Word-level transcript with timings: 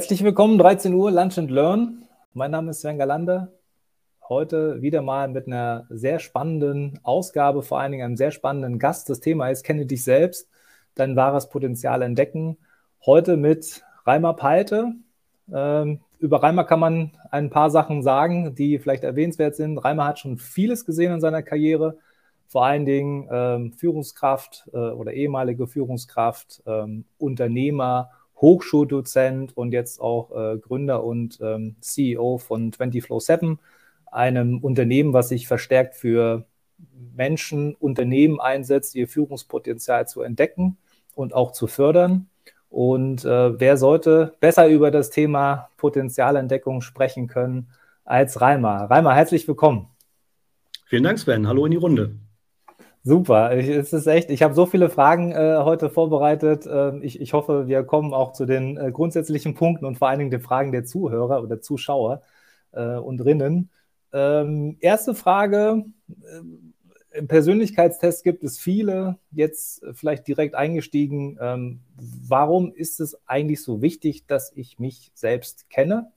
Herzlich 0.00 0.24
willkommen, 0.24 0.56
13 0.56 0.94
Uhr, 0.94 1.10
Lunch 1.10 1.36
and 1.36 1.50
Learn. 1.50 2.08
Mein 2.32 2.52
Name 2.52 2.70
ist 2.70 2.80
Sven 2.80 2.96
Galande. 2.96 3.52
Heute 4.26 4.80
wieder 4.80 5.02
mal 5.02 5.28
mit 5.28 5.46
einer 5.46 5.84
sehr 5.90 6.20
spannenden 6.20 6.98
Ausgabe, 7.02 7.62
vor 7.62 7.80
allen 7.80 7.92
Dingen 7.92 8.06
einem 8.06 8.16
sehr 8.16 8.30
spannenden 8.30 8.78
Gast. 8.78 9.10
Das 9.10 9.20
Thema 9.20 9.50
ist, 9.50 9.62
kenne 9.62 9.84
dich 9.84 10.02
selbst, 10.02 10.48
dein 10.94 11.16
wahres 11.16 11.50
Potenzial 11.50 12.00
entdecken. 12.00 12.56
Heute 13.04 13.36
mit 13.36 13.84
Reimer 14.06 14.32
Peite. 14.32 14.94
Ähm, 15.52 16.00
über 16.18 16.42
Reimer 16.42 16.64
kann 16.64 16.80
man 16.80 17.12
ein 17.30 17.50
paar 17.50 17.68
Sachen 17.68 18.02
sagen, 18.02 18.54
die 18.54 18.78
vielleicht 18.78 19.04
erwähnenswert 19.04 19.54
sind. 19.54 19.76
Reimer 19.76 20.06
hat 20.06 20.18
schon 20.18 20.38
vieles 20.38 20.86
gesehen 20.86 21.12
in 21.12 21.20
seiner 21.20 21.42
Karriere, 21.42 21.98
vor 22.46 22.64
allen 22.64 22.86
Dingen 22.86 23.28
ähm, 23.30 23.74
Führungskraft 23.74 24.66
äh, 24.72 24.78
oder 24.78 25.12
ehemalige 25.12 25.66
Führungskraft, 25.66 26.62
ähm, 26.64 27.04
Unternehmer, 27.18 28.12
Hochschuldozent 28.40 29.56
und 29.56 29.72
jetzt 29.72 30.00
auch 30.00 30.30
äh, 30.30 30.58
Gründer 30.58 31.04
und 31.04 31.38
ähm, 31.42 31.76
CEO 31.80 32.38
von 32.38 32.72
20Flow7, 32.72 33.58
einem 34.10 34.58
Unternehmen, 34.58 35.12
was 35.12 35.28
sich 35.28 35.46
verstärkt 35.46 35.94
für 35.94 36.46
Menschen, 37.14 37.74
Unternehmen 37.74 38.40
einsetzt, 38.40 38.94
ihr 38.94 39.08
Führungspotenzial 39.08 40.08
zu 40.08 40.22
entdecken 40.22 40.78
und 41.14 41.34
auch 41.34 41.52
zu 41.52 41.66
fördern. 41.66 42.28
Und 42.70 43.24
äh, 43.24 43.60
wer 43.60 43.76
sollte 43.76 44.34
besser 44.40 44.68
über 44.68 44.90
das 44.90 45.10
Thema 45.10 45.70
Potenzialentdeckung 45.76 46.80
sprechen 46.80 47.26
können 47.26 47.68
als 48.04 48.40
Reimer? 48.40 48.84
Reimer, 48.90 49.14
herzlich 49.14 49.46
willkommen. 49.46 49.88
Vielen 50.86 51.02
Dank, 51.02 51.18
Sven. 51.18 51.46
Hallo 51.46 51.66
in 51.66 51.72
die 51.72 51.76
Runde. 51.76 52.16
Super, 53.02 53.56
ich, 53.56 53.66
es 53.68 53.92
ist 53.94 54.06
echt, 54.06 54.28
ich 54.30 54.42
habe 54.42 54.52
so 54.54 54.66
viele 54.66 54.90
Fragen 54.90 55.32
äh, 55.32 55.56
heute 55.64 55.88
vorbereitet. 55.88 56.66
Äh, 56.66 56.98
ich, 56.98 57.18
ich 57.20 57.32
hoffe, 57.32 57.66
wir 57.66 57.82
kommen 57.82 58.12
auch 58.12 58.32
zu 58.32 58.44
den 58.44 58.76
äh, 58.76 58.92
grundsätzlichen 58.92 59.54
Punkten 59.54 59.86
und 59.86 59.96
vor 59.96 60.08
allen 60.08 60.18
Dingen 60.18 60.30
den 60.30 60.42
Fragen 60.42 60.70
der 60.70 60.84
Zuhörer 60.84 61.42
oder 61.42 61.60
Zuschauer 61.62 62.22
äh, 62.72 62.96
und 62.96 63.24
Rinnen. 63.24 63.70
Ähm, 64.12 64.76
erste 64.80 65.14
Frage, 65.14 65.84
äh, 66.08 67.18
im 67.18 67.26
Persönlichkeitstest 67.26 68.22
gibt 68.22 68.44
es 68.44 68.58
viele, 68.58 69.18
jetzt 69.32 69.82
vielleicht 69.94 70.28
direkt 70.28 70.54
eingestiegen. 70.54 71.38
Ähm, 71.40 71.80
warum 71.96 72.70
ist 72.72 73.00
es 73.00 73.16
eigentlich 73.26 73.62
so 73.64 73.80
wichtig, 73.82 74.26
dass 74.26 74.52
ich 74.54 74.78
mich 74.78 75.10
selbst 75.14 75.70
kenne, 75.70 76.12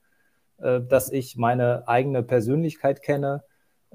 äh, 0.60 0.82
dass 0.82 1.12
ich 1.12 1.38
meine 1.38 1.88
eigene 1.88 2.24
Persönlichkeit 2.24 3.02
kenne? 3.02 3.44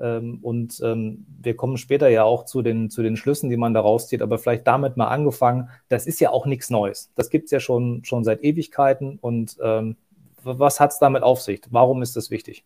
Ähm, 0.00 0.38
und 0.42 0.80
ähm, 0.82 1.27
wir 1.41 1.56
kommen 1.56 1.77
später 1.77 2.08
ja 2.08 2.24
auch 2.24 2.44
zu 2.44 2.62
den, 2.62 2.91
zu 2.91 3.02
den 3.02 3.16
Schlüssen, 3.16 3.50
die 3.50 3.56
man 3.56 3.74
daraus 3.74 4.08
zieht, 4.08 4.22
aber 4.22 4.38
vielleicht 4.38 4.66
damit 4.66 4.96
mal 4.96 5.08
angefangen. 5.08 5.68
Das 5.88 6.06
ist 6.06 6.20
ja 6.20 6.30
auch 6.30 6.46
nichts 6.46 6.70
Neues. 6.70 7.10
Das 7.14 7.30
gibt 7.30 7.46
es 7.46 7.50
ja 7.50 7.60
schon, 7.60 8.04
schon 8.04 8.24
seit 8.24 8.42
Ewigkeiten. 8.42 9.19
Und 9.20 9.56
ähm, 9.62 9.96
was 10.42 10.80
hat 10.80 10.92
es 10.92 10.98
damit 10.98 11.22
auf 11.22 11.41
sich? 11.41 11.62
Warum 11.70 12.02
ist 12.02 12.16
das 12.16 12.30
wichtig? 12.30 12.64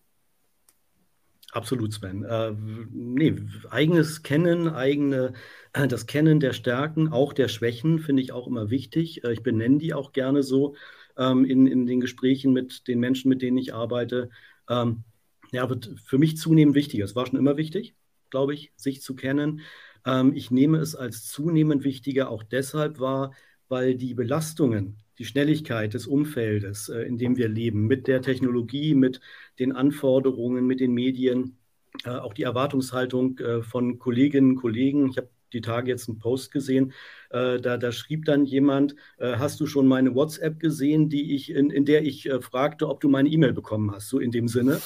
Absolut, 1.53 1.92
Sven. 1.92 2.25
Äh, 2.25 2.53
nee, 2.91 3.34
eigenes 3.69 4.22
Kennen, 4.22 4.69
eigene, 4.69 5.34
äh, 5.75 5.86
das 5.86 6.06
Kennen 6.06 6.41
der 6.41 6.55
Stärken, 6.55 7.08
auch 7.08 7.34
der 7.34 7.48
Schwächen, 7.48 7.98
finde 7.98 8.22
ich 8.22 8.33
auch 8.33 8.47
immer 8.47 8.70
wichtig. 8.70 9.22
Äh, 9.22 9.34
ich 9.34 9.42
benenne 9.42 9.77
die 9.77 9.92
auch 9.92 10.12
gerne 10.12 10.42
so 10.42 10.76
ähm, 11.19 11.44
in, 11.44 11.66
in 11.66 11.84
den 11.87 12.00
Gesprächen 12.00 12.54
mit 12.54 12.88
den 12.88 13.00
Menschen, 13.00 13.28
mit 13.28 13.42
denen 13.42 13.59
ich 13.59 13.75
arbeite. 13.75 14.31
Ähm, 14.71 15.04
ja, 15.53 15.69
wird 15.69 15.95
für 16.05 16.19
mich 16.19 16.37
zunehmend 16.37 16.75
wichtiger. 16.75 17.05
Es 17.05 17.15
war 17.17 17.27
schon 17.27 17.39
immer 17.39 17.57
wichtig, 17.57 17.95
glaube 18.31 18.55
ich, 18.55 18.73
sich 18.77 19.03
zu 19.03 19.15
kennen. 19.15 19.61
Ähm, 20.07 20.33
ich 20.35 20.51
nehme 20.51 20.79
es 20.79 20.97
als 20.97 21.27
zunehmend 21.29 21.85
wichtiger 21.85 22.31
auch 22.31 22.43
deshalb 22.43 22.99
wahr, 22.99 23.33
weil 23.69 23.95
die 23.97 24.15
Belastungen, 24.15 24.99
die 25.19 25.25
Schnelligkeit 25.25 25.95
des 25.95 26.07
Umfeldes, 26.07 26.89
äh, 26.89 27.03
in 27.03 27.19
dem 27.19 27.37
wir 27.37 27.49
leben, 27.49 27.87
mit 27.87 28.07
der 28.09 28.23
Technologie, 28.23 28.95
mit 28.95 29.21
den 29.59 29.73
Anforderungen, 29.73 30.67
mit 30.67 30.81
den 30.81 30.93
Medien, 30.93 31.59
äh, 32.05 32.11
auch 32.11 32.34
die 32.34 32.43
Erwartungshaltung 32.45 33.39
äh, 33.39 33.63
von 33.63 33.99
Kolleginnen 33.99 34.53
und 34.53 34.57
Kollegen. 34.57 35.11
Ich 35.11 35.19
habe 35.19 35.31
die 35.53 35.61
Tage 35.61 35.91
jetzt 35.91 36.09
einen 36.09 36.19
Post 36.19 36.53
gesehen, 36.53 36.93
äh, 37.31 37.61
da, 37.61 37.77
da, 37.77 37.93
schrieb 37.93 38.25
dann 38.25 38.45
jemand, 38.45 38.95
äh, 39.19 39.37
hast 39.37 39.61
du 39.61 39.67
schon 39.67 39.87
meine 39.87 40.15
WhatsApp 40.15 40.61
gesehen, 40.61 41.09
die 41.09 41.35
ich, 41.35 41.51
in, 41.51 41.71
in 41.71 41.85
der 41.85 42.05
ich 42.05 42.29
äh, 42.29 42.41
fragte, 42.41 42.89
ob 42.89 43.01
du 43.01 43.09
meine 43.09 43.29
E-Mail 43.29 43.53
bekommen 43.53 43.91
hast, 43.93 44.09
so 44.09 44.19
in 44.19 44.31
dem 44.31 44.49
Sinne. 44.49 44.81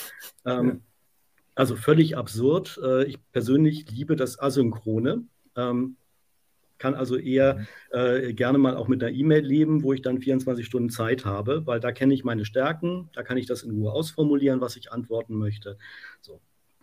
Ähm, 0.44 0.66
ja. 0.68 0.76
Also 1.54 1.74
völlig 1.74 2.16
absurd. 2.16 2.78
Äh, 2.82 3.04
ich 3.04 3.18
persönlich 3.32 3.90
liebe 3.90 4.14
das 4.14 4.38
Asynchrone. 4.38 5.24
Ähm, 5.56 5.96
kann 6.78 6.94
also 6.94 7.16
eher 7.16 7.66
äh, 7.90 8.32
gerne 8.34 8.58
mal 8.58 8.76
auch 8.76 8.88
mit 8.88 9.02
einer 9.02 9.12
E-Mail 9.12 9.44
leben, 9.44 9.82
wo 9.82 9.92
ich 9.92 10.02
dann 10.02 10.20
24 10.20 10.66
Stunden 10.66 10.90
Zeit 10.90 11.24
habe, 11.24 11.66
weil 11.66 11.80
da 11.80 11.92
kenne 11.92 12.14
ich 12.14 12.24
meine 12.24 12.44
Stärken, 12.44 13.08
da 13.14 13.22
kann 13.22 13.38
ich 13.38 13.46
das 13.46 13.62
in 13.62 13.70
Ruhe 13.70 13.92
ausformulieren, 13.92 14.60
was 14.60 14.76
ich 14.76 14.92
antworten 14.92 15.34
möchte. 15.34 15.78
So. 16.20 16.40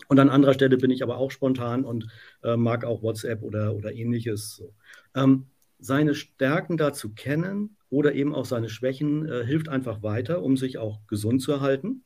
Und 0.08 0.20
an 0.20 0.30
anderer 0.30 0.54
Stelle 0.54 0.78
bin 0.78 0.92
ich 0.92 1.04
aber 1.04 1.18
auch 1.18 1.32
spontan 1.32 1.86
und 1.86 2.08
äh, 2.44 2.56
mag 2.58 2.86
auch 2.86 3.02
WhatsApp 3.02 3.42
oder, 3.42 3.76
oder 3.76 3.94
ähnliches. 3.94 4.56
So. 4.56 4.74
Ähm, 5.16 5.48
seine 5.80 6.16
Stärken 6.16 6.78
dazu 6.78 7.14
kennen 7.14 7.78
oder 7.90 8.14
eben 8.14 8.34
auch 8.34 8.46
seine 8.46 8.70
Schwächen 8.70 9.28
äh, 9.28 9.46
hilft 9.46 9.70
einfach 9.70 10.02
weiter, 10.02 10.42
um 10.42 10.58
sich 10.58 10.78
auch 10.78 11.06
gesund 11.08 11.42
zu 11.42 11.52
erhalten. 11.52 12.04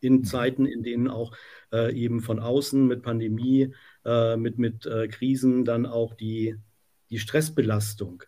In 0.00 0.14
mhm. 0.14 0.24
Zeiten, 0.24 0.66
in 0.66 0.82
denen 0.82 1.08
auch 1.08 1.34
äh, 1.72 1.92
eben 1.94 2.20
von 2.20 2.38
außen 2.38 2.86
mit 2.86 3.02
Pandemie, 3.02 3.74
äh, 4.04 4.36
mit, 4.36 4.58
mit 4.58 4.86
äh, 4.86 5.08
Krisen 5.08 5.64
dann 5.64 5.86
auch 5.86 6.14
die, 6.14 6.56
die 7.10 7.18
Stressbelastung 7.18 8.22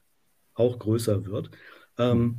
auch 0.54 0.78
größer 0.78 1.26
wird. 1.26 1.50
Ähm, 1.98 2.18
mhm. 2.18 2.38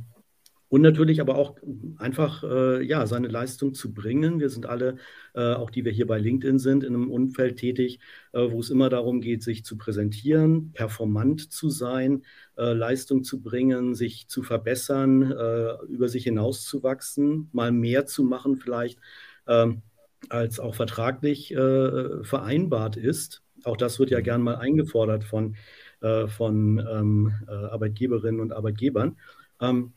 Und 0.72 0.80
natürlich 0.80 1.20
aber 1.20 1.36
auch 1.36 1.56
einfach 1.98 2.42
äh, 2.44 2.82
ja, 2.82 3.06
seine 3.06 3.28
Leistung 3.28 3.74
zu 3.74 3.92
bringen. 3.92 4.40
Wir 4.40 4.48
sind 4.48 4.64
alle, 4.64 4.96
äh, 5.34 5.52
auch 5.52 5.68
die 5.68 5.84
wir 5.84 5.92
hier 5.92 6.06
bei 6.06 6.18
LinkedIn 6.18 6.58
sind, 6.58 6.82
in 6.82 6.94
einem 6.94 7.10
Umfeld 7.10 7.58
tätig, 7.58 8.00
äh, 8.32 8.50
wo 8.50 8.58
es 8.58 8.70
immer 8.70 8.88
darum 8.88 9.20
geht, 9.20 9.42
sich 9.42 9.66
zu 9.66 9.76
präsentieren, 9.76 10.72
performant 10.72 11.52
zu 11.52 11.68
sein, 11.68 12.22
äh, 12.56 12.72
Leistung 12.72 13.22
zu 13.22 13.42
bringen, 13.42 13.94
sich 13.94 14.28
zu 14.28 14.42
verbessern, 14.42 15.30
äh, 15.30 15.74
über 15.88 16.08
sich 16.08 16.24
hinauszuwachsen, 16.24 17.50
mal 17.52 17.70
mehr 17.70 18.06
zu 18.06 18.24
machen 18.24 18.56
vielleicht, 18.56 18.98
ähm, 19.46 19.82
als 20.30 20.58
auch 20.58 20.74
vertraglich 20.74 21.52
äh, 21.52 22.24
vereinbart 22.24 22.96
ist. 22.96 23.42
Auch 23.64 23.76
das 23.76 23.98
wird 23.98 24.08
ja 24.08 24.20
gern 24.20 24.40
mal 24.40 24.56
eingefordert 24.56 25.22
von, 25.22 25.54
von 26.00 26.78
ähm, 26.78 27.32
Arbeitgeberinnen 27.46 28.40
und 28.40 28.52
Arbeitgebern. 28.52 29.18
Ähm, 29.60 29.92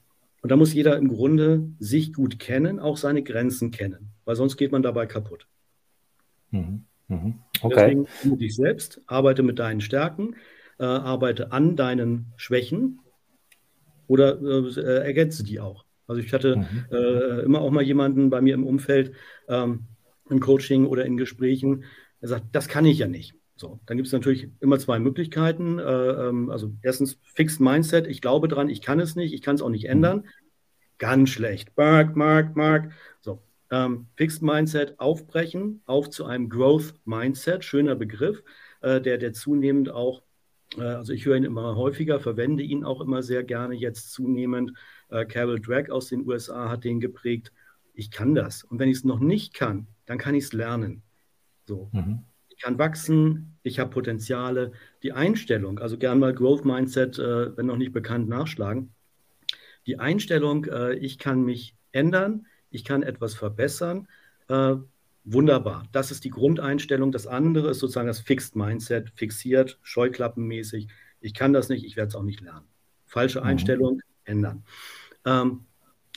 und 0.45 0.50
da 0.50 0.57
muss 0.57 0.75
jeder 0.75 0.95
im 0.97 1.07
Grunde 1.07 1.72
sich 1.79 2.13
gut 2.13 2.38
kennen, 2.38 2.79
auch 2.79 2.97
seine 2.97 3.23
Grenzen 3.23 3.72
kennen, 3.72 4.11
weil 4.25 4.35
sonst 4.35 4.57
geht 4.57 4.72
man 4.72 4.83
dabei 4.83 5.07
kaputt. 5.07 5.47
Mhm. 6.51 6.85
Mhm. 7.07 7.39
Okay. 7.63 7.73
Deswegen 7.75 8.06
kenne 8.22 8.38
dich 8.38 8.55
selbst, 8.55 9.01
arbeite 9.07 9.41
mit 9.41 9.57
deinen 9.57 9.81
Stärken, 9.81 10.35
äh, 10.78 10.84
arbeite 10.84 11.51
an 11.51 11.75
deinen 11.75 12.31
Schwächen 12.35 13.00
oder 14.05 14.39
äh, 14.39 15.03
ergänze 15.03 15.44
die 15.44 15.59
auch. 15.59 15.84
Also 16.05 16.22
ich 16.22 16.31
hatte 16.31 16.57
mhm. 16.57 16.85
äh, 16.91 17.39
immer 17.39 17.61
auch 17.61 17.72
mal 17.72 17.81
jemanden 17.81 18.29
bei 18.29 18.39
mir 18.39 18.53
im 18.53 18.67
Umfeld, 18.67 19.13
ähm, 19.47 19.88
im 20.29 20.41
Coaching 20.41 20.85
oder 20.85 21.05
in 21.05 21.17
Gesprächen, 21.17 21.85
der 22.22 22.29
sagt, 22.29 22.45
das 22.51 22.67
kann 22.67 22.85
ich 22.85 23.00
ja 23.00 23.08
nicht. 23.08 23.34
So, 23.58 23.79
dann 23.85 23.96
gibt 23.96 24.08
es 24.08 24.14
natürlich 24.14 24.49
immer 24.59 24.78
zwei 24.79 24.99
Möglichkeiten. 24.99 25.79
Äh, 25.79 25.84
ähm, 25.84 26.49
also 26.49 26.73
erstens 26.81 27.19
Fixed 27.23 27.61
Mindset, 27.61 28.05
ich 28.05 28.22
glaube 28.22 28.47
dran, 28.47 28.69
ich 28.69 28.81
kann 28.81 28.99
es 28.99 29.16
nicht, 29.16 29.34
ich 29.34 29.41
kann 29.41 29.55
es 29.55 29.61
auch 29.61 29.69
nicht 29.69 29.85
ändern. 29.85 30.25
Ganz 30.97 31.29
schlecht. 31.29 31.75
Mark, 31.75 32.15
Mark, 32.15 32.55
Mark. 32.55 32.91
So, 33.21 33.41
ähm, 33.71 34.07
Fixed 34.15 34.41
Mindset 34.41 34.99
aufbrechen, 34.99 35.81
auf 35.85 36.09
zu 36.09 36.25
einem 36.25 36.49
Growth 36.49 36.93
Mindset, 37.05 37.63
schöner 37.63 37.95
Begriff, 37.95 38.43
äh, 38.81 39.01
der, 39.01 39.17
der 39.17 39.33
zunehmend 39.33 39.89
auch, 39.89 40.23
äh, 40.77 40.81
also 40.81 41.13
ich 41.13 41.25
höre 41.25 41.35
ihn 41.35 41.43
immer 41.43 41.75
häufiger, 41.75 42.19
verwende 42.19 42.63
ihn 42.63 42.83
auch 42.83 43.01
immer 43.01 43.23
sehr 43.23 43.43
gerne, 43.43 43.75
jetzt 43.75 44.11
zunehmend. 44.11 44.73
Äh, 45.09 45.25
Carol 45.25 45.59
Drake 45.59 45.91
aus 45.91 46.07
den 46.07 46.25
USA 46.27 46.69
hat 46.69 46.83
den 46.83 46.99
geprägt. 46.99 47.51
Ich 47.93 48.11
kann 48.11 48.35
das. 48.35 48.63
Und 48.63 48.79
wenn 48.79 48.89
ich 48.89 48.97
es 48.97 49.03
noch 49.03 49.19
nicht 49.19 49.53
kann, 49.53 49.87
dann 50.05 50.17
kann 50.17 50.35
ich 50.35 50.45
es 50.45 50.53
lernen. 50.53 51.03
So. 51.65 51.89
Mhm 51.91 52.25
ich 52.55 52.63
kann 52.63 52.79
wachsen, 52.79 53.57
ich 53.63 53.79
habe 53.79 53.89
Potenziale. 53.89 54.71
Die 55.03 55.11
Einstellung, 55.11 55.79
also 55.79 55.97
gern 55.97 56.19
mal 56.19 56.33
Growth 56.33 56.63
Mindset, 56.63 57.19
äh, 57.19 57.55
wenn 57.57 57.65
noch 57.65 57.77
nicht 57.77 57.91
bekannt, 57.91 58.29
nachschlagen. 58.29 58.94
Die 59.87 59.99
Einstellung, 59.99 60.66
äh, 60.66 60.93
ich 60.96 61.17
kann 61.17 61.41
mich 61.43 61.76
ändern, 61.91 62.47
ich 62.70 62.84
kann 62.84 63.03
etwas 63.03 63.35
verbessern. 63.35 64.08
Äh, 64.47 64.76
wunderbar. 65.23 65.84
Das 65.91 66.11
ist 66.11 66.23
die 66.23 66.29
Grundeinstellung. 66.29 67.11
Das 67.11 67.28
andere 67.28 67.72
ist 67.72 67.79
sozusagen 67.79 68.08
das 68.08 68.20
Fixed 68.20 68.55
Mindset, 68.55 69.11
fixiert, 69.16 69.79
scheuklappenmäßig. 69.82 70.87
Ich 71.22 71.34
kann 71.34 71.53
das 71.53 71.70
nicht, 71.70 71.85
ich 71.85 71.96
werde 71.96 72.09
es 72.09 72.16
auch 72.16 72.23
nicht 72.23 72.41
lernen. 72.41 72.67
Falsche 73.05 73.41
mhm. 73.41 73.47
Einstellung, 73.47 74.02
ändern. 74.26 74.64
Ähm, 75.26 75.66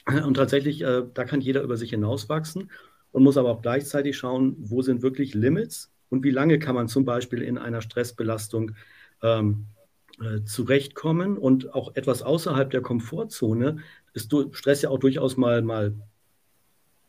und 0.06 0.34
tatsächlich, 0.34 0.82
äh, 0.82 1.04
da 1.12 1.24
kann 1.24 1.40
jeder 1.40 1.62
über 1.62 1.76
sich 1.76 1.90
hinauswachsen 1.90 2.70
und 3.12 3.22
muss 3.22 3.36
aber 3.36 3.50
auch 3.50 3.62
gleichzeitig 3.62 4.16
schauen, 4.16 4.56
wo 4.58 4.82
sind 4.82 5.02
wirklich 5.02 5.34
Limits 5.34 5.92
und 6.08 6.24
wie 6.24 6.30
lange 6.30 6.58
kann 6.58 6.74
man 6.74 6.88
zum 6.88 7.04
Beispiel 7.04 7.42
in 7.42 7.58
einer 7.58 7.82
Stressbelastung 7.82 8.72
ähm, 9.22 9.66
äh, 10.20 10.44
zurechtkommen 10.44 11.38
und 11.38 11.74
auch 11.74 11.94
etwas 11.94 12.22
außerhalb 12.22 12.70
der 12.70 12.80
Komfortzone 12.80 13.78
ist 14.14 14.34
Stress 14.52 14.82
ja 14.82 14.90
auch 14.90 14.98
durchaus 14.98 15.36
mal, 15.36 15.62
mal 15.62 15.94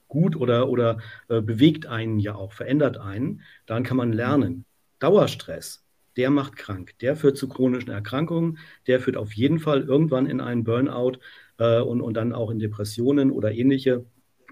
gut 0.07 0.35
oder, 0.35 0.69
oder 0.69 0.97
äh, 1.29 1.41
bewegt 1.41 1.85
einen 1.85 2.19
ja 2.19 2.35
auch, 2.35 2.53
verändert 2.53 2.97
einen. 2.97 3.41
Daran 3.65 3.83
kann 3.83 3.97
man 3.97 4.11
lernen. 4.11 4.65
Dauerstress, 4.99 5.85
der 6.17 6.29
macht 6.29 6.57
krank. 6.57 6.97
Der 6.99 7.15
führt 7.15 7.37
zu 7.37 7.47
chronischen 7.47 7.91
Erkrankungen. 7.91 8.57
Der 8.87 8.99
führt 8.99 9.15
auf 9.15 9.33
jeden 9.33 9.59
Fall 9.59 9.83
irgendwann 9.83 10.25
in 10.25 10.41
einen 10.41 10.63
Burnout 10.63 11.19
äh, 11.57 11.79
und, 11.79 12.01
und 12.01 12.15
dann 12.15 12.33
auch 12.33 12.51
in 12.51 12.59
Depressionen 12.59 13.31
oder 13.31 13.53
ähnliche 13.53 14.05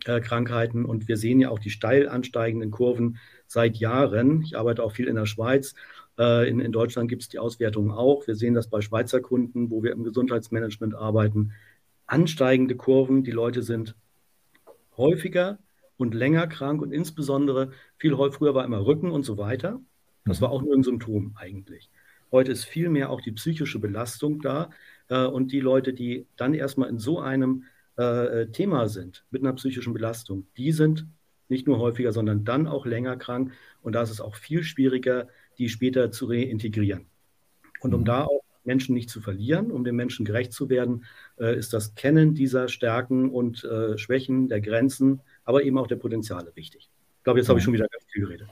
äh, 0.06 0.22
Krankheiten. 0.22 0.86
Und 0.86 1.08
wir 1.08 1.18
sehen 1.18 1.42
ja 1.42 1.50
auch 1.50 1.60
die 1.60 1.70
steil 1.70 2.08
ansteigenden 2.08 2.72
Kurven 2.72 3.18
seit 3.48 3.78
Jahren. 3.78 4.44
Ich 4.44 4.58
arbeite 4.58 4.84
auch 4.84 4.94
viel 4.94 5.08
in 5.08 5.16
der 5.16 5.26
Schweiz. 5.26 5.76
Äh, 6.18 6.50
in, 6.50 6.60
in 6.60 6.72
Deutschland 6.72 7.10
gibt 7.10 7.22
es 7.24 7.30
die 7.30 7.40
Auswertungen 7.40 7.92
auch. 7.92 8.28
Wir 8.28 8.36
sehen 8.36 8.54
das 8.54 8.70
bei 8.70 8.82
Schweizer 8.82 9.22
Kunden, 9.22 9.70
wo 9.70 9.84
wir 9.84 9.92
im 9.92 10.04
Gesundheitsmanagement 10.04 10.96
arbeiten. 10.96 11.54
Ansteigende 12.06 12.76
Kurven, 12.76 13.24
die 13.24 13.32
Leute 13.32 13.64
sind 13.64 13.96
häufiger 14.98 15.60
und 15.98 16.14
länger 16.14 16.48
krank 16.48 16.82
und 16.82 16.92
insbesondere 16.92 17.72
viel 17.98 18.16
früher 18.16 18.56
war 18.56 18.66
immer 18.66 18.86
Rücken 18.86 19.12
und 19.12 19.24
so 19.24 19.38
weiter. 19.38 19.80
Das 20.26 20.42
war 20.42 20.52
auch 20.52 20.62
nur 20.62 20.76
ein 20.76 20.84
Symptom 20.84 21.36
eigentlich. 21.38 21.90
Heute 22.32 22.52
ist 22.52 22.66
viel 22.66 22.90
mehr 22.90 23.10
auch 23.10 23.22
die 23.22 23.32
psychische 23.32 23.80
Belastung 23.80 24.42
da 24.42 24.70
äh, 25.08 25.26
und 25.26 25.52
die 25.52 25.62
Leute, 25.62 25.94
die 25.94 26.28
dann 26.36 26.54
erstmal 26.54 26.90
in 26.90 27.00
so 27.00 27.20
einem 27.20 27.64
äh, 27.96 28.48
Thema 28.48 28.90
sind, 28.90 29.26
mit 29.32 29.42
einer 29.42 29.54
psychischen 29.54 29.94
Belastung, 29.94 30.48
die 30.58 30.72
sind 30.72 31.08
nicht 31.50 31.66
nur 31.66 31.80
häufiger, 31.80 32.12
sondern 32.12 32.44
dann 32.44 32.68
auch 32.68 32.86
länger 32.86 33.16
krank 33.16 33.54
und 33.82 33.94
da 33.94 34.02
ist 34.02 34.10
es 34.10 34.20
auch 34.20 34.36
viel 34.36 34.64
schwieriger, 34.64 35.30
die 35.58 35.70
später 35.70 36.12
zu 36.12 36.26
reintegrieren. 36.26 37.06
Und 37.82 37.94
um 37.94 38.02
mhm. 38.02 38.06
da 38.06 38.24
auch 38.26 38.44
Menschen 38.68 38.94
nicht 38.94 39.10
zu 39.10 39.22
verlieren, 39.22 39.72
um 39.72 39.84
den 39.84 39.96
Menschen 39.96 40.26
gerecht 40.26 40.54
zu 40.54 40.70
werden, 40.70 41.06
äh, 41.40 41.58
ist 41.58 41.74
das 41.74 41.96
Kennen 41.96 42.36
dieser 42.36 42.68
Stärken 42.68 43.32
und 43.32 43.64
äh, 43.64 43.98
Schwächen, 43.98 44.50
der 44.50 44.62
Grenzen, 44.62 45.22
aber 45.46 45.64
eben 45.64 45.78
auch 45.80 45.88
der 45.88 45.96
Potenziale 45.96 46.52
wichtig. 46.54 46.92
Ich 47.18 47.24
glaube, 47.24 47.40
jetzt 47.40 47.50
habe 47.50 47.60
ich 47.60 47.66
schon 47.66 47.74
wieder 47.74 47.88
ganz 47.88 48.06
viel 48.12 48.24
geredet. 48.24 48.48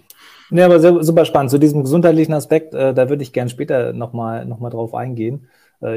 Ja, 0.49 0.65
aber 0.65 1.03
super 1.03 1.25
spannend. 1.25 1.51
Zu 1.51 1.59
diesem 1.59 1.83
gesundheitlichen 1.83 2.33
Aspekt, 2.33 2.73
äh, 2.73 2.93
da 2.93 3.09
würde 3.09 3.23
ich 3.23 3.31
gerne 3.31 3.49
später 3.49 3.93
nochmal 3.93 4.45
noch 4.45 4.59
mal 4.59 4.69
drauf 4.69 4.95
eingehen. 4.95 5.47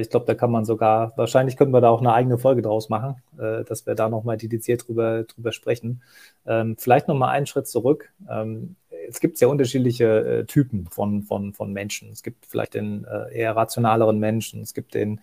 Ich 0.01 0.11
glaube, 0.11 0.27
da 0.27 0.35
kann 0.35 0.51
man 0.51 0.65
sogar, 0.65 1.13
wahrscheinlich 1.17 1.57
können 1.57 1.73
wir 1.73 1.81
da 1.81 1.89
auch 1.89 2.01
eine 2.01 2.13
eigene 2.13 2.37
Folge 2.37 2.63
draus 2.63 2.89
machen, 2.89 3.23
dass 3.37 3.87
wir 3.87 3.95
da 3.95 4.09
nochmal 4.09 4.37
dediziert 4.37 4.87
drüber, 4.87 5.23
drüber 5.23 5.53
sprechen. 5.53 6.03
Ähm, 6.47 6.77
vielleicht 6.77 7.07
nochmal 7.07 7.31
einen 7.31 7.47
Schritt 7.47 7.69
zurück. 7.69 8.13
Es 9.09 9.21
gibt 9.21 9.39
sehr 9.39 9.49
unterschiedliche 9.49 10.41
äh, 10.41 10.45
Typen 10.45 10.87
von, 10.91 11.23
von, 11.23 11.55
von 11.55 11.73
Menschen. 11.73 12.11
Es 12.11 12.23
gibt 12.23 12.47
vielleicht 12.47 12.75
den 12.75 13.05
äh, 13.05 13.35
eher 13.35 13.57
rationaleren 13.57 14.19
Menschen, 14.19 14.63
es 14.63 14.75
gibt 14.75 14.95
den, 14.95 15.21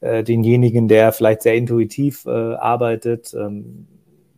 äh, 0.00 0.22
denjenigen, 0.22 0.88
der 0.88 1.12
vielleicht 1.12 1.42
sehr 1.42 1.54
intuitiv 1.54 2.26
äh, 2.26 2.30
arbeitet, 2.30 3.34
ähm, 3.34 3.88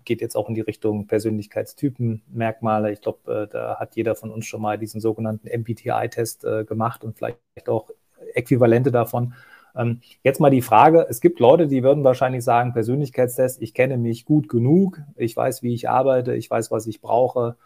geht 0.05 0.21
jetzt 0.21 0.37
auch 0.37 0.49
in 0.49 0.55
die 0.55 0.63
Richtung 0.63 1.07
Persönlichkeitstypen, 1.07 2.23
Merkmale. 2.33 2.93
Ich 2.93 3.03
glaube, 3.03 3.47
äh, 3.47 3.53
da 3.53 3.77
hat 3.79 3.95
jeder 3.95 4.15
von 4.15 4.31
uns 4.31 4.47
schon 4.47 4.63
mal 4.63 4.79
diesen 4.79 5.01
sogenannten 5.01 5.49
MBTI-Test 5.49 6.45
äh, 6.45 6.65
gemacht 6.65 7.05
und 7.05 7.17
vielleicht 7.17 7.69
auch 7.69 7.91
Äquivalente 8.35 8.91
davon. 8.91 9.35
Ähm, 9.77 10.01
jetzt 10.25 10.41
mal 10.41 10.51
die 10.51 10.63
Frage, 10.63 11.07
es 11.11 11.21
gibt 11.21 11.41
Leute, 11.41 11.67
die 11.67 11.83
würden 11.83 12.05
wahrscheinlich 12.05 12.43
sagen, 12.43 12.73
Persönlichkeitstest, 12.73 13.61
ich 13.61 13.75
kenne 13.75 13.99
mich 13.99 14.25
gut 14.25 14.49
genug, 14.49 14.99
ich 15.17 15.37
weiß, 15.37 15.63
wie 15.63 15.75
ich 15.75 15.91
arbeite, 15.91 16.35
ich 16.35 16.51
weiß, 16.51 16.71
was 16.71 16.87
ich 16.87 17.03
brauche 17.03 17.57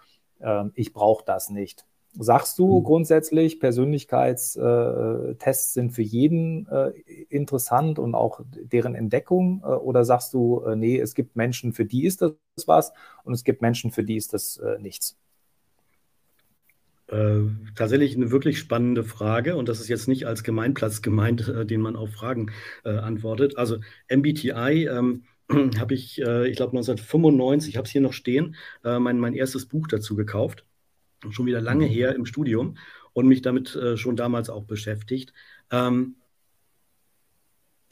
ich 0.74 0.92
brauche 0.92 1.24
das 1.24 1.50
nicht. 1.50 1.86
Sagst 2.18 2.58
du 2.58 2.80
mhm. 2.80 2.84
grundsätzlich, 2.84 3.58
Persönlichkeitstests 3.58 5.72
sind 5.72 5.92
für 5.92 6.02
jeden 6.02 6.68
äh, 6.68 6.90
interessant 7.30 7.98
und 7.98 8.14
auch 8.14 8.42
deren 8.52 8.94
Entdeckung? 8.94 9.62
Äh, 9.64 9.68
oder 9.68 10.04
sagst 10.04 10.34
du, 10.34 10.60
äh, 10.60 10.76
nee, 10.76 10.98
es 10.98 11.14
gibt 11.14 11.36
Menschen, 11.36 11.72
für 11.72 11.86
die 11.86 12.04
ist 12.04 12.20
das 12.20 12.34
was 12.66 12.92
und 13.24 13.32
es 13.32 13.44
gibt 13.44 13.62
Menschen, 13.62 13.92
für 13.92 14.04
die 14.04 14.16
ist 14.16 14.34
das 14.34 14.58
äh, 14.58 14.78
nichts? 14.78 15.16
Äh, 17.06 17.44
tatsächlich 17.76 18.14
eine 18.14 18.30
wirklich 18.30 18.58
spannende 18.58 19.04
Frage 19.04 19.56
und 19.56 19.70
das 19.70 19.80
ist 19.80 19.88
jetzt 19.88 20.06
nicht 20.06 20.26
als 20.26 20.42
Gemeinplatz 20.42 21.00
gemeint, 21.00 21.48
äh, 21.48 21.64
den 21.64 21.80
man 21.80 21.96
auf 21.96 22.10
Fragen 22.10 22.50
antwortet. 22.84 23.56
Also 23.56 23.78
MBTI 24.10 24.86
ähm, 24.86 25.24
habe 25.78 25.94
ich, 25.94 26.20
äh, 26.20 26.48
ich 26.48 26.56
glaube 26.56 26.72
1995, 26.72 27.70
ich 27.70 27.76
habe 27.76 27.86
es 27.86 27.92
hier 27.92 28.00
noch 28.00 28.12
stehen, 28.12 28.56
äh, 28.84 28.98
mein, 28.98 29.18
mein 29.18 29.34
erstes 29.34 29.66
Buch 29.66 29.86
dazu 29.88 30.16
gekauft. 30.16 30.64
Schon 31.30 31.46
wieder 31.46 31.60
lange 31.60 31.86
mhm. 31.86 31.90
her 31.90 32.14
im 32.14 32.26
Studium 32.26 32.76
und 33.12 33.26
mich 33.28 33.42
damit 33.42 33.76
äh, 33.76 33.96
schon 33.96 34.16
damals 34.16 34.50
auch 34.50 34.64
beschäftigt. 34.64 35.32
Ähm, 35.70 36.16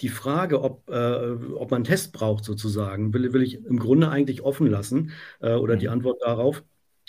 die 0.01 0.09
Frage, 0.09 0.63
ob, 0.63 0.89
äh, 0.89 1.37
ob 1.55 1.71
man 1.71 1.79
einen 1.79 1.85
Test 1.85 2.13
braucht, 2.13 2.45
sozusagen, 2.45 3.13
will, 3.13 3.33
will 3.33 3.43
ich 3.43 3.65
im 3.65 3.79
Grunde 3.79 4.09
eigentlich 4.09 4.43
offen 4.43 4.67
lassen 4.67 5.13
äh, 5.41 5.55
oder 5.55 5.77
die 5.77 5.87
mhm. 5.87 5.93
Antwort 5.93 6.23
darauf. 6.23 6.65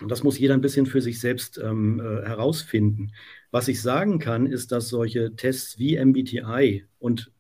Das 0.07 0.24
muss 0.24 0.39
jeder 0.39 0.56
ein 0.56 0.62
bisschen 0.62 0.86
für 0.86 1.01
sich 1.01 1.19
selbst 1.19 1.57
ähm, 1.57 2.00
äh, 2.00 2.27
herausfinden. 2.27 3.12
Was 3.51 3.68
ich 3.68 3.81
sagen 3.81 4.19
kann, 4.19 4.45
ist, 4.48 4.71
dass 4.71 4.89
solche 4.89 5.36
Tests 5.36 5.77
wie 5.77 6.03
MBTI 6.03 6.86
und 7.00 7.31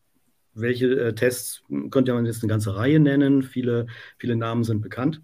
welche 0.53 0.87
äh, 0.99 1.15
Tests 1.15 1.63
könnte 1.89 2.13
man 2.13 2.25
jetzt 2.25 2.43
eine 2.43 2.49
ganze 2.49 2.75
Reihe 2.75 2.99
nennen? 2.99 3.43
Viele, 3.43 3.87
viele 4.17 4.35
Namen 4.35 4.63
sind 4.63 4.81
bekannt. 4.81 5.21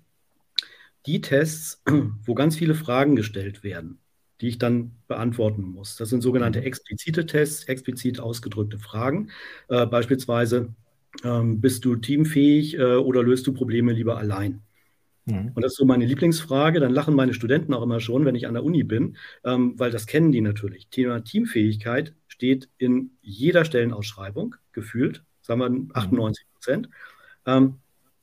Die 1.06 1.22
Tests, 1.22 1.82
wo 2.26 2.34
ganz 2.34 2.56
viele 2.56 2.76
Fragen 2.76 3.16
gestellt 3.16 3.64
werden, 3.64 4.00
die 4.42 4.50
ich 4.50 4.58
dann 4.58 4.92
beantworten 5.08 5.64
muss. 5.64 5.96
Das 5.96 6.10
sind 6.10 6.22
sogenannte 6.22 6.60
mhm. 6.60 6.66
explizite 6.66 7.26
Tests, 7.26 7.66
explizit 7.66 8.20
ausgedrückte 8.20 8.80
Fragen. 8.80 9.30
Äh, 9.70 9.86
beispielsweise, 9.86 10.74
ähm, 11.24 11.62
bist 11.62 11.86
du 11.86 11.96
teamfähig 11.96 12.78
äh, 12.78 12.96
oder 12.96 13.24
löst 13.24 13.48
du 13.48 13.54
Probleme 13.54 13.94
lieber 13.94 14.18
allein? 14.18 14.62
Mhm. 15.26 15.52
Und 15.54 15.62
das 15.62 15.74
ist 15.74 15.78
so 15.78 15.86
meine 15.86 16.06
Lieblingsfrage. 16.06 16.80
Dann 16.80 16.94
lachen 16.94 17.16
meine 17.16 17.34
Studenten 17.34 17.74
auch 17.74 17.84
immer 17.84 18.00
schon, 18.00 18.26
wenn 18.26 18.36
ich 18.36 18.48
an 18.48 18.54
der 18.54 18.64
Uni 18.64 18.84
bin, 18.84 19.18
ähm, 19.44 19.74
weil 19.78 19.92
das 19.92 20.08
kennen 20.08 20.32
die 20.32 20.42
natürlich. 20.42 20.88
Thema 20.90 21.24
Teamfähigkeit 21.24 22.14
steht 22.38 22.70
in 22.78 23.18
jeder 23.22 23.66
Stellenausschreibung 23.66 24.56
gefühlt, 24.72 25.24
sagen 25.42 25.60
wir 25.60 25.96
98 25.96 26.46
mhm. 26.46 26.54
Prozent. 26.54 26.90
Ähm, 27.48 27.80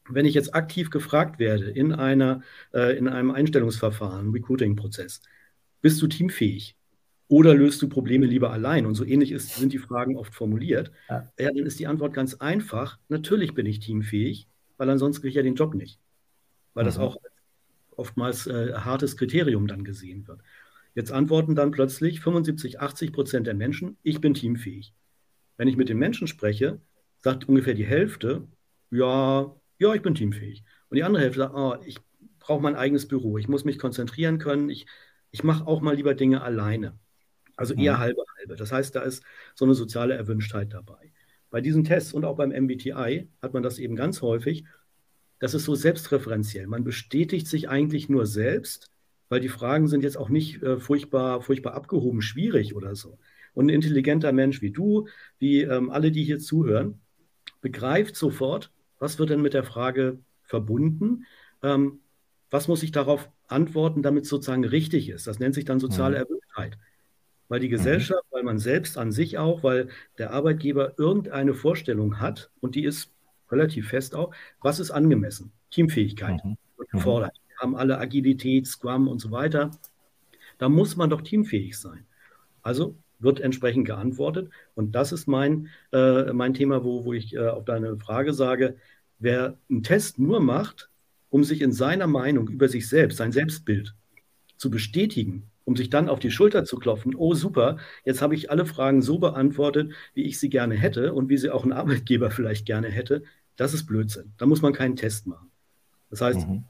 wenn 0.09 0.25
ich 0.25 0.35
jetzt 0.35 0.54
aktiv 0.54 0.90
gefragt 0.90 1.40
werde 1.40 1.68
in, 1.71 1.92
einer, 1.92 2.42
äh, 2.73 2.97
in 2.97 3.09
einem 3.09 3.33
Einstellungsverfahren, 3.33 4.30
Recruiting-Prozess, 4.30 5.21
bist 5.80 6.00
du 6.00 6.06
teamfähig? 6.06 6.76
Oder 7.26 7.54
löst 7.54 7.83
du 7.83 7.88
Probleme 7.88 8.26
lieber 8.26 8.52
allein? 8.52 8.87
Und 8.87 8.94
so 8.94 9.04
ähnlich 9.04 9.33
ist, 9.33 9.56
sind 9.56 9.73
die 9.73 9.78
Fragen 9.78 10.16
oft 10.16 10.33
formuliert. 10.33 10.92
Ja. 11.09 11.33
ja. 11.38 11.50
dann 11.52 11.66
ist 11.66 11.80
die 11.80 11.88
Antwort 11.88 12.14
ganz 12.14 12.35
einfach. 12.35 12.99
Natürlich 13.09 13.54
bin 13.54 13.66
ich 13.66 13.80
teamfähig, 13.80 14.47
weil 14.76 14.90
ansonsten 14.90 15.23
kriege 15.23 15.30
ich 15.30 15.37
ja 15.37 15.42
den 15.42 15.56
Job 15.56 15.75
nicht. 15.75 15.99
Weil 16.75 16.85
mhm. 16.85 16.88
das 16.88 16.99
auch 16.99 17.16
oftmals 17.97 18.47
äh, 18.47 18.75
hartes 18.75 19.16
Kriterium 19.16 19.66
dann 19.66 19.83
gesehen 19.83 20.28
wird. 20.28 20.40
Jetzt 20.94 21.12
antworten 21.12 21.54
dann 21.54 21.72
plötzlich 21.72 22.20
75, 22.20 22.80
80 22.80 23.12
Prozent 23.12 23.46
der 23.46 23.54
Menschen, 23.54 23.98
ich 24.02 24.20
bin 24.20 24.34
teamfähig. 24.34 24.94
Wenn 25.56 25.68
ich 25.68 25.76
mit 25.76 25.88
den 25.88 25.98
Menschen 25.98 26.26
spreche, 26.26 26.80
sagt 27.22 27.48
ungefähr 27.48 27.74
die 27.74 27.86
Hälfte, 27.86 28.46
ja, 28.90 29.54
ja, 29.78 29.94
ich 29.94 30.02
bin 30.02 30.14
teamfähig. 30.14 30.64
Und 30.88 30.96
die 30.96 31.04
andere 31.04 31.22
Hälfte 31.22 31.40
sagt, 31.40 31.54
oh, 31.54 31.76
ich 31.84 31.98
brauche 32.38 32.62
mein 32.62 32.76
eigenes 32.76 33.08
Büro, 33.08 33.38
ich 33.38 33.48
muss 33.48 33.64
mich 33.64 33.78
konzentrieren 33.78 34.38
können, 34.38 34.68
ich, 34.68 34.86
ich 35.30 35.42
mache 35.42 35.66
auch 35.66 35.80
mal 35.80 35.96
lieber 35.96 36.14
Dinge 36.14 36.42
alleine. 36.42 36.98
Also 37.56 37.74
eher 37.74 37.94
mhm. 37.94 37.98
halbe 37.98 38.22
halbe. 38.38 38.56
Das 38.56 38.72
heißt, 38.72 38.94
da 38.94 39.02
ist 39.02 39.22
so 39.54 39.64
eine 39.64 39.74
soziale 39.74 40.14
Erwünschtheit 40.14 40.72
dabei. 40.72 41.12
Bei 41.50 41.60
diesen 41.60 41.84
Tests 41.84 42.12
und 42.12 42.24
auch 42.24 42.36
beim 42.36 42.50
MBTI 42.50 43.28
hat 43.40 43.54
man 43.54 43.62
das 43.62 43.78
eben 43.78 43.96
ganz 43.96 44.22
häufig. 44.22 44.64
Das 45.38 45.54
ist 45.54 45.64
so 45.64 45.74
selbstreferenziell. 45.74 46.66
Man 46.66 46.84
bestätigt 46.84 47.46
sich 47.46 47.68
eigentlich 47.68 48.08
nur 48.08 48.26
selbst, 48.26 48.90
weil 49.34 49.40
die 49.40 49.48
Fragen 49.48 49.88
sind 49.88 50.04
jetzt 50.04 50.16
auch 50.16 50.28
nicht 50.28 50.62
äh, 50.62 50.78
furchtbar, 50.78 51.42
furchtbar 51.42 51.74
abgehoben, 51.74 52.22
schwierig 52.22 52.76
oder 52.76 52.94
so. 52.94 53.18
Und 53.52 53.66
ein 53.66 53.70
intelligenter 53.70 54.30
Mensch 54.30 54.62
wie 54.62 54.70
du, 54.70 55.08
wie 55.40 55.62
ähm, 55.62 55.90
alle, 55.90 56.12
die 56.12 56.22
hier 56.22 56.38
zuhören, 56.38 57.00
begreift 57.60 58.14
sofort, 58.14 58.70
was 59.00 59.18
wird 59.18 59.30
denn 59.30 59.42
mit 59.42 59.52
der 59.52 59.64
Frage 59.64 60.20
verbunden? 60.44 61.24
Ähm, 61.64 61.98
was 62.48 62.68
muss 62.68 62.84
ich 62.84 62.92
darauf 62.92 63.28
antworten, 63.48 64.04
damit 64.04 64.22
es 64.22 64.30
sozusagen 64.30 64.64
richtig 64.64 65.08
ist? 65.08 65.26
Das 65.26 65.40
nennt 65.40 65.56
sich 65.56 65.64
dann 65.64 65.80
soziale 65.80 66.14
mhm. 66.14 66.22
Erwünschtheit. 66.22 66.78
Weil 67.48 67.58
die 67.58 67.66
mhm. 67.66 67.72
Gesellschaft, 67.72 68.22
weil 68.30 68.44
man 68.44 68.58
selbst 68.58 68.96
an 68.96 69.10
sich 69.10 69.36
auch, 69.38 69.64
weil 69.64 69.88
der 70.16 70.30
Arbeitgeber 70.30 70.96
irgendeine 70.96 71.54
Vorstellung 71.54 72.20
hat 72.20 72.52
und 72.60 72.76
die 72.76 72.84
ist 72.84 73.10
relativ 73.50 73.88
fest 73.88 74.14
auch, 74.14 74.32
was 74.60 74.78
ist 74.78 74.92
angemessen? 74.92 75.50
Teamfähigkeit 75.72 76.40
wird 76.76 76.92
mhm. 76.92 76.98
gefordert. 76.98 77.36
Haben 77.58 77.76
alle 77.76 77.99
Agilität, 77.99 78.66
Scrum 78.66 79.08
und 79.08 79.20
so 79.20 79.30
weiter. 79.30 79.70
Da 80.58 80.68
muss 80.68 80.96
man 80.96 81.11
doch 81.11 81.23
teamfähig 81.23 81.78
sein. 81.78 82.06
Also 82.62 82.96
wird 83.18 83.40
entsprechend 83.40 83.87
geantwortet. 83.87 84.50
Und 84.75 84.94
das 84.94 85.12
ist 85.12 85.26
mein, 85.26 85.68
äh, 85.92 86.32
mein 86.32 86.54
Thema, 86.54 86.84
wo, 86.84 87.04
wo 87.04 87.12
ich 87.12 87.34
äh, 87.34 87.49
auf 87.49 87.64
deine 87.64 87.96
Frage 87.99 88.32
sage, 88.32 88.76
wer 89.18 89.58
einen 89.70 89.82
Test 89.82 90.18
nur 90.18 90.40
macht, 90.40 90.90
um 91.30 91.42
sich 91.42 91.62
in 91.62 91.73
seiner 91.73 92.06
Meinung 92.06 92.49
über 92.49 92.68
sich 92.68 92.88
selbst, 92.88 93.16
sein 93.16 93.32
Selbstbild 93.32 93.94
zu 94.56 94.70
bestätigen, 94.70 95.50
um 95.64 95.76
sich 95.76 95.90
dann 95.90 96.08
auf 96.08 96.20
die 96.20 96.30
Schulter 96.30 96.64
zu 96.64 96.76
klopfen, 96.76 97.14
oh 97.16 97.34
super, 97.34 97.78
jetzt 98.04 98.23
habe 98.23 98.34
ich 98.34 98.50
alle 98.50 98.66
Fragen 98.66 99.02
so 99.02 99.18
beantwortet, 99.18 99.92
wie 100.12 100.25
ich 100.25 100.38
sie 100.38 100.49
gerne 100.49 100.75
hätte 100.75 101.12
und 101.12 101.28
wie 101.28 101.38
sie 101.38 101.50
auch 101.50 101.64
ein 101.64 101.73
Arbeitgeber 101.73 102.30
vielleicht 102.30 102.66
gerne 102.66 102.88
hätte, 102.88 103.25
das 103.56 103.75
ist 103.75 103.87
Blödsinn. 103.87 104.32
Da 104.37 104.46
muss 104.46 104.62
man 104.62 104.73
keinen 104.73 104.96
Test 104.96 105.26
machen. 105.26 105.50
Das 106.11 106.20
heißt, 106.20 106.46
mhm. 106.46 106.64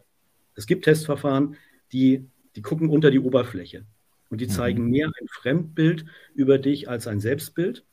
Es 0.55 0.67
gibt 0.67 0.85
Testverfahren, 0.85 1.57
die, 1.93 2.27
die 2.57 2.63
gucken 2.63 2.89
unter 2.89 3.11
die 3.11 3.21
Oberfläche 3.21 3.85
und 4.31 4.41
die 4.41 4.47
mhm. 4.47 4.51
zeigen 4.51 4.91
mehr 4.91 5.07
ein 5.07 5.29
Fremdbild 5.29 6.05
über 6.35 6.59
dich 6.59 6.89
als 6.89 7.07
ein 7.07 7.21
Selbstbild. 7.21 7.85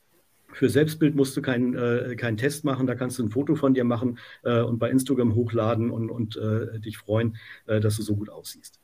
Für 0.52 0.68
Selbstbild 0.68 1.14
musst 1.14 1.36
du 1.36 1.42
keinen 1.42 1.74
äh, 1.74 2.14
kein 2.16 2.36
Test 2.36 2.64
machen, 2.64 2.86
da 2.86 2.94
kannst 2.94 3.18
du 3.18 3.24
ein 3.24 3.30
Foto 3.30 3.54
von 3.54 3.74
dir 3.74 3.84
machen 3.84 4.18
äh, 4.44 4.60
und 4.60 4.78
bei 4.78 4.90
Instagram 4.90 5.34
hochladen 5.34 5.90
und, 5.90 6.10
und 6.10 6.36
äh, 6.36 6.78
dich 6.78 6.98
freuen, 6.98 7.36
äh, 7.66 7.80
dass 7.80 7.96
du 7.96 8.02
so 8.02 8.16
gut 8.16 8.28
aussiehst. 8.28 8.78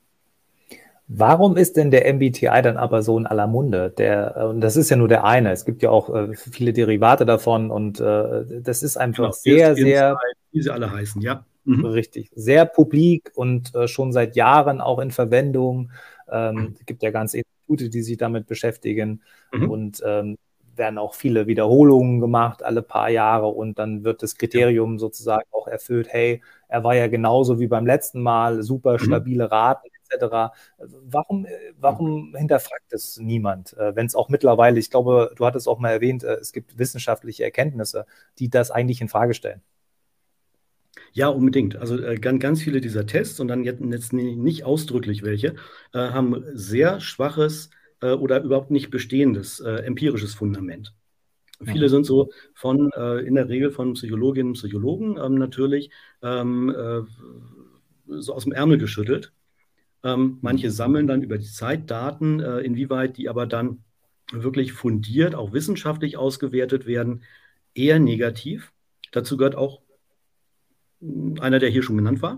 Warum 1.10 1.56
ist 1.56 1.76
denn 1.76 1.90
der 1.90 2.12
MBTI 2.12 2.62
dann 2.62 2.76
aber 2.76 3.02
so 3.02 3.18
in 3.18 3.26
aller 3.26 3.46
Munde? 3.46 3.92
Der, 3.96 4.36
äh, 4.36 4.44
und 4.44 4.60
das 4.60 4.76
ist 4.76 4.90
ja 4.90 4.96
nur 4.96 5.08
der 5.08 5.24
eine. 5.24 5.52
Es 5.52 5.64
gibt 5.64 5.82
ja 5.82 5.90
auch 5.90 6.14
äh, 6.14 6.34
viele 6.34 6.72
Derivate 6.72 7.26
davon 7.26 7.70
und 7.70 8.00
das 8.00 8.82
ist 8.82 8.96
einfach 8.96 9.24
genau, 9.24 9.32
sehr, 9.32 9.74
sehr. 9.74 10.18
Wie 10.52 10.62
sie 10.62 10.70
alle 10.70 10.90
heißen, 10.90 11.20
ja. 11.20 11.44
Mhm. 11.64 11.84
Richtig. 11.84 12.30
Sehr 12.34 12.64
publik 12.64 13.32
und 13.34 13.74
äh, 13.74 13.88
schon 13.88 14.12
seit 14.12 14.36
Jahren 14.36 14.80
auch 14.80 14.98
in 14.98 15.10
Verwendung. 15.10 15.92
Ähm, 16.30 16.54
mhm. 16.54 16.76
Es 16.78 16.86
gibt 16.86 17.02
ja 17.02 17.10
ganze 17.10 17.38
Institute, 17.38 17.90
die 17.90 18.02
sich 18.02 18.16
damit 18.16 18.46
beschäftigen 18.46 19.22
mhm. 19.52 19.70
und 19.70 20.02
ähm, 20.04 20.38
werden 20.78 20.98
auch 20.98 21.14
viele 21.14 21.46
Wiederholungen 21.46 22.20
gemacht, 22.20 22.62
alle 22.62 22.82
paar 22.82 23.10
Jahre 23.10 23.48
und 23.48 23.78
dann 23.78 24.04
wird 24.04 24.22
das 24.22 24.36
Kriterium 24.36 24.98
sozusagen 24.98 25.44
auch 25.50 25.66
erfüllt, 25.66 26.08
hey, 26.10 26.40
er 26.68 26.84
war 26.84 26.94
ja 26.94 27.08
genauso 27.08 27.58
wie 27.58 27.66
beim 27.66 27.84
letzten 27.84 28.22
Mal, 28.22 28.62
super 28.62 28.94
mhm. 28.94 28.98
stabile 29.00 29.50
Raten 29.50 29.88
etc. 30.10 30.52
Warum, 30.78 31.46
warum 31.78 32.34
hinterfragt 32.36 32.92
es 32.92 33.18
niemand? 33.18 33.76
Äh, 33.76 33.94
Wenn 33.94 34.06
es 34.06 34.14
auch 34.14 34.28
mittlerweile, 34.28 34.78
ich 34.78 34.90
glaube, 34.90 35.32
du 35.36 35.44
hattest 35.44 35.68
auch 35.68 35.78
mal 35.78 35.90
erwähnt, 35.90 36.24
äh, 36.24 36.34
es 36.34 36.52
gibt 36.52 36.78
wissenschaftliche 36.78 37.44
Erkenntnisse, 37.44 38.06
die 38.38 38.48
das 38.48 38.70
eigentlich 38.70 39.00
in 39.00 39.08
Frage 39.08 39.34
stellen. 39.34 39.62
Ja, 41.12 41.28
unbedingt. 41.28 41.76
Also 41.76 41.98
äh, 41.98 42.16
ganz, 42.16 42.40
ganz 42.40 42.62
viele 42.62 42.80
dieser 42.80 43.06
Tests 43.06 43.40
und 43.40 43.48
dann 43.48 43.64
jetzt, 43.64 43.82
jetzt 43.82 44.12
nicht 44.12 44.64
ausdrücklich 44.64 45.22
welche, 45.22 45.54
äh, 45.92 45.98
haben 45.98 46.44
sehr 46.52 47.00
schwaches 47.00 47.70
äh, 48.00 48.12
oder 48.12 48.42
überhaupt 48.42 48.70
nicht 48.70 48.90
bestehendes 48.90 49.60
äh, 49.60 49.84
empirisches 49.84 50.34
Fundament. 50.34 50.94
Viele 51.64 51.86
mhm. 51.86 51.90
sind 51.90 52.06
so 52.06 52.30
von, 52.54 52.92
in 53.26 53.34
der 53.34 53.48
Regel 53.48 53.72
von 53.72 53.94
Psychologinnen 53.94 54.50
und 54.50 54.58
Psychologen 54.58 55.18
ähm, 55.20 55.34
natürlich 55.34 55.90
ähm, 56.22 56.72
so 58.06 58.32
aus 58.32 58.44
dem 58.44 58.52
Ärmel 58.52 58.78
geschüttelt 58.78 59.32
ähm, 60.04 60.38
manche 60.42 60.70
sammeln 60.70 61.06
dann 61.06 61.22
über 61.22 61.38
die 61.38 61.50
Zeit 61.50 61.90
Daten, 61.90 62.40
äh, 62.40 62.60
inwieweit 62.60 63.16
die 63.16 63.28
aber 63.28 63.46
dann 63.46 63.82
wirklich 64.32 64.72
fundiert, 64.72 65.34
auch 65.34 65.52
wissenschaftlich 65.52 66.16
ausgewertet 66.16 66.86
werden, 66.86 67.22
eher 67.74 67.98
negativ. 67.98 68.72
Dazu 69.10 69.36
gehört 69.36 69.56
auch 69.56 69.80
einer, 71.40 71.58
der 71.58 71.70
hier 71.70 71.82
schon 71.82 71.96
genannt 71.96 72.22
war. 72.22 72.34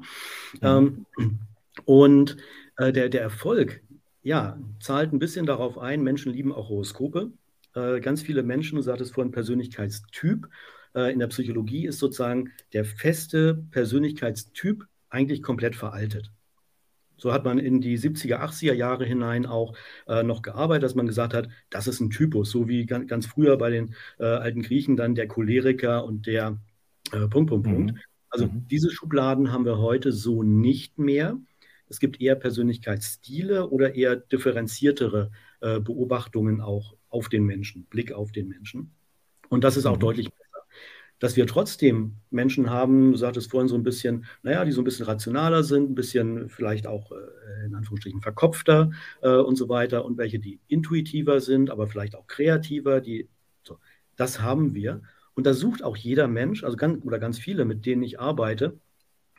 Mhm. 0.60 1.06
Ähm, 1.18 1.38
und 1.84 2.36
äh, 2.76 2.92
der, 2.92 3.08
der 3.08 3.22
Erfolg, 3.22 3.82
ja, 4.22 4.58
zahlt 4.80 5.12
ein 5.12 5.18
bisschen 5.18 5.46
darauf 5.46 5.78
ein, 5.78 6.02
Menschen 6.02 6.32
lieben 6.32 6.52
auch 6.52 6.68
Horoskope. 6.68 7.32
Äh, 7.74 8.00
ganz 8.00 8.22
viele 8.22 8.42
Menschen, 8.42 8.76
du 8.76 8.82
sagtest 8.82 9.14
vorhin 9.14 9.32
Persönlichkeitstyp, 9.32 10.48
äh, 10.94 11.12
in 11.12 11.18
der 11.18 11.28
Psychologie 11.28 11.86
ist 11.86 11.98
sozusagen 11.98 12.52
der 12.72 12.84
feste 12.84 13.64
Persönlichkeitstyp 13.70 14.84
eigentlich 15.08 15.42
komplett 15.42 15.76
veraltet. 15.76 16.30
So 17.16 17.32
hat 17.32 17.44
man 17.44 17.58
in 17.58 17.80
die 17.80 17.98
70er, 17.98 18.40
80er 18.40 18.72
Jahre 18.72 19.04
hinein 19.04 19.44
auch 19.44 19.76
äh, 20.08 20.22
noch 20.22 20.40
gearbeitet, 20.40 20.84
dass 20.84 20.94
man 20.94 21.06
gesagt 21.06 21.34
hat, 21.34 21.48
das 21.68 21.86
ist 21.86 22.00
ein 22.00 22.08
Typus, 22.08 22.50
so 22.50 22.66
wie 22.66 22.86
ganz, 22.86 23.08
ganz 23.08 23.26
früher 23.26 23.58
bei 23.58 23.70
den 23.70 23.94
äh, 24.18 24.24
alten 24.24 24.62
Griechen 24.62 24.96
dann 24.96 25.14
der 25.14 25.28
Choleriker 25.28 26.04
und 26.04 26.26
der 26.26 26.58
äh, 27.12 27.28
Punkt, 27.28 27.50
Punkt, 27.50 27.64
Punkt. 27.64 27.92
Mhm. 27.92 27.98
Also 28.30 28.46
mhm. 28.46 28.66
diese 28.68 28.90
Schubladen 28.90 29.52
haben 29.52 29.64
wir 29.64 29.78
heute 29.78 30.12
so 30.12 30.42
nicht 30.42 30.98
mehr. 30.98 31.38
Es 31.88 32.00
gibt 32.00 32.20
eher 32.20 32.36
Persönlichkeitsstile 32.36 33.68
oder 33.68 33.94
eher 33.94 34.16
differenziertere 34.16 35.30
äh, 35.60 35.80
Beobachtungen 35.80 36.60
auch 36.60 36.94
auf 37.08 37.28
den 37.28 37.44
Menschen, 37.44 37.84
Blick 37.86 38.12
auf 38.12 38.32
den 38.32 38.48
Menschen. 38.48 38.92
Und 39.48 39.64
das 39.64 39.76
ist 39.76 39.86
auch 39.86 39.96
mhm. 39.96 40.00
deutlich 40.00 40.30
dass 41.20 41.36
wir 41.36 41.46
trotzdem 41.46 42.16
Menschen 42.30 42.70
haben, 42.70 43.12
du 43.12 43.18
sagtest 43.18 43.50
vorhin 43.50 43.68
so 43.68 43.76
ein 43.76 43.82
bisschen, 43.82 44.24
naja, 44.42 44.64
die 44.64 44.72
so 44.72 44.80
ein 44.80 44.84
bisschen 44.84 45.06
rationaler 45.06 45.62
sind, 45.62 45.90
ein 45.90 45.94
bisschen 45.94 46.48
vielleicht 46.48 46.86
auch 46.86 47.12
äh, 47.12 47.66
in 47.66 47.74
Anführungsstrichen 47.74 48.22
verkopfter 48.22 48.90
äh, 49.20 49.28
und 49.28 49.56
so 49.56 49.68
weiter 49.68 50.04
und 50.04 50.16
welche, 50.16 50.38
die 50.38 50.60
intuitiver 50.66 51.40
sind, 51.40 51.70
aber 51.70 51.86
vielleicht 51.86 52.16
auch 52.16 52.26
kreativer, 52.26 53.00
die, 53.00 53.28
so, 53.62 53.78
das 54.16 54.40
haben 54.40 54.74
wir. 54.74 55.02
Und 55.34 55.46
da 55.46 55.54
sucht 55.54 55.82
auch 55.82 55.96
jeder 55.96 56.28
Mensch, 56.28 56.64
also 56.64 56.76
ganz, 56.76 57.04
oder 57.04 57.18
ganz 57.18 57.38
viele, 57.38 57.64
mit 57.64 57.86
denen 57.86 58.02
ich 58.02 58.20
arbeite, 58.20 58.78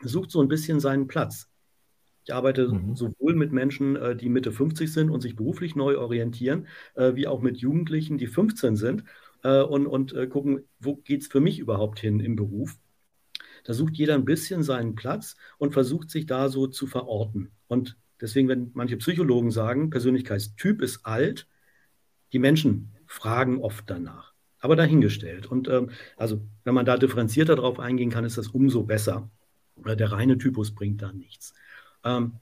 sucht 0.00 0.30
so 0.30 0.40
ein 0.40 0.48
bisschen 0.48 0.80
seinen 0.80 1.06
Platz. 1.06 1.48
Ich 2.24 2.32
arbeite 2.32 2.68
mhm. 2.68 2.94
sowohl 2.94 3.34
mit 3.34 3.52
Menschen, 3.52 3.96
äh, 3.96 4.16
die 4.16 4.28
Mitte 4.28 4.52
50 4.52 4.92
sind 4.92 5.10
und 5.10 5.20
sich 5.20 5.36
beruflich 5.36 5.74
neu 5.74 5.98
orientieren, 5.98 6.66
äh, 6.94 7.14
wie 7.14 7.26
auch 7.26 7.40
mit 7.40 7.58
Jugendlichen, 7.58 8.18
die 8.18 8.26
15 8.26 8.76
sind 8.76 9.04
äh, 9.42 9.60
und, 9.60 9.86
und 9.86 10.14
gucken, 10.30 10.64
wo 10.78 10.96
geht 10.96 11.22
es 11.22 11.26
für 11.28 11.40
mich 11.40 11.58
überhaupt 11.58 11.98
hin 11.98 12.20
im 12.20 12.36
Beruf. 12.36 12.78
Da 13.64 13.74
sucht 13.74 13.96
jeder 13.96 14.14
ein 14.14 14.24
bisschen 14.24 14.62
seinen 14.62 14.94
Platz 14.94 15.36
und 15.58 15.72
versucht 15.72 16.10
sich 16.10 16.26
da 16.26 16.48
so 16.48 16.66
zu 16.66 16.86
verorten. 16.86 17.52
Und 17.68 17.96
deswegen, 18.20 18.48
wenn 18.48 18.70
manche 18.74 18.96
Psychologen 18.96 19.50
sagen, 19.50 19.90
Persönlichkeitstyp 19.90 20.82
ist 20.82 21.04
alt, 21.04 21.48
die 22.32 22.38
Menschen 22.38 22.92
fragen 23.06 23.60
oft 23.60 23.88
danach. 23.88 24.31
Aber 24.62 24.76
dahingestellt. 24.76 25.46
Und 25.46 25.68
ähm, 25.68 25.90
also, 26.16 26.40
wenn 26.64 26.72
man 26.72 26.86
da 26.86 26.96
differenzierter 26.96 27.56
drauf 27.56 27.78
eingehen 27.78 28.10
kann, 28.10 28.24
ist 28.24 28.38
das 28.38 28.48
umso 28.48 28.84
besser. 28.84 29.28
Der 29.76 30.12
reine 30.12 30.38
Typus 30.38 30.74
bringt 30.74 31.02
da 31.02 31.12
nichts. 31.12 31.52
Ähm, 32.04 32.34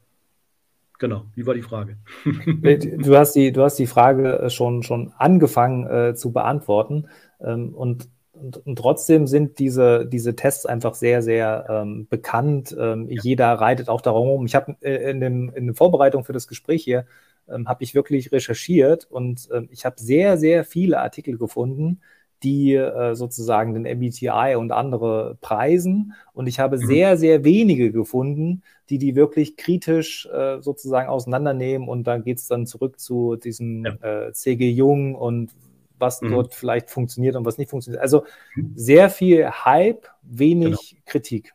Genau, 1.00 1.24
wie 1.34 1.46
war 1.46 1.54
die 1.54 1.62
Frage? 1.62 1.96
du, 2.44 3.16
hast 3.16 3.32
die, 3.32 3.52
du 3.52 3.62
hast 3.62 3.78
die 3.78 3.86
Frage 3.86 4.38
äh, 4.38 4.50
schon, 4.50 4.82
schon 4.82 5.14
angefangen 5.16 5.86
äh, 5.86 6.14
zu 6.14 6.30
beantworten. 6.30 7.08
Ähm, 7.40 7.74
und, 7.74 8.10
und, 8.32 8.58
und, 8.58 8.76
trotzdem 8.76 9.26
sind 9.26 9.58
diese, 9.58 10.04
diese 10.04 10.36
Tests 10.36 10.66
einfach 10.66 10.92
sehr, 10.92 11.22
sehr 11.22 11.64
ähm, 11.70 12.06
bekannt. 12.10 12.76
Ähm, 12.78 13.08
ja. 13.08 13.22
Jeder 13.22 13.50
reitet 13.54 13.88
auch 13.88 14.02
darum. 14.02 14.44
Ich 14.44 14.54
habe 14.54 14.76
äh, 14.82 15.10
in, 15.10 15.20
dem, 15.20 15.50
in 15.54 15.68
der 15.68 15.74
Vorbereitung 15.74 16.22
für 16.22 16.34
das 16.34 16.46
Gespräch 16.46 16.84
hier, 16.84 17.06
ähm, 17.52 17.69
habe 17.69 17.85
ich 17.85 17.95
wirklich 17.95 18.33
recherchiert 18.33 19.07
und 19.11 19.50
äh, 19.50 19.62
ich 19.71 19.85
habe 19.85 19.97
sehr, 19.99 20.38
sehr 20.38 20.64
viele 20.64 21.00
Artikel 21.00 21.38
gefunden, 21.38 22.00
die 22.42 22.75
äh, 22.75 23.14
sozusagen 23.14 23.75
den 23.75 23.99
MBTI 23.99 24.57
und 24.57 24.73
andere 24.73 25.37
preisen. 25.40 26.14
Und 26.33 26.47
ich 26.47 26.59
habe 26.59 26.78
mhm. 26.78 26.87
sehr, 26.87 27.16
sehr 27.16 27.45
wenige 27.45 27.92
gefunden, 27.92 28.62
die 28.88 28.99
die 28.99 29.14
wirklich 29.14 29.57
kritisch 29.57 30.26
äh, 30.26 30.61
sozusagen 30.61 31.09
auseinandernehmen. 31.09 31.88
Und 31.88 32.04
dann 32.04 32.25
geht 32.25 32.38
es 32.38 32.47
dann 32.47 32.66
zurück 32.66 32.99
zu 32.99 33.37
diesem 33.37 33.85
ja. 33.85 34.28
äh, 34.28 34.33
CG 34.33 34.71
Jung 34.71 35.14
und 35.14 35.52
was 35.99 36.23
mhm. 36.23 36.30
dort 36.30 36.54
vielleicht 36.54 36.90
funktioniert 36.90 37.37
und 37.37 37.45
was 37.45 37.59
nicht 37.59 37.71
funktioniert. 37.71 38.02
Also 38.02 38.25
mhm. 38.57 38.73
sehr 38.75 39.11
viel 39.11 39.47
Hype, 39.47 40.09
wenig 40.23 40.90
genau. 40.90 41.02
Kritik. 41.04 41.52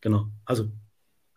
Genau. 0.00 0.26
Also 0.44 0.64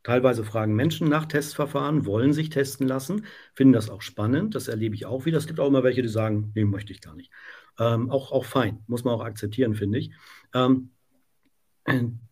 Teilweise 0.04 0.44
fragen 0.44 0.76
Menschen 0.76 1.08
nach 1.08 1.26
Testverfahren, 1.26 2.06
wollen 2.06 2.34
sich 2.34 2.50
testen 2.50 2.88
lassen, 2.88 3.26
finden 3.54 3.74
das 3.74 3.90
auch 3.90 4.02
spannend. 4.02 4.54
Das 4.54 4.68
erlebe 4.68 4.96
ich 4.96 5.06
auch 5.06 5.26
wieder. 5.26 5.38
Es 5.38 5.48
gibt 5.48 5.60
auch 5.60 5.68
immer 5.68 5.84
welche, 5.84 6.02
die 6.02 6.10
sagen, 6.10 6.52
nee, 6.56 6.66
möchte 6.66 6.92
ich 6.92 7.02
gar 7.02 7.16
nicht. 7.16 7.32
Ähm, 7.80 8.12
auch, 8.12 8.32
auch 8.32 8.46
fein, 8.46 8.84
muss 8.88 9.04
man 9.04 9.16
auch 9.16 9.24
akzeptieren, 9.24 9.76
finde 9.76 10.00
ich. 10.00 10.12
Ähm, 10.54 10.90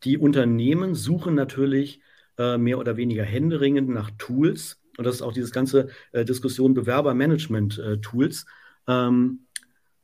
die 0.04 0.18
Unternehmen 0.18 0.96
suchen 0.96 1.34
natürlich 1.34 2.02
äh, 2.38 2.58
mehr 2.58 2.78
oder 2.78 2.98
weniger 2.98 3.24
händeringend 3.24 3.90
nach 3.90 4.12
Tools. 4.18 4.82
Und 4.98 5.06
das 5.06 5.16
ist 5.16 5.22
auch 5.22 5.34
dieses 5.34 5.52
ganze 5.52 5.88
äh, 6.12 6.26
Diskussion 6.26 6.74
Bewerbermanagement-Tools. 6.74 8.46
Äh, 8.88 8.92
ähm, 8.92 9.48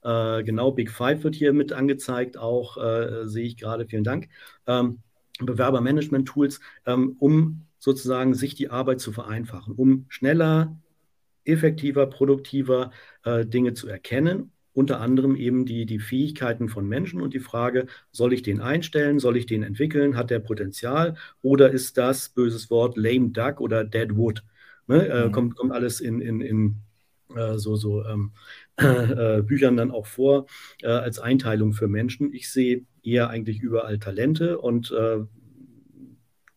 äh, 0.03 0.43
genau, 0.43 0.71
Big 0.71 0.91
Five 0.91 1.23
wird 1.23 1.35
hier 1.35 1.53
mit 1.53 1.73
angezeigt, 1.73 2.37
auch 2.37 2.77
äh, 2.77 3.27
sehe 3.27 3.45
ich 3.45 3.57
gerade, 3.57 3.85
vielen 3.87 4.03
Dank. 4.03 4.29
Ähm, 4.65 5.01
Bewerbermanagement-Tools, 5.45 6.59
ähm, 6.85 7.15
um 7.19 7.67
sozusagen 7.79 8.33
sich 8.33 8.55
die 8.55 8.69
Arbeit 8.69 8.99
zu 8.99 9.11
vereinfachen, 9.11 9.73
um 9.75 10.05
schneller, 10.09 10.77
effektiver, 11.45 12.07
produktiver 12.07 12.91
äh, 13.23 13.45
Dinge 13.45 13.73
zu 13.73 13.87
erkennen 13.87 14.51
unter 14.77 15.01
anderem 15.01 15.35
eben 15.35 15.65
die, 15.65 15.87
die 15.87 15.97
Fähigkeiten 15.97 16.69
von 16.69 16.87
Menschen 16.87 17.19
und 17.19 17.33
die 17.33 17.39
Frage, 17.39 17.87
soll 18.11 18.31
ich 18.31 18.43
den 18.43 18.61
einstellen, 18.61 19.17
soll 19.17 19.35
ich 19.35 19.47
den 19.47 19.63
entwickeln, 19.63 20.15
hat 20.15 20.29
der 20.29 20.37
Potenzial 20.37 21.15
oder 21.41 21.71
ist 21.71 21.97
das, 21.97 22.29
böses 22.29 22.69
Wort, 22.69 22.95
lame 22.95 23.29
duck 23.29 23.59
oder 23.59 23.83
dead 23.83 24.15
wood? 24.15 24.43
Ne? 24.85 25.07
Äh, 25.07 25.25
mhm. 25.25 25.31
kommt, 25.31 25.55
kommt 25.55 25.71
alles 25.71 25.99
in, 25.99 26.21
in, 26.21 26.41
in 26.41 26.75
äh, 27.35 27.57
so, 27.57 27.75
so 27.75 28.05
ähm, 28.05 28.33
äh, 28.77 29.41
Büchern 29.41 29.77
dann 29.77 29.89
auch 29.89 30.05
vor 30.05 30.45
äh, 30.83 30.89
als 30.89 31.17
Einteilung 31.17 31.73
für 31.73 31.87
Menschen. 31.87 32.31
Ich 32.31 32.51
sehe 32.51 32.85
eher 33.07 33.29
eigentlich 33.29 33.59
überall 33.59 33.99
Talente 33.99 34.59
und 34.59 34.91
äh, 34.91 35.19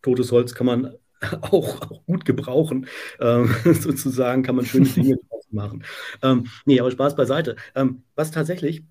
totes 0.02 0.32
Holz 0.32 0.54
kann 0.54 0.66
man 0.66 0.94
auch, 1.42 1.80
auch 1.82 2.04
gut 2.06 2.24
gebrauchen. 2.24 2.86
Ähm, 3.20 3.54
sozusagen 3.64 4.42
kann 4.42 4.56
man 4.56 4.66
schöne 4.66 4.88
Dinge 4.96 5.16
draus 5.28 5.46
machen. 5.50 5.84
Ähm, 6.22 6.46
nee, 6.64 6.80
aber 6.80 6.90
Spaß 6.90 7.16
beiseite. 7.16 7.56
Ähm, 7.74 8.02
was 8.14 8.30
tatsächlich 8.30 8.82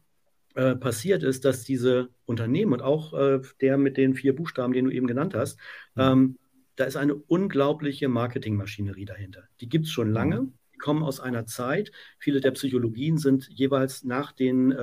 äh, 0.55 0.75
passiert 0.75 1.23
ist, 1.23 1.45
dass 1.45 1.63
diese 1.63 2.09
Unternehmen 2.25 2.73
und 2.73 2.81
auch 2.81 3.13
äh, 3.13 3.41
der 3.61 3.77
mit 3.77 3.97
den 3.97 4.15
vier 4.15 4.35
Buchstaben, 4.35 4.73
den 4.73 4.85
du 4.85 4.91
eben 4.91 5.07
genannt 5.07 5.35
hast, 5.35 5.59
mhm. 5.95 6.01
ähm, 6.01 6.37
da 6.75 6.85
ist 6.85 6.95
eine 6.95 7.15
unglaubliche 7.15 8.07
Marketingmaschinerie 8.07 9.05
dahinter. 9.05 9.43
Die 9.59 9.67
gibt 9.67 9.85
es 9.85 9.91
schon 9.91 10.11
lange. 10.11 10.47
Kommen 10.79 11.03
aus 11.03 11.19
einer 11.19 11.45
Zeit. 11.45 11.91
Viele 12.17 12.41
der 12.41 12.51
Psychologien 12.51 13.17
sind 13.17 13.47
jeweils 13.49 14.03
nach 14.03 14.31
den 14.31 14.71
äh, 14.71 14.75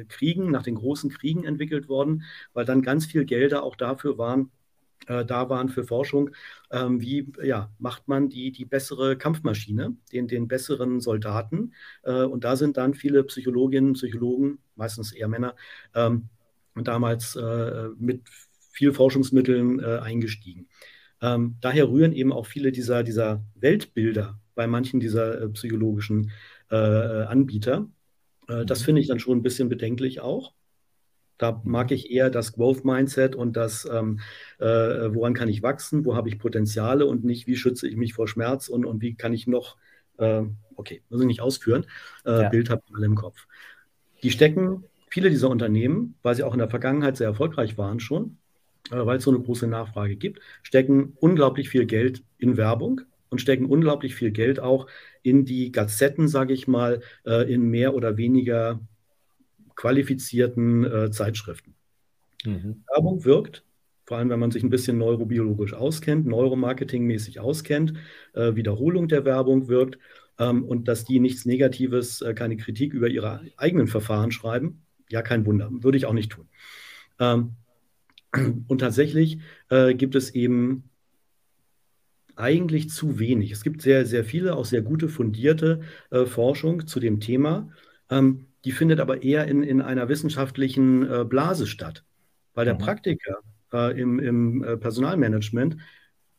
äh 0.00 0.04
Kriegen, 0.04 0.50
nach 0.50 0.62
den 0.62 0.76
großen 0.76 1.10
Kriegen 1.10 1.44
entwickelt 1.44 1.88
worden, 1.88 2.24
weil 2.52 2.64
dann 2.64 2.82
ganz 2.82 3.06
viel 3.06 3.24
Gelder 3.24 3.62
auch 3.62 3.76
dafür 3.76 4.18
waren, 4.18 4.50
äh, 5.06 5.24
da 5.24 5.48
waren 5.48 5.68
für 5.68 5.84
Forschung, 5.84 6.30
ähm, 6.70 7.00
wie 7.00 7.32
ja, 7.42 7.72
macht 7.78 8.08
man 8.08 8.28
die, 8.28 8.52
die 8.52 8.64
bessere 8.64 9.16
Kampfmaschine, 9.16 9.96
den, 10.12 10.28
den 10.28 10.48
besseren 10.48 11.00
Soldaten. 11.00 11.74
Äh, 12.02 12.22
und 12.24 12.44
da 12.44 12.56
sind 12.56 12.76
dann 12.76 12.94
viele 12.94 13.24
Psychologinnen, 13.24 13.94
Psychologen, 13.94 14.58
meistens 14.76 15.12
eher 15.12 15.28
Männer, 15.28 15.56
ähm, 15.94 16.28
damals 16.74 17.36
äh, 17.36 17.88
mit 17.98 18.22
viel 18.72 18.92
Forschungsmitteln 18.92 19.80
äh, 19.80 19.98
eingestiegen. 19.98 20.68
Ähm, 21.20 21.56
daher 21.60 21.88
rühren 21.88 22.12
eben 22.12 22.32
auch 22.32 22.46
viele 22.46 22.72
dieser, 22.72 23.02
dieser 23.02 23.44
Weltbilder 23.54 24.38
bei 24.54 24.66
manchen 24.66 25.00
dieser 25.00 25.42
äh, 25.42 25.48
psychologischen 25.48 26.30
äh, 26.70 26.76
Anbieter. 26.76 27.88
das 28.46 28.80
mhm. 28.80 28.84
finde 28.84 29.00
ich 29.00 29.08
dann 29.08 29.18
schon 29.18 29.38
ein 29.38 29.42
bisschen 29.42 29.68
bedenklich 29.68 30.20
auch. 30.20 30.52
Da 31.40 31.62
mag 31.64 31.90
ich 31.90 32.10
eher 32.10 32.28
das 32.28 32.52
Growth 32.52 32.84
Mindset 32.84 33.34
und 33.34 33.56
das, 33.56 33.88
ähm, 33.90 34.20
äh, 34.58 34.66
woran 34.66 35.32
kann 35.32 35.48
ich 35.48 35.62
wachsen, 35.62 36.04
wo 36.04 36.14
habe 36.14 36.28
ich 36.28 36.38
Potenziale 36.38 37.06
und 37.06 37.24
nicht, 37.24 37.46
wie 37.46 37.56
schütze 37.56 37.88
ich 37.88 37.96
mich 37.96 38.12
vor 38.12 38.28
Schmerz 38.28 38.68
und, 38.68 38.84
und 38.84 39.00
wie 39.00 39.14
kann 39.14 39.32
ich 39.32 39.46
noch, 39.46 39.78
äh, 40.18 40.42
okay, 40.76 41.02
muss 41.08 41.22
ich 41.22 41.26
nicht 41.26 41.40
ausführen, 41.40 41.86
äh, 42.26 42.42
ja. 42.42 42.48
Bild 42.50 42.68
habe 42.68 42.82
ich 42.86 42.94
alle 42.94 43.06
im 43.06 43.14
Kopf. 43.14 43.46
Die 44.22 44.30
stecken, 44.30 44.84
viele 45.08 45.30
dieser 45.30 45.48
Unternehmen, 45.48 46.14
weil 46.22 46.34
sie 46.34 46.42
auch 46.42 46.52
in 46.52 46.58
der 46.58 46.68
Vergangenheit 46.68 47.16
sehr 47.16 47.28
erfolgreich 47.28 47.78
waren 47.78 48.00
schon, 48.00 48.36
äh, 48.90 49.06
weil 49.06 49.16
es 49.16 49.24
so 49.24 49.30
eine 49.30 49.40
große 49.40 49.66
Nachfrage 49.66 50.16
gibt, 50.16 50.40
stecken 50.62 51.14
unglaublich 51.20 51.70
viel 51.70 51.86
Geld 51.86 52.22
in 52.36 52.58
Werbung 52.58 53.00
und 53.30 53.40
stecken 53.40 53.66
unglaublich 53.66 54.14
viel 54.14 54.30
Geld 54.30 54.60
auch 54.60 54.86
in 55.22 55.44
die 55.44 55.72
Gazetten, 55.72 56.28
sage 56.28 56.52
ich 56.52 56.68
mal, 56.68 57.00
äh, 57.24 57.52
in 57.52 57.62
mehr 57.62 57.94
oder 57.94 58.16
weniger 58.16 58.80
qualifizierten 59.76 60.84
äh, 60.84 61.10
Zeitschriften. 61.10 61.74
Mhm. 62.44 62.84
Werbung 62.92 63.24
wirkt, 63.24 63.64
vor 64.04 64.18
allem 64.18 64.28
wenn 64.28 64.40
man 64.40 64.50
sich 64.50 64.62
ein 64.62 64.70
bisschen 64.70 64.98
neurobiologisch 64.98 65.72
auskennt, 65.72 66.26
neuromarketingmäßig 66.26 67.40
auskennt, 67.40 67.94
äh, 68.34 68.54
Wiederholung 68.54 69.08
der 69.08 69.24
Werbung 69.24 69.68
wirkt 69.68 69.98
ähm, 70.38 70.64
und 70.64 70.88
dass 70.88 71.04
die 71.04 71.20
nichts 71.20 71.46
Negatives, 71.46 72.20
äh, 72.20 72.34
keine 72.34 72.56
Kritik 72.56 72.92
über 72.92 73.08
ihre 73.08 73.42
eigenen 73.56 73.86
Verfahren 73.86 74.32
schreiben, 74.32 74.82
ja, 75.08 75.22
kein 75.22 75.46
Wunder, 75.46 75.70
würde 75.70 75.98
ich 75.98 76.06
auch 76.06 76.12
nicht 76.12 76.32
tun. 76.32 76.48
Ähm, 77.18 77.52
und 78.68 78.78
tatsächlich 78.78 79.38
äh, 79.68 79.94
gibt 79.94 80.14
es 80.14 80.30
eben 80.34 80.89
eigentlich 82.40 82.90
zu 82.90 83.18
wenig. 83.18 83.52
Es 83.52 83.62
gibt 83.62 83.82
sehr, 83.82 84.06
sehr 84.06 84.24
viele, 84.24 84.56
auch 84.56 84.64
sehr 84.64 84.82
gute, 84.82 85.08
fundierte 85.08 85.80
äh, 86.10 86.24
Forschung 86.24 86.86
zu 86.86 87.00
dem 87.00 87.20
Thema. 87.20 87.70
Ähm, 88.08 88.46
die 88.64 88.72
findet 88.72 89.00
aber 89.00 89.22
eher 89.22 89.46
in, 89.46 89.62
in 89.62 89.80
einer 89.80 90.08
wissenschaftlichen 90.08 91.10
äh, 91.10 91.24
Blase 91.24 91.66
statt. 91.66 92.04
Weil 92.54 92.64
der 92.64 92.74
mhm. 92.74 92.78
Praktiker 92.78 93.38
äh, 93.72 94.00
im, 94.00 94.18
im 94.18 94.64
äh, 94.64 94.76
Personalmanagement, 94.76 95.76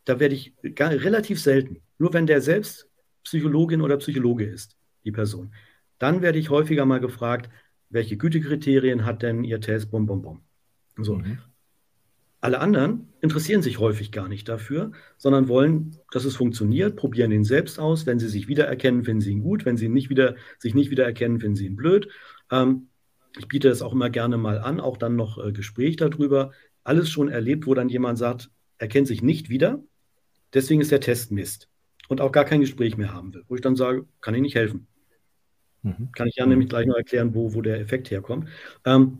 da 0.06 0.20
werde 0.20 0.36
ich 0.36 0.54
gar, 0.76 0.92
relativ 0.92 1.40
selten, 1.40 1.82
nur 1.98 2.14
wenn 2.14 2.28
der 2.28 2.42
selbst 2.42 2.90
Psychologin 3.24 3.82
oder 3.82 3.98
Psychologe 3.98 4.46
ist, 4.46 4.76
die 5.06 5.12
Person, 5.12 5.54
dann 6.00 6.22
werde 6.22 6.40
ich 6.40 6.50
häufiger 6.50 6.86
mal 6.86 7.00
gefragt, 7.00 7.50
welche 7.90 8.18
Gütekriterien 8.18 9.06
hat 9.06 9.22
denn 9.22 9.44
Ihr 9.44 9.62
Test, 9.62 9.92
bum, 9.92 10.06
bum, 10.06 10.22
bum. 10.22 10.42
So. 10.98 11.16
Mhm. 11.16 11.40
Alle 12.42 12.60
anderen 12.60 13.08
interessieren 13.22 13.62
sich 13.62 13.80
häufig 13.80 14.12
gar 14.12 14.28
nicht 14.28 14.50
dafür, 14.50 14.92
sondern 15.18 15.48
wollen, 15.48 15.98
dass 16.12 16.26
es 16.26 16.36
funktioniert, 16.36 16.96
probieren 16.96 17.32
ihn 17.32 17.44
selbst 17.44 17.80
aus. 17.80 18.08
Wenn 18.08 18.18
sie 18.18 18.28
sich 18.28 18.48
wiedererkennen, 18.48 19.04
finden 19.04 19.22
sie 19.22 19.32
ihn 19.32 19.44
gut. 19.44 19.64
Wenn 19.64 19.78
sie 19.78 19.90
nicht 19.90 20.10
wieder, 20.10 20.36
sich 20.58 20.74
nicht 20.74 20.90
wiedererkennen, 20.90 21.40
finden 21.40 21.56
sie 21.56 21.68
ihn 21.68 21.76
blöd. 21.76 22.10
Ähm, 22.52 22.88
ich 23.38 23.48
biete 23.48 23.70
das 23.70 23.84
auch 23.84 23.94
immer 23.94 24.10
gerne 24.10 24.38
mal 24.38 24.58
an, 24.58 24.80
auch 24.80 24.98
dann 24.98 25.16
noch 25.16 25.38
äh, 25.44 25.52
Gespräch 25.52 25.98
darüber. 25.98 26.52
Alles 26.84 27.10
schon 27.10 27.30
erlebt, 27.30 27.68
wo 27.68 27.76
dann 27.76 27.90
jemand 27.90 28.18
sagt, 28.18 28.50
er 28.80 28.88
kennt 28.88 29.08
sich 29.08 29.22
nicht 29.22 29.50
wieder, 29.50 29.84
deswegen 30.54 30.82
ist 30.82 30.92
der 30.92 31.00
Test 31.00 31.32
Mist 31.32 31.70
und 32.08 32.20
auch 32.20 32.32
gar 32.32 32.46
kein 32.46 32.62
Gespräch 32.62 32.98
mehr 32.98 33.14
haben 33.14 33.34
will. 33.34 33.44
Wo 33.48 33.56
ich 33.56 33.62
dann 33.62 33.76
sage, 33.76 34.06
kann 34.20 34.34
ich 34.34 34.42
nicht 34.42 34.56
helfen. 34.56 34.88
Mhm. 35.84 36.12
Kann 36.14 36.28
ich 36.28 36.36
ja 36.36 36.46
nämlich 36.48 36.70
gleich 36.70 36.88
noch 36.88 36.96
erklären, 36.96 37.36
wo, 37.36 37.54
wo 37.54 37.62
der 37.62 37.80
Effekt 37.80 38.10
herkommt. 38.10 38.50
Ähm, 38.86 39.20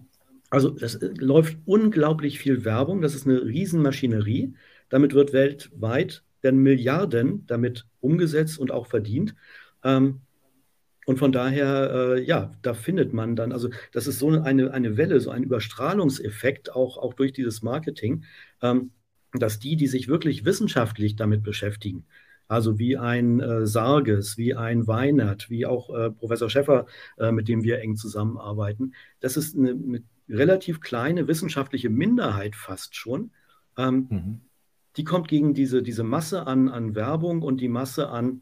also 0.52 0.76
es 0.80 0.96
äh, 0.96 1.10
läuft 1.18 1.58
unglaublich 1.66 2.38
viel 2.38 2.64
Werbung, 2.64 3.02
das 3.02 3.16
ist 3.16 3.26
eine 3.26 3.44
Riesenmaschinerie. 3.44 4.54
Damit 4.90 5.14
wird 5.14 5.34
weltweit, 5.34 6.24
werden 6.42 6.62
Milliarden 6.62 7.46
damit 7.48 7.88
umgesetzt 8.02 8.60
und 8.60 8.72
auch 8.72 8.86
verdient. 8.86 9.34
Ähm, 9.84 10.22
und 11.06 11.18
von 11.18 11.32
daher, 11.32 12.16
äh, 12.18 12.24
ja, 12.24 12.54
da 12.62 12.74
findet 12.74 13.14
man 13.14 13.36
dann, 13.36 13.52
also 13.54 13.70
das 13.92 14.06
ist 14.06 14.20
so 14.20 14.30
eine, 14.30 14.72
eine 14.72 14.98
Welle, 14.98 15.20
so 15.20 15.32
ein 15.32 15.44
Überstrahlungseffekt 15.44 16.76
auch, 16.76 16.98
auch 16.98 17.14
durch 17.14 17.34
dieses 17.34 17.64
Marketing, 17.64 18.26
ähm, 18.62 18.92
dass 19.34 19.60
die, 19.60 19.78
die 19.78 19.88
sich 19.88 20.10
wirklich 20.10 20.46
wissenschaftlich 20.46 21.16
damit 21.16 21.44
beschäftigen, 21.44 22.06
also 22.48 22.78
wie 22.78 22.98
ein 22.98 23.40
äh, 23.40 23.66
Sarges, 23.66 24.38
wie 24.38 24.54
ein 24.56 24.86
Weinert, 24.86 25.50
wie 25.50 25.66
auch 25.66 25.90
äh, 25.96 26.12
Professor 26.12 26.50
Schäffer, 26.50 26.86
äh, 27.18 27.32
mit 27.32 27.48
dem 27.48 27.64
wir 27.64 27.80
eng 27.80 27.96
zusammenarbeiten, 27.96 28.94
das 29.22 29.38
ist 29.38 29.58
eine, 29.58 29.72
eine 29.72 30.04
relativ 30.32 30.82
kleine 30.82 31.28
wissenschaftliche 31.28 31.90
Minderheit 31.90 32.56
fast 32.56 32.96
schon. 32.96 33.32
Ähm, 33.78 34.08
mhm. 34.10 34.42
Die 34.98 35.04
kommt 35.04 35.28
gegen 35.28 35.54
diese, 35.54 35.84
diese 35.84 36.04
Masse 36.04 36.48
an, 36.48 36.70
an 36.70 36.96
Werbung 36.96 37.42
und 37.42 37.62
die 37.62 37.70
Masse 37.70 38.10
an, 38.10 38.42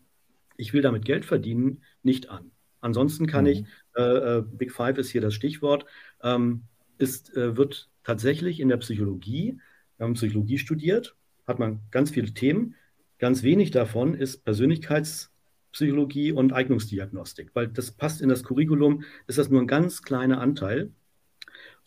ich 0.58 0.74
will 0.74 0.82
damit 0.82 1.06
Geld 1.06 1.26
verdienen, 1.26 1.84
nicht 2.04 2.30
an. 2.30 2.52
Ansonsten 2.82 3.28
kann 3.28 3.46
mhm. 3.46 3.50
ich, 3.50 3.66
äh, 3.96 4.38
äh, 4.38 4.42
Big 4.42 4.72
Five 4.72 4.98
ist 4.98 5.10
hier 5.10 5.22
das 5.22 5.34
Stichwort, 5.34 5.86
ähm, 6.24 6.64
ist, 6.98 7.36
äh, 7.36 7.58
wird 7.58 7.90
tatsächlich 8.04 8.60
in 8.60 8.70
der 8.70 8.78
Psychologie, 8.78 9.60
wir 9.98 10.06
haben 10.06 10.14
Psychologie 10.14 10.58
studiert, 10.58 11.16
hat 11.46 11.60
man 11.60 11.82
ganz 11.92 12.12
viele 12.12 12.34
Themen, 12.34 12.76
ganz 13.18 13.44
wenig 13.44 13.72
davon 13.72 14.14
ist 14.16 14.46
Persönlichkeitspsychologie 14.46 16.32
und 16.32 16.54
Eignungsdiagnostik, 16.54 17.52
weil 17.54 17.68
das 17.68 17.92
passt 17.92 18.22
in 18.22 18.30
das 18.30 18.44
Curriculum, 18.44 19.04
ist 19.28 19.38
das 19.38 19.50
nur 19.50 19.62
ein 19.62 19.68
ganz 19.68 20.02
kleiner 20.02 20.40
Anteil. 20.40 20.92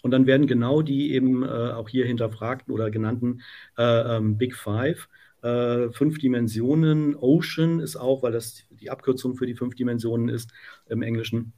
Und 0.02 0.10
dann 0.10 0.26
werden 0.26 0.46
genau 0.46 0.82
die 0.82 1.12
eben 1.12 1.42
äh, 1.42 1.46
auch 1.46 1.88
hier 1.88 2.06
hinterfragten 2.06 2.74
oder 2.74 2.90
genannten 2.90 3.40
äh, 3.78 4.16
ähm, 4.16 4.36
Big 4.36 4.54
Five, 4.54 5.08
äh, 5.42 5.90
fünf 5.90 6.18
Dimensionen, 6.18 7.16
Ocean 7.16 7.80
ist 7.80 7.96
auch, 7.96 8.22
weil 8.22 8.32
das 8.32 8.64
die 8.70 8.90
Abkürzung 8.90 9.36
für 9.36 9.46
die 9.46 9.54
fünf 9.54 9.74
Dimensionen 9.74 10.28
ist 10.28 10.52
im 10.88 11.02
Englischen, 11.02 11.52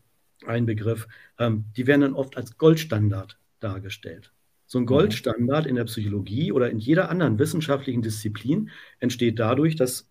ein 0.47 0.67
Begriff, 0.67 1.09
ähm, 1.39 1.65
die 1.77 1.87
werden 1.87 2.03
dann 2.03 2.15
oft 2.15 2.37
als 2.37 2.59
Goldstandard 2.59 3.39
dargestellt. 3.61 4.33
So 4.67 4.79
ein 4.79 4.83
mhm. 4.83 4.89
Goldstandard 4.89 5.67
in 5.67 5.77
der 5.77 5.85
Psychologie 5.85 6.53
oder 6.53 6.71
in 6.71 6.79
jeder 6.79 7.11
anderen 7.11 7.39
wissenschaftlichen 7.39 8.03
Disziplin 8.03 8.71
entsteht 9.01 9.39
dadurch, 9.39 9.77
dass 9.77 10.11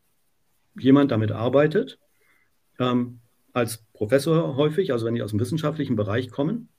jemand 0.80 1.12
damit 1.12 1.32
arbeitet, 1.32 2.00
ähm, 2.80 3.20
als 3.52 3.86
Professor 3.94 4.56
häufig, 4.56 4.92
also 4.92 5.06
wenn 5.06 5.16
die 5.16 5.22
aus 5.22 5.32
dem 5.32 5.40
wissenschaftlichen 5.40 5.96
Bereich 5.96 6.30
kommen, 6.32 6.70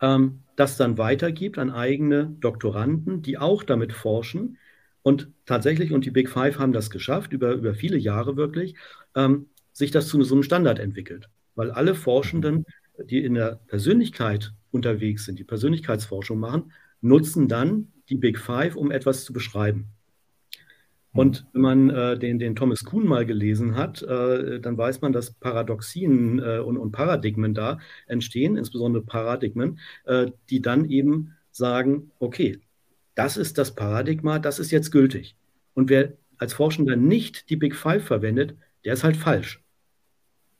ähm, 0.00 0.40
das 0.56 0.76
dann 0.76 0.98
weitergibt 0.98 1.58
an 1.58 1.70
eigene 1.70 2.36
Doktoranden, 2.40 3.22
die 3.22 3.38
auch 3.38 3.62
damit 3.62 3.92
forschen. 3.92 4.58
Und 5.02 5.30
tatsächlich, 5.46 5.92
und 5.92 6.04
die 6.04 6.10
Big 6.10 6.28
Five 6.28 6.58
haben 6.58 6.72
das 6.72 6.90
geschafft, 6.90 7.32
über, 7.32 7.52
über 7.52 7.74
viele 7.74 7.96
Jahre 7.96 8.36
wirklich, 8.36 8.74
ähm, 9.14 9.46
sich 9.72 9.90
das 9.90 10.08
zu 10.08 10.22
so 10.22 10.34
einem 10.34 10.42
Standard 10.42 10.78
entwickelt. 10.78 11.28
Weil 11.54 11.70
alle 11.70 11.94
Forschenden, 11.94 12.64
die 13.02 13.24
in 13.24 13.34
der 13.34 13.60
Persönlichkeit 13.66 14.52
unterwegs 14.70 15.24
sind, 15.24 15.38
die 15.38 15.44
Persönlichkeitsforschung 15.44 16.38
machen, 16.38 16.72
nutzen 17.00 17.48
dann 17.48 17.92
die 18.08 18.16
Big 18.16 18.38
Five, 18.38 18.76
um 18.76 18.90
etwas 18.90 19.24
zu 19.24 19.32
beschreiben. 19.32 19.88
Und 21.12 21.46
wenn 21.52 21.62
man 21.62 21.90
äh, 21.90 22.18
den, 22.18 22.38
den 22.38 22.54
Thomas 22.54 22.84
Kuhn 22.84 23.04
mal 23.04 23.26
gelesen 23.26 23.74
hat, 23.74 24.00
äh, 24.02 24.60
dann 24.60 24.78
weiß 24.78 25.00
man, 25.00 25.12
dass 25.12 25.32
Paradoxien 25.32 26.38
äh, 26.38 26.58
und, 26.58 26.76
und, 26.76 26.92
Paradigmen 26.92 27.52
da 27.52 27.78
entstehen, 28.06 28.56
insbesondere 28.56 29.02
Paradigmen, 29.02 29.80
äh, 30.04 30.30
die 30.50 30.62
dann 30.62 30.88
eben 30.88 31.34
sagen, 31.50 32.12
okay, 32.20 32.60
das 33.16 33.36
ist 33.36 33.58
das 33.58 33.74
Paradigma, 33.74 34.38
das 34.38 34.60
ist 34.60 34.70
jetzt 34.70 34.92
gültig. 34.92 35.34
Und 35.74 35.90
wer 35.90 36.12
als 36.38 36.54
Forschender 36.54 36.94
nicht 36.94 37.50
die 37.50 37.56
Big 37.56 37.74
Five 37.74 38.04
verwendet, 38.04 38.56
der 38.84 38.92
ist 38.94 39.02
halt 39.02 39.16
falsch. 39.16 39.62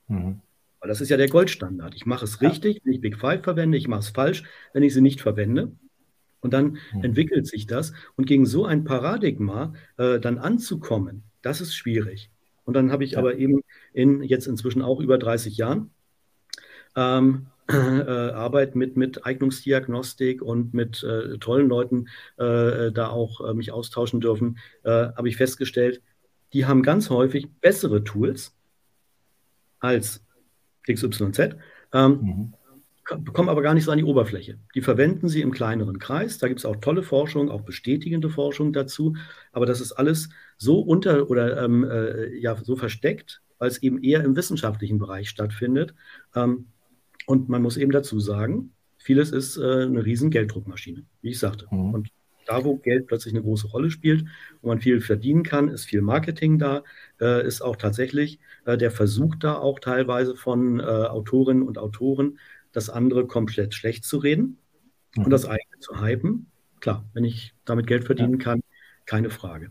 Mhm. 0.08 0.40
Weil 0.80 0.88
das 0.88 1.00
ist 1.00 1.10
ja 1.10 1.16
der 1.16 1.28
Goldstandard. 1.28 1.94
Ich 1.94 2.06
mache 2.06 2.24
es 2.24 2.40
richtig, 2.40 2.80
wenn 2.84 2.92
ich 2.92 3.00
Big 3.00 3.18
Five 3.18 3.44
verwende, 3.44 3.78
ich 3.78 3.86
mache 3.86 4.00
es 4.00 4.08
falsch, 4.08 4.44
wenn 4.72 4.82
ich 4.82 4.94
sie 4.94 5.00
nicht 5.00 5.20
verwende. 5.20 5.72
Und 6.40 6.54
dann 6.54 6.78
mhm. 6.94 7.04
entwickelt 7.04 7.46
sich 7.46 7.66
das. 7.66 7.92
Und 8.16 8.26
gegen 8.26 8.46
so 8.46 8.64
ein 8.64 8.84
Paradigma 8.84 9.74
äh, 9.96 10.18
dann 10.18 10.38
anzukommen, 10.38 11.22
das 11.42 11.60
ist 11.60 11.74
schwierig. 11.74 12.30
Und 12.64 12.74
dann 12.74 12.92
habe 12.92 13.04
ich 13.04 13.12
ja. 13.12 13.18
aber 13.18 13.36
eben 13.36 13.62
in 13.92 14.22
jetzt 14.22 14.46
inzwischen 14.46 14.82
auch 14.82 15.00
über 15.00 15.18
30 15.18 15.56
Jahren 15.56 15.90
ähm, 16.96 17.46
äh, 17.68 17.72
Arbeit 17.72 18.74
mit, 18.74 18.96
mit 18.96 19.26
Eignungsdiagnostik 19.26 20.42
und 20.42 20.74
mit 20.74 21.02
äh, 21.02 21.38
tollen 21.38 21.68
Leuten 21.68 22.08
äh, 22.36 22.90
da 22.92 23.08
auch 23.08 23.40
äh, 23.40 23.54
mich 23.54 23.72
austauschen 23.72 24.20
dürfen, 24.20 24.58
äh, 24.84 24.90
habe 24.90 25.28
ich 25.28 25.36
festgestellt, 25.36 26.02
die 26.52 26.66
haben 26.66 26.82
ganz 26.82 27.10
häufig 27.10 27.48
bessere 27.60 28.02
Tools 28.02 28.56
als 29.78 30.24
XYZ. 30.86 31.56
Ähm, 31.92 32.20
mhm 32.20 32.54
kommen 33.32 33.48
aber 33.48 33.62
gar 33.62 33.74
nicht 33.74 33.84
so 33.84 33.90
an 33.90 33.98
die 33.98 34.04
Oberfläche. 34.04 34.58
Die 34.74 34.82
verwenden 34.82 35.28
sie 35.28 35.40
im 35.40 35.52
kleineren 35.52 35.98
Kreis. 35.98 36.38
Da 36.38 36.48
gibt 36.48 36.60
es 36.60 36.66
auch 36.66 36.76
tolle 36.76 37.02
Forschung, 37.02 37.50
auch 37.50 37.62
bestätigende 37.62 38.30
Forschung 38.30 38.72
dazu. 38.72 39.16
Aber 39.52 39.66
das 39.66 39.80
ist 39.80 39.92
alles 39.92 40.30
so 40.56 40.80
unter 40.80 41.30
oder 41.30 41.62
ähm, 41.62 41.84
äh, 41.84 42.34
ja 42.38 42.56
so 42.56 42.76
versteckt, 42.76 43.42
weil 43.58 43.68
es 43.68 43.82
eben 43.82 44.02
eher 44.02 44.24
im 44.24 44.36
wissenschaftlichen 44.36 44.98
Bereich 44.98 45.28
stattfindet. 45.28 45.94
Ähm, 46.34 46.66
und 47.26 47.48
man 47.48 47.62
muss 47.62 47.76
eben 47.76 47.92
dazu 47.92 48.20
sagen, 48.20 48.72
vieles 48.98 49.30
ist 49.30 49.56
äh, 49.56 49.82
eine 49.82 50.04
riesen 50.04 50.30
Gelddruckmaschine, 50.30 51.04
wie 51.22 51.30
ich 51.30 51.38
sagte. 51.38 51.66
Mhm. 51.70 51.94
Und 51.94 52.08
da, 52.50 52.64
wo 52.64 52.76
Geld 52.76 53.06
plötzlich 53.06 53.32
eine 53.32 53.42
große 53.42 53.68
Rolle 53.68 53.90
spielt 53.90 54.22
und 54.60 54.68
man 54.68 54.80
viel 54.80 55.00
verdienen 55.00 55.44
kann, 55.44 55.68
ist 55.68 55.84
viel 55.84 56.02
Marketing 56.02 56.58
da, 56.58 56.82
äh, 57.20 57.46
ist 57.46 57.62
auch 57.62 57.76
tatsächlich 57.76 58.40
äh, 58.64 58.76
der 58.76 58.90
Versuch 58.90 59.36
da 59.36 59.54
auch 59.54 59.78
teilweise 59.78 60.36
von 60.36 60.80
äh, 60.80 60.82
Autorinnen 60.82 61.62
und 61.62 61.78
Autoren, 61.78 62.38
das 62.72 62.90
andere 62.90 63.26
komplett 63.26 63.74
schlecht 63.74 64.04
zu 64.04 64.18
reden 64.18 64.58
mhm. 65.16 65.24
und 65.24 65.30
das 65.30 65.46
eigene 65.46 65.78
zu 65.80 66.00
hypen. 66.00 66.46
Klar, 66.80 67.04
wenn 67.12 67.24
ich 67.24 67.54
damit 67.64 67.86
Geld 67.86 68.04
verdienen 68.04 68.38
ja. 68.38 68.44
kann, 68.44 68.62
keine 69.06 69.30
Frage. 69.30 69.70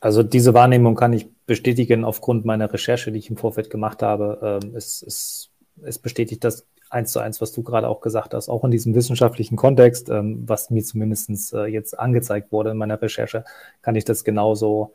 Also 0.00 0.22
diese 0.22 0.54
Wahrnehmung 0.54 0.96
kann 0.96 1.12
ich 1.12 1.28
bestätigen 1.46 2.04
aufgrund 2.04 2.44
meiner 2.44 2.72
Recherche, 2.72 3.10
die 3.10 3.18
ich 3.18 3.30
im 3.30 3.36
Vorfeld 3.36 3.70
gemacht 3.70 4.02
habe. 4.02 4.60
Ähm, 4.62 4.74
es, 4.74 5.02
es, 5.02 5.50
es 5.82 5.98
bestätigt 5.98 6.44
das 6.44 6.66
eins 6.90 7.12
zu 7.12 7.20
eins, 7.20 7.40
was 7.40 7.52
du 7.52 7.62
gerade 7.62 7.88
auch 7.88 8.00
gesagt 8.00 8.34
hast, 8.34 8.48
auch 8.48 8.64
in 8.64 8.70
diesem 8.70 8.94
wissenschaftlichen 8.94 9.56
Kontext, 9.56 10.10
ähm, 10.10 10.44
was 10.46 10.70
mir 10.70 10.84
zumindest 10.84 11.52
äh, 11.54 11.64
jetzt 11.64 11.98
angezeigt 11.98 12.52
wurde 12.52 12.70
in 12.70 12.76
meiner 12.76 13.00
Recherche, 13.00 13.44
kann 13.82 13.96
ich 13.96 14.04
das 14.04 14.24
genauso 14.24 14.94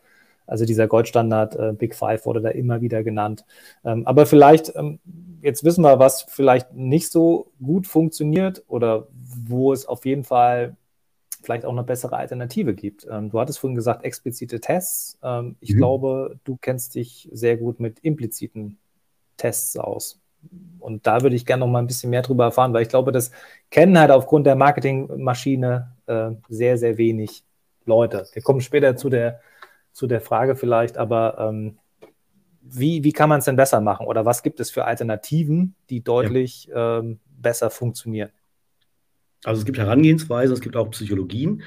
also 0.50 0.66
dieser 0.66 0.88
Goldstandard 0.88 1.56
äh, 1.56 1.74
Big 1.74 1.96
Five 1.96 2.26
wurde 2.26 2.42
da 2.42 2.50
immer 2.50 2.82
wieder 2.82 3.04
genannt. 3.04 3.46
Ähm, 3.86 4.06
aber 4.08 4.26
vielleicht, 4.26 4.76
ähm, 4.76 5.00
jetzt 5.42 5.64
wissen 5.64 5.84
wir, 5.84 6.00
was 6.00 6.24
vielleicht 6.24 6.74
nicht 6.74 7.12
so 7.12 7.52
gut 7.64 7.88
funktioniert 7.88 8.64
oder 8.68 9.08
wo 9.12 9.74
es 9.74 9.86
auf 9.86 10.06
jeden 10.06 10.24
Fall 10.24 10.76
vielleicht 11.42 11.66
auch 11.66 11.72
eine 11.72 11.84
bessere 11.84 12.18
Alternative 12.18 12.74
gibt. 12.74 13.08
Ähm, 13.10 13.30
du 13.30 13.40
hattest 13.40 13.60
vorhin 13.60 13.76
gesagt, 13.76 14.04
explizite 14.04 14.60
Tests. 14.60 15.18
Ähm, 15.24 15.56
ich 15.60 15.74
mhm. 15.74 15.78
glaube, 15.78 16.40
du 16.44 16.58
kennst 16.58 16.96
dich 16.96 17.30
sehr 17.32 17.58
gut 17.58 17.80
mit 17.80 18.00
impliziten 18.00 18.78
Tests 19.38 19.78
aus. 19.78 20.20
Und 20.80 21.06
da 21.08 21.22
würde 21.22 21.36
ich 21.36 21.46
gerne 21.46 21.62
noch 21.62 21.72
mal 21.72 21.80
ein 21.80 21.88
bisschen 21.88 22.10
mehr 22.10 22.22
darüber 22.22 22.46
erfahren, 22.46 22.74
weil 22.74 22.84
ich 22.84 22.90
glaube, 22.90 23.12
das 23.12 23.32
kennen 23.72 24.00
halt 24.00 24.12
aufgrund 24.12 24.46
der 24.46 24.56
Marketingmaschine 24.56 25.96
äh, 26.06 26.32
sehr, 26.48 26.78
sehr 26.78 26.98
wenig 26.98 27.44
Leute. 27.86 28.26
Wir 28.34 28.42
kommen 28.42 28.62
später 28.62 28.96
zu 28.96 29.10
der 29.10 29.42
zu 29.92 30.08
der 30.08 30.22
Frage 30.22 30.56
vielleicht, 30.56 30.98
aber 30.98 31.38
ähm, 31.40 31.78
wie, 32.62 33.04
wie 33.04 33.14
kann 33.14 33.30
man 33.30 33.40
es 33.40 33.46
denn 33.46 33.56
besser 33.56 33.82
machen 33.82 34.06
oder 34.06 34.26
was 34.26 34.44
gibt 34.44 34.60
es 34.60 34.72
für 34.72 34.86
Alternativen, 34.86 35.76
die 35.90 36.04
deutlich 36.04 36.66
ja. 36.66 37.00
ähm, 37.00 37.20
besser 37.30 37.70
funktionieren? 37.70 38.30
Also 39.44 39.60
es 39.60 39.66
gibt 39.66 39.78
Herangehensweisen, 39.78 40.54
es 40.54 40.62
gibt 40.62 40.76
auch 40.76 40.92
Psychologien, 40.92 41.64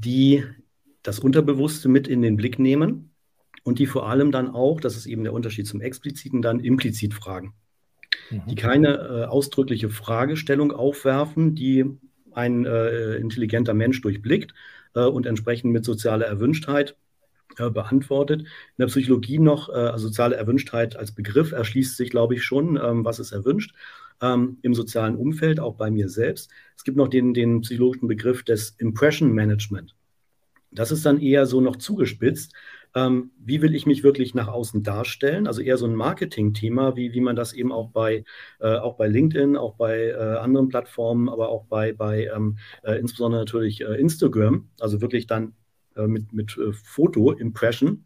die 0.00 0.44
das 1.02 1.20
Unterbewusste 1.20 1.88
mit 1.88 2.08
in 2.08 2.22
den 2.22 2.36
Blick 2.36 2.58
nehmen 2.58 3.14
und 3.62 3.78
die 3.78 3.86
vor 3.86 4.08
allem 4.08 4.32
dann 4.32 4.50
auch, 4.50 4.80
das 4.80 4.96
ist 4.96 5.06
eben 5.06 5.22
der 5.22 5.32
Unterschied 5.32 5.66
zum 5.66 5.80
expliziten, 5.80 6.42
dann 6.42 6.60
implizit 6.60 7.14
fragen. 7.14 7.54
Mhm. 8.30 8.42
Die 8.48 8.54
keine 8.56 8.94
äh, 8.96 9.24
ausdrückliche 9.26 9.90
Fragestellung 9.90 10.72
aufwerfen, 10.72 11.54
die 11.54 11.84
ein 12.32 12.66
äh, 12.66 13.16
intelligenter 13.16 13.74
Mensch 13.74 14.00
durchblickt, 14.00 14.54
äh, 14.94 15.04
und 15.04 15.26
entsprechend 15.26 15.72
mit 15.72 15.84
sozialer 15.84 16.26
Erwünschtheit 16.26 16.96
äh, 17.58 17.70
beantwortet. 17.70 18.42
In 18.42 18.46
der 18.78 18.86
Psychologie 18.86 19.38
noch, 19.38 19.68
äh, 19.68 19.72
also 19.72 20.08
soziale 20.08 20.36
Erwünschtheit 20.36 20.96
als 20.96 21.12
Begriff 21.12 21.52
erschließt 21.52 21.96
sich, 21.96 22.10
glaube 22.10 22.34
ich, 22.34 22.44
schon, 22.44 22.76
ähm, 22.82 23.04
was 23.04 23.18
ist 23.18 23.32
erwünscht. 23.32 23.74
Ähm, 24.22 24.58
Im 24.62 24.74
sozialen 24.74 25.16
Umfeld, 25.16 25.60
auch 25.60 25.74
bei 25.74 25.90
mir 25.90 26.08
selbst. 26.08 26.50
Es 26.76 26.84
gibt 26.84 26.96
noch 26.96 27.08
den, 27.08 27.34
den 27.34 27.62
psychologischen 27.62 28.08
Begriff 28.08 28.44
des 28.44 28.70
Impression 28.78 29.32
Management. 29.32 29.94
Das 30.70 30.90
ist 30.90 31.06
dann 31.06 31.20
eher 31.20 31.46
so 31.46 31.60
noch 31.60 31.76
zugespitzt. 31.76 32.52
Ähm, 32.96 33.32
wie 33.38 33.60
will 33.60 33.74
ich 33.74 33.86
mich 33.86 34.04
wirklich 34.04 34.34
nach 34.34 34.48
außen 34.48 34.82
darstellen? 34.82 35.46
Also 35.46 35.62
eher 35.62 35.78
so 35.78 35.86
ein 35.86 35.94
Marketing-Thema, 35.94 36.96
wie, 36.96 37.12
wie 37.12 37.20
man 37.20 37.36
das 37.36 37.52
eben 37.52 37.72
auch 37.72 37.90
bei, 37.90 38.24
äh, 38.60 38.76
auch 38.76 38.96
bei 38.96 39.08
LinkedIn, 39.08 39.56
auch 39.56 39.74
bei 39.74 40.08
äh, 40.08 40.14
anderen 40.14 40.68
Plattformen, 40.68 41.28
aber 41.28 41.48
auch 41.48 41.64
bei, 41.64 41.92
bei 41.92 42.30
ähm, 42.34 42.58
äh, 42.82 42.98
insbesondere 42.98 43.40
natürlich 43.40 43.80
äh, 43.80 44.00
Instagram, 44.00 44.68
also 44.78 45.00
wirklich 45.00 45.26
dann 45.26 45.54
äh, 45.96 46.06
mit, 46.06 46.32
mit 46.32 46.56
äh, 46.58 46.72
Foto-Impression. 46.72 48.04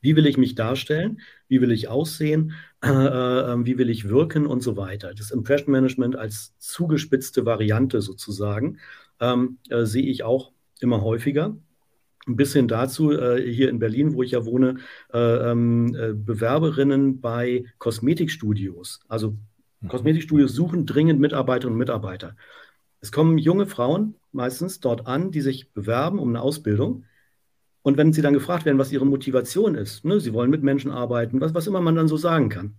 Wie 0.00 0.16
will 0.16 0.26
ich 0.26 0.38
mich 0.38 0.54
darstellen? 0.54 1.20
Wie 1.46 1.60
will 1.60 1.72
ich 1.72 1.88
aussehen? 1.88 2.52
Ähm, 2.80 3.66
wie 3.66 3.76
will 3.76 3.90
ich 3.90 4.08
wirken 4.08 4.46
und 4.46 4.62
so 4.62 4.76
weiter? 4.76 5.12
Das 5.12 5.32
Impression 5.32 5.72
Management 5.72 6.14
als 6.14 6.56
zugespitzte 6.58 7.44
Variante 7.44 8.00
sozusagen 8.00 8.78
ähm, 9.18 9.58
sehe 9.68 10.06
ich 10.06 10.22
auch 10.22 10.52
immer 10.78 11.02
häufiger 11.02 11.56
ein 12.28 12.36
bisschen 12.36 12.68
dazu, 12.68 13.12
äh, 13.12 13.42
hier 13.42 13.68
in 13.70 13.78
Berlin, 13.78 14.14
wo 14.14 14.22
ich 14.22 14.32
ja 14.32 14.44
wohne, 14.44 14.76
äh, 15.12 15.18
ähm, 15.18 15.94
äh, 15.98 16.12
Bewerberinnen 16.12 17.20
bei 17.20 17.64
Kosmetikstudios. 17.78 19.00
Also 19.08 19.36
mhm. 19.80 19.88
Kosmetikstudios 19.88 20.52
suchen 20.52 20.86
dringend 20.86 21.20
Mitarbeiterinnen 21.20 21.74
und 21.74 21.78
Mitarbeiter. 21.78 22.36
Es 23.00 23.12
kommen 23.12 23.38
junge 23.38 23.66
Frauen 23.66 24.16
meistens 24.32 24.80
dort 24.80 25.06
an, 25.06 25.30
die 25.30 25.40
sich 25.40 25.72
bewerben 25.72 26.18
um 26.18 26.28
eine 26.30 26.42
Ausbildung. 26.42 27.04
Und 27.82 27.96
wenn 27.96 28.12
sie 28.12 28.22
dann 28.22 28.34
gefragt 28.34 28.64
werden, 28.64 28.78
was 28.78 28.92
ihre 28.92 29.06
Motivation 29.06 29.74
ist, 29.74 30.04
ne, 30.04 30.20
sie 30.20 30.32
wollen 30.32 30.50
mit 30.50 30.62
Menschen 30.62 30.90
arbeiten, 30.90 31.40
was, 31.40 31.54
was 31.54 31.66
immer 31.66 31.80
man 31.80 31.94
dann 31.94 32.08
so 32.08 32.16
sagen 32.16 32.48
kann. 32.48 32.74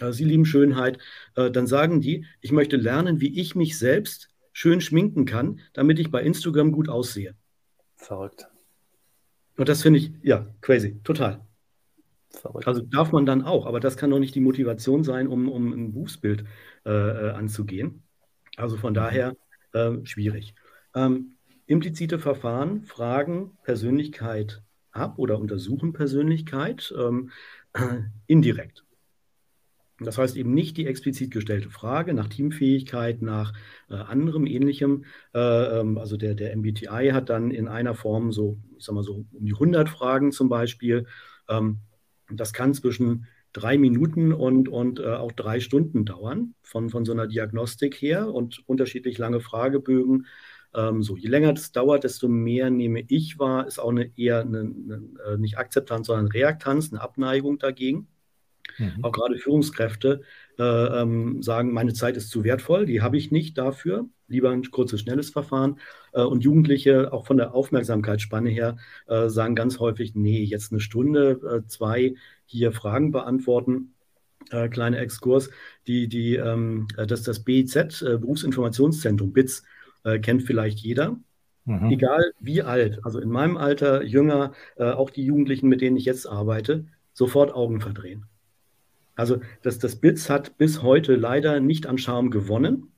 Äh, 0.00 0.12
sie 0.12 0.24
lieben 0.24 0.44
Schönheit, 0.44 0.98
äh, 1.36 1.50
dann 1.50 1.66
sagen 1.66 2.00
die, 2.00 2.24
ich 2.40 2.52
möchte 2.52 2.76
lernen, 2.76 3.20
wie 3.20 3.38
ich 3.38 3.54
mich 3.54 3.78
selbst 3.78 4.30
schön 4.52 4.80
schminken 4.80 5.24
kann, 5.24 5.60
damit 5.72 5.98
ich 5.98 6.10
bei 6.10 6.22
Instagram 6.22 6.72
gut 6.72 6.88
aussehe. 6.88 7.34
Verrückt. 7.96 8.48
Und 9.56 9.68
das 9.68 9.82
finde 9.82 9.98
ich, 9.98 10.12
ja, 10.22 10.46
crazy, 10.60 11.00
total. 11.02 11.46
Verrückt. 12.30 12.66
Also 12.66 12.82
darf 12.82 13.12
man 13.12 13.26
dann 13.26 13.42
auch, 13.42 13.66
aber 13.66 13.80
das 13.80 13.96
kann 13.96 14.10
doch 14.10 14.18
nicht 14.18 14.34
die 14.34 14.40
Motivation 14.40 15.04
sein, 15.04 15.28
um, 15.28 15.48
um 15.48 15.72
ein 15.72 15.92
Berufsbild 15.92 16.44
äh, 16.84 16.90
äh 16.90 17.30
anzugehen. 17.30 18.02
Also 18.56 18.76
von 18.76 18.94
daher 18.94 19.36
äh, 19.72 19.92
schwierig. 20.04 20.54
Ähm, 20.94 21.36
implizite 21.66 22.18
Verfahren 22.18 22.82
fragen 22.84 23.56
Persönlichkeit 23.62 24.62
ab 24.92 25.18
oder 25.18 25.38
untersuchen 25.38 25.92
Persönlichkeit 25.92 26.92
ähm, 26.98 27.30
indirekt. 28.26 28.84
Das 30.00 30.16
heißt 30.16 30.36
eben 30.36 30.54
nicht 30.54 30.76
die 30.76 30.86
explizit 30.86 31.32
gestellte 31.32 31.70
Frage 31.70 32.14
nach 32.14 32.28
Teamfähigkeit, 32.28 33.20
nach 33.20 33.52
äh, 33.90 33.94
anderem 33.94 34.46
ähnlichem. 34.46 35.04
Äh, 35.34 35.80
ähm, 35.80 35.98
also 35.98 36.16
der, 36.16 36.34
der 36.34 36.56
MBTI 36.56 37.10
hat 37.12 37.30
dann 37.30 37.50
in 37.50 37.66
einer 37.66 37.94
Form 37.94 38.32
so, 38.32 38.58
ich 38.76 38.84
sag 38.84 38.94
mal 38.94 39.02
so 39.02 39.26
um 39.32 39.44
die 39.44 39.54
100 39.54 39.88
Fragen 39.88 40.30
zum 40.30 40.48
Beispiel. 40.48 41.06
Ähm, 41.48 41.78
das 42.30 42.52
kann 42.52 42.74
zwischen 42.74 43.26
drei 43.52 43.78
Minuten 43.78 44.32
und, 44.32 44.68
und 44.68 45.00
äh, 45.00 45.14
auch 45.14 45.32
drei 45.32 45.60
Stunden 45.60 46.04
dauern 46.04 46.54
von, 46.62 46.90
von 46.90 47.04
so 47.04 47.12
einer 47.12 47.26
Diagnostik 47.26 47.94
her 47.94 48.32
und 48.32 48.62
unterschiedlich 48.66 49.18
lange 49.18 49.40
Fragebögen. 49.40 50.26
Ähm, 50.74 51.02
so, 51.02 51.16
je 51.16 51.28
länger 51.28 51.54
das 51.54 51.72
dauert, 51.72 52.04
desto 52.04 52.28
mehr 52.28 52.70
nehme 52.70 53.02
ich 53.08 53.38
wahr, 53.38 53.66
ist 53.66 53.78
auch 53.78 53.90
eine, 53.90 54.10
eher 54.16 54.40
eine, 54.40 54.60
eine, 54.60 55.02
äh, 55.26 55.38
nicht 55.38 55.58
Akzeptanz, 55.58 56.06
sondern 56.06 56.28
Reaktanz, 56.28 56.92
eine 56.92 57.00
Abneigung 57.00 57.58
dagegen. 57.58 58.08
Mhm. 58.76 59.02
Auch 59.02 59.12
gerade 59.12 59.38
Führungskräfte 59.38 60.20
äh, 60.58 60.62
ähm, 60.62 61.42
sagen, 61.42 61.72
meine 61.72 61.94
Zeit 61.94 62.16
ist 62.16 62.30
zu 62.30 62.44
wertvoll, 62.44 62.86
die 62.86 63.00
habe 63.00 63.16
ich 63.16 63.30
nicht 63.30 63.56
dafür. 63.56 64.08
Lieber 64.26 64.50
ein 64.50 64.62
kurzes, 64.62 65.00
schnelles 65.00 65.30
Verfahren. 65.30 65.78
Äh, 66.12 66.22
und 66.22 66.44
Jugendliche, 66.44 67.12
auch 67.12 67.26
von 67.26 67.38
der 67.38 67.54
Aufmerksamkeitsspanne 67.54 68.50
her, 68.50 68.76
äh, 69.06 69.28
sagen 69.28 69.54
ganz 69.54 69.80
häufig, 69.80 70.14
nee, 70.14 70.42
jetzt 70.44 70.70
eine 70.70 70.80
Stunde, 70.80 71.40
äh, 71.64 71.66
zwei 71.66 72.14
hier 72.48 72.72
Fragen 72.72 73.12
beantworten. 73.12 73.94
Äh, 74.50 74.68
kleiner 74.68 74.98
Exkurs, 74.98 75.50
die, 75.86 76.08
die, 76.08 76.36
ähm, 76.36 76.88
äh, 76.96 77.06
das, 77.06 77.22
das 77.22 77.40
BIZ, 77.40 78.00
Berufsinformationszentrum, 78.00 79.32
BITS, 79.32 79.64
kennt 80.22 80.44
vielleicht 80.44 80.78
jeder. 80.78 81.18
Mhm. 81.64 81.90
Egal 81.90 82.32
wie 82.40 82.62
alt, 82.62 83.00
also 83.04 83.18
in 83.18 83.28
meinem 83.28 83.58
Alter, 83.58 84.02
jünger, 84.02 84.52
auch 84.78 85.10
die 85.10 85.24
Jugendlichen, 85.24 85.68
mit 85.68 85.82
denen 85.82 85.98
ich 85.98 86.06
jetzt 86.06 86.26
arbeite, 86.26 86.86
sofort 87.12 87.52
Augen 87.52 87.80
verdrehen. 87.80 88.24
Also 89.16 89.40
das, 89.62 89.78
das 89.80 89.96
BITS 89.96 90.30
hat 90.30 90.56
bis 90.56 90.82
heute 90.82 91.16
leider 91.16 91.58
nicht 91.58 91.86
an 91.86 91.98
Charme 91.98 92.30
gewonnen. 92.30 92.92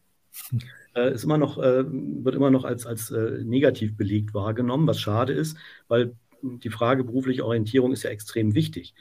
äh, 0.94 1.12
ist 1.12 1.24
immer 1.24 1.38
noch, 1.38 1.58
äh, 1.58 1.84
wird 1.86 2.34
immer 2.34 2.50
noch 2.50 2.64
als, 2.64 2.86
als 2.86 3.10
äh, 3.10 3.42
negativ 3.44 3.96
belegt 3.96 4.34
wahrgenommen, 4.34 4.86
was 4.86 5.00
schade 5.00 5.32
ist, 5.32 5.56
weil 5.88 6.14
die 6.42 6.70
Frage 6.70 7.04
berufliche 7.04 7.44
Orientierung 7.44 7.92
ist 7.92 8.02
ja 8.02 8.10
extrem 8.10 8.54
wichtig. 8.54 8.94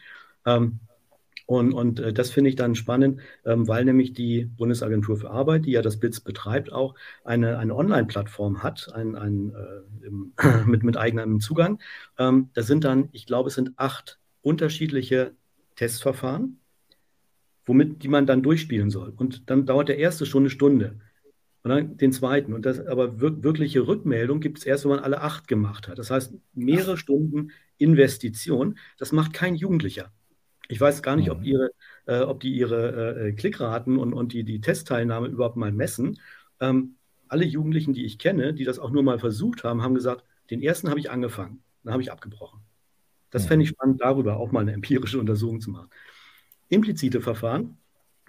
Ähm, 0.49 0.79
und, 1.45 1.73
und 1.73 1.99
äh, 1.99 2.13
das 2.13 2.29
finde 2.29 2.51
ich 2.51 2.55
dann 2.55 2.75
spannend, 2.75 3.21
ähm, 3.43 3.67
weil 3.67 3.83
nämlich 3.83 4.13
die 4.13 4.45
Bundesagentur 4.45 5.17
für 5.17 5.31
Arbeit, 5.31 5.65
die 5.65 5.71
ja 5.71 5.81
das 5.81 5.97
BITS 5.97 6.21
betreibt, 6.21 6.71
auch 6.71 6.93
eine, 7.23 7.57
eine 7.57 7.75
Online-Plattform 7.75 8.61
hat, 8.61 8.93
ein, 8.93 9.15
ein, 9.15 9.55
äh, 9.55 10.05
im, 10.05 10.33
mit, 10.67 10.83
mit 10.83 10.95
eigenem 10.95 11.39
Zugang. 11.39 11.79
Ähm, 12.19 12.49
da 12.53 12.61
sind 12.61 12.83
dann, 12.83 13.09
ich 13.13 13.25
glaube, 13.25 13.47
es 13.49 13.55
sind 13.55 13.73
acht 13.77 14.19
unterschiedliche 14.41 15.31
Testverfahren, 15.75 16.59
womit 17.65 18.03
die 18.03 18.09
man 18.09 18.27
dann 18.27 18.43
durchspielen 18.43 18.91
soll. 18.91 19.11
Und 19.15 19.49
dann 19.49 19.65
dauert 19.65 19.89
der 19.89 19.97
erste 19.97 20.27
schon 20.27 20.43
eine 20.43 20.49
Stunde. 20.51 20.99
Und 21.63 21.71
dann 21.71 21.97
den 21.97 22.11
zweiten. 22.11 22.53
Und 22.53 22.67
das, 22.67 22.79
aber 22.85 23.19
wir, 23.19 23.43
wirkliche 23.43 23.87
Rückmeldung 23.87 24.39
gibt 24.39 24.59
es 24.59 24.65
erst, 24.65 24.85
wenn 24.85 24.91
man 24.91 24.99
alle 24.99 25.21
acht 25.21 25.47
gemacht 25.47 25.87
hat. 25.87 25.97
Das 25.97 26.11
heißt, 26.11 26.33
mehrere 26.53 26.95
Stunden 26.95 27.51
Investition. 27.79 28.77
Das 28.99 29.11
macht 29.11 29.33
kein 29.33 29.55
Jugendlicher. 29.55 30.11
Ich 30.69 30.79
weiß 30.79 31.01
gar 31.01 31.15
nicht, 31.15 31.31
ob, 31.31 31.39
mhm. 31.39 31.45
ihre, 31.45 31.71
äh, 32.05 32.21
ob 32.21 32.39
die 32.39 32.53
ihre 32.53 33.27
äh, 33.27 33.33
Klickraten 33.33 33.97
und, 33.97 34.13
und 34.13 34.33
die, 34.33 34.43
die 34.43 34.61
Testteilnahme 34.61 35.27
überhaupt 35.27 35.57
mal 35.57 35.71
messen. 35.71 36.19
Ähm, 36.59 36.95
alle 37.27 37.43
Jugendlichen, 37.43 37.93
die 37.93 38.05
ich 38.05 38.19
kenne, 38.19 38.53
die 38.53 38.65
das 38.65 38.77
auch 38.77 38.91
nur 38.91 39.03
mal 39.03 39.17
versucht 39.17 39.63
haben, 39.63 39.81
haben 39.81 39.95
gesagt, 39.95 40.23
den 40.51 40.61
ersten 40.61 40.89
habe 40.89 40.99
ich 40.99 41.09
angefangen, 41.09 41.63
dann 41.83 41.93
habe 41.93 42.03
ich 42.03 42.11
abgebrochen. 42.11 42.61
Das 43.31 43.45
fände 43.45 43.63
ich 43.63 43.69
spannend, 43.69 44.01
darüber 44.01 44.37
auch 44.37 44.51
mal 44.51 44.61
eine 44.61 44.73
empirische 44.73 45.19
Untersuchung 45.19 45.59
zu 45.59 45.71
machen. 45.71 45.89
Implizite 46.69 47.21
Verfahren 47.21 47.77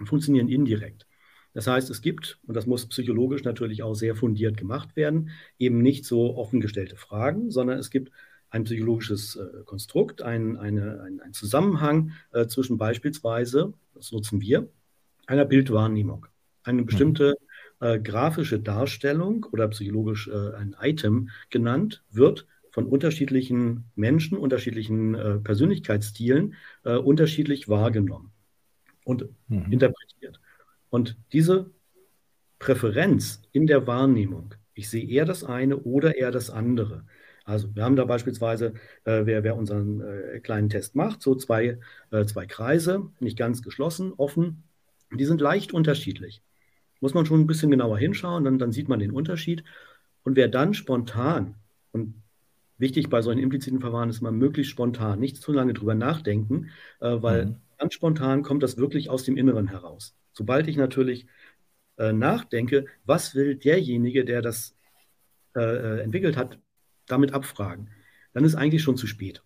funktionieren 0.03 0.49
indirekt. 0.49 1.07
Das 1.53 1.67
heißt, 1.67 1.89
es 1.89 2.01
gibt, 2.01 2.39
und 2.47 2.55
das 2.55 2.65
muss 2.65 2.87
psychologisch 2.87 3.43
natürlich 3.43 3.83
auch 3.83 3.93
sehr 3.93 4.15
fundiert 4.15 4.57
gemacht 4.57 4.95
werden, 4.95 5.29
eben 5.59 5.81
nicht 5.81 6.05
so 6.05 6.37
offengestellte 6.37 6.95
Fragen, 6.95 7.51
sondern 7.51 7.77
es 7.77 7.91
gibt 7.91 8.11
ein 8.51 8.65
psychologisches 8.65 9.37
äh, 9.37 9.63
Konstrukt, 9.65 10.21
ein, 10.21 10.57
eine, 10.57 11.01
ein, 11.01 11.19
ein 11.21 11.33
Zusammenhang 11.33 12.11
äh, 12.31 12.45
zwischen 12.47 12.77
beispielsweise, 12.77 13.73
das 13.95 14.11
nutzen 14.11 14.41
wir, 14.41 14.69
einer 15.25 15.45
Bildwahrnehmung. 15.45 16.27
Eine 16.63 16.83
bestimmte 16.83 17.37
äh, 17.79 17.99
grafische 17.99 18.59
Darstellung 18.59 19.45
oder 19.51 19.67
psychologisch 19.69 20.27
äh, 20.27 20.53
ein 20.55 20.75
Item 20.79 21.29
genannt 21.49 22.03
wird 22.11 22.45
von 22.71 22.85
unterschiedlichen 22.85 23.85
Menschen, 23.95 24.37
unterschiedlichen 24.37 25.15
äh, 25.15 25.39
Persönlichkeitsstilen 25.39 26.53
äh, 26.83 26.95
unterschiedlich 26.95 27.67
wahrgenommen 27.69 28.31
und 29.03 29.25
mhm. 29.47 29.71
interpretiert. 29.71 30.39
Und 30.89 31.17
diese 31.33 31.71
Präferenz 32.59 33.41
in 33.51 33.65
der 33.65 33.87
Wahrnehmung, 33.87 34.53
ich 34.73 34.89
sehe 34.89 35.07
eher 35.07 35.25
das 35.25 35.43
eine 35.43 35.77
oder 35.77 36.15
eher 36.15 36.31
das 36.31 36.49
andere, 36.49 37.05
also 37.51 37.75
wir 37.75 37.83
haben 37.83 37.95
da 37.95 38.05
beispielsweise, 38.05 38.73
äh, 39.03 39.25
wer, 39.25 39.43
wer, 39.43 39.57
unseren 39.57 40.01
äh, 40.01 40.39
kleinen 40.39 40.69
Test 40.69 40.95
macht, 40.95 41.21
so 41.21 41.35
zwei, 41.35 41.77
äh, 42.09 42.25
zwei 42.25 42.45
Kreise, 42.45 43.09
nicht 43.19 43.37
ganz 43.37 43.61
geschlossen, 43.61 44.13
offen. 44.15 44.63
Die 45.13 45.25
sind 45.25 45.41
leicht 45.41 45.73
unterschiedlich. 45.73 46.41
Muss 47.01 47.13
man 47.13 47.25
schon 47.25 47.41
ein 47.41 47.47
bisschen 47.47 47.69
genauer 47.69 47.97
hinschauen, 47.97 48.45
dann, 48.45 48.57
dann 48.57 48.71
sieht 48.71 48.87
man 48.87 48.99
den 48.99 49.11
Unterschied. 49.11 49.63
Und 50.23 50.37
wer 50.37 50.47
dann 50.47 50.73
spontan, 50.73 51.55
und 51.91 52.15
wichtig 52.77 53.09
bei 53.09 53.21
solchen 53.21 53.41
impliziten 53.41 53.81
Verfahren 53.81 54.09
ist 54.09 54.21
man 54.21 54.35
möglichst 54.35 54.71
spontan, 54.71 55.19
nicht 55.19 55.37
zu 55.37 55.51
lange 55.51 55.73
drüber 55.73 55.95
nachdenken, 55.95 56.69
äh, 57.01 57.21
weil 57.21 57.45
mhm. 57.47 57.55
ganz 57.77 57.93
spontan 57.93 58.43
kommt 58.43 58.63
das 58.63 58.77
wirklich 58.77 59.09
aus 59.09 59.23
dem 59.23 59.35
Inneren 59.35 59.67
heraus. 59.67 60.15
Sobald 60.31 60.67
ich 60.69 60.77
natürlich 60.77 61.27
äh, 61.97 62.13
nachdenke, 62.13 62.85
was 63.03 63.35
will 63.35 63.55
derjenige, 63.55 64.23
der 64.23 64.41
das 64.41 64.75
äh, 65.55 66.01
entwickelt 66.01 66.37
hat, 66.37 66.57
damit 67.11 67.33
abfragen, 67.33 67.89
dann 68.33 68.45
ist 68.45 68.55
eigentlich 68.55 68.83
schon 68.83 68.97
zu 68.97 69.07
spät. 69.07 69.43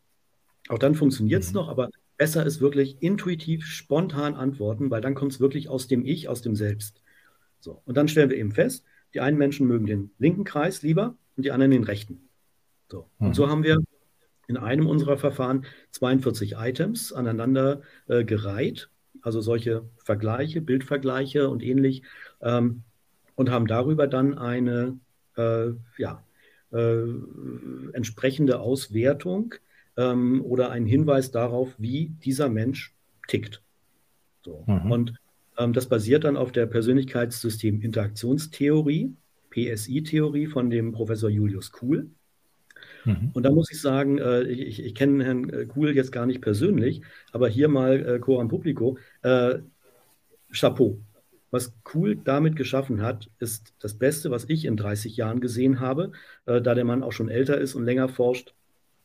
Auch 0.68 0.80
dann 0.80 0.96
funktioniert 0.96 1.44
es 1.44 1.50
mhm. 1.50 1.56
noch, 1.56 1.70
aber 1.70 1.90
besser 2.18 2.46
ist 2.46 2.62
wirklich 2.62 3.02
intuitiv, 3.02 3.66
spontan 3.66 4.36
antworten, 4.36 4.90
weil 4.90 5.02
dann 5.02 5.16
kommt 5.16 5.34
es 5.34 5.40
wirklich 5.40 5.70
aus 5.70 5.88
dem 5.88 6.06
Ich, 6.06 6.30
aus 6.30 6.42
dem 6.42 6.56
Selbst. 6.56 7.02
So, 7.60 7.82
und 7.86 7.98
dann 7.98 8.08
stellen 8.08 8.30
wir 8.30 8.38
eben 8.38 8.52
fest, 8.52 8.86
die 9.14 9.22
einen 9.22 9.38
Menschen 9.38 9.68
mögen 9.68 9.86
den 9.86 10.12
linken 10.18 10.44
Kreis 10.44 10.82
lieber 10.82 11.16
und 11.36 11.46
die 11.46 11.52
anderen 11.52 11.72
den 11.72 11.84
rechten. 11.84 12.30
So, 12.90 13.10
mhm. 13.20 13.28
und 13.28 13.36
so 13.36 13.50
haben 13.50 13.64
wir 13.64 13.80
in 14.48 14.58
einem 14.58 14.88
unserer 14.88 15.18
Verfahren 15.18 15.66
42 15.92 16.56
Items 16.58 17.12
aneinander 17.12 17.82
äh, 18.08 18.24
gereiht, 18.24 18.90
also 19.22 19.42
solche 19.42 19.90
Vergleiche, 19.98 20.62
Bildvergleiche 20.62 21.50
und 21.50 21.64
ähnlich, 21.64 22.04
ähm, 22.42 22.84
und 23.36 23.50
haben 23.50 23.68
darüber 23.68 24.08
dann 24.08 24.38
eine, 24.38 25.00
äh, 25.36 25.72
ja, 25.98 26.24
äh, 26.76 27.06
entsprechende 27.94 28.60
Auswertung 28.60 29.56
ähm, 29.98 30.44
oder 30.44 30.70
einen 30.72 30.86
Hinweis 30.86 31.32
darauf, 31.32 31.74
wie 31.78 32.12
dieser 32.24 32.50
Mensch 32.50 32.94
tickt. 33.28 33.62
So. 34.44 34.64
Mhm. 34.68 34.92
Und 34.92 35.14
ähm, 35.58 35.72
das 35.74 35.88
basiert 35.88 36.26
dann 36.26 36.38
auf 36.38 36.52
der 36.52 36.66
Persönlichkeitssystem-Interaktionstheorie, 36.66 39.14
PSI-Theorie 39.50 40.48
von 40.48 40.70
dem 40.70 40.92
Professor 40.92 41.30
Julius 41.30 41.72
Kuhl. 41.72 42.10
Mhm. 43.06 43.30
Und 43.34 43.44
da 43.44 43.52
muss 43.52 43.72
ich 43.72 43.80
sagen, 43.82 44.18
äh, 44.18 44.44
ich, 44.44 44.84
ich 44.84 44.96
kenne 44.96 45.24
Herrn 45.24 45.50
äh, 45.50 45.66
Kuhl 45.66 45.96
jetzt 45.96 46.12
gar 46.12 46.26
nicht 46.26 46.42
persönlich, 46.42 47.02
aber 47.32 47.48
hier 47.48 47.70
mal 47.70 48.06
äh, 48.06 48.20
Coram 48.20 48.50
Publico, 48.50 48.98
äh, 49.22 49.60
Chapeau 50.52 51.00
was 51.52 51.74
Cool 51.94 52.16
damit 52.16 52.56
geschaffen 52.56 53.02
hat, 53.02 53.30
ist 53.40 53.74
das 53.80 53.94
Beste, 53.94 54.32
was 54.32 54.46
ich 54.50 54.66
in 54.66 54.78
30 54.78 55.16
Jahren 55.16 55.42
gesehen 55.42 55.80
habe. 55.80 56.12
Äh, 56.46 56.62
da 56.62 56.76
der 56.76 56.86
Mann 56.86 57.04
auch 57.04 57.12
schon 57.12 57.30
älter 57.30 57.58
ist 57.58 57.76
und 57.76 57.86
länger 57.86 58.10
forscht, 58.10 58.54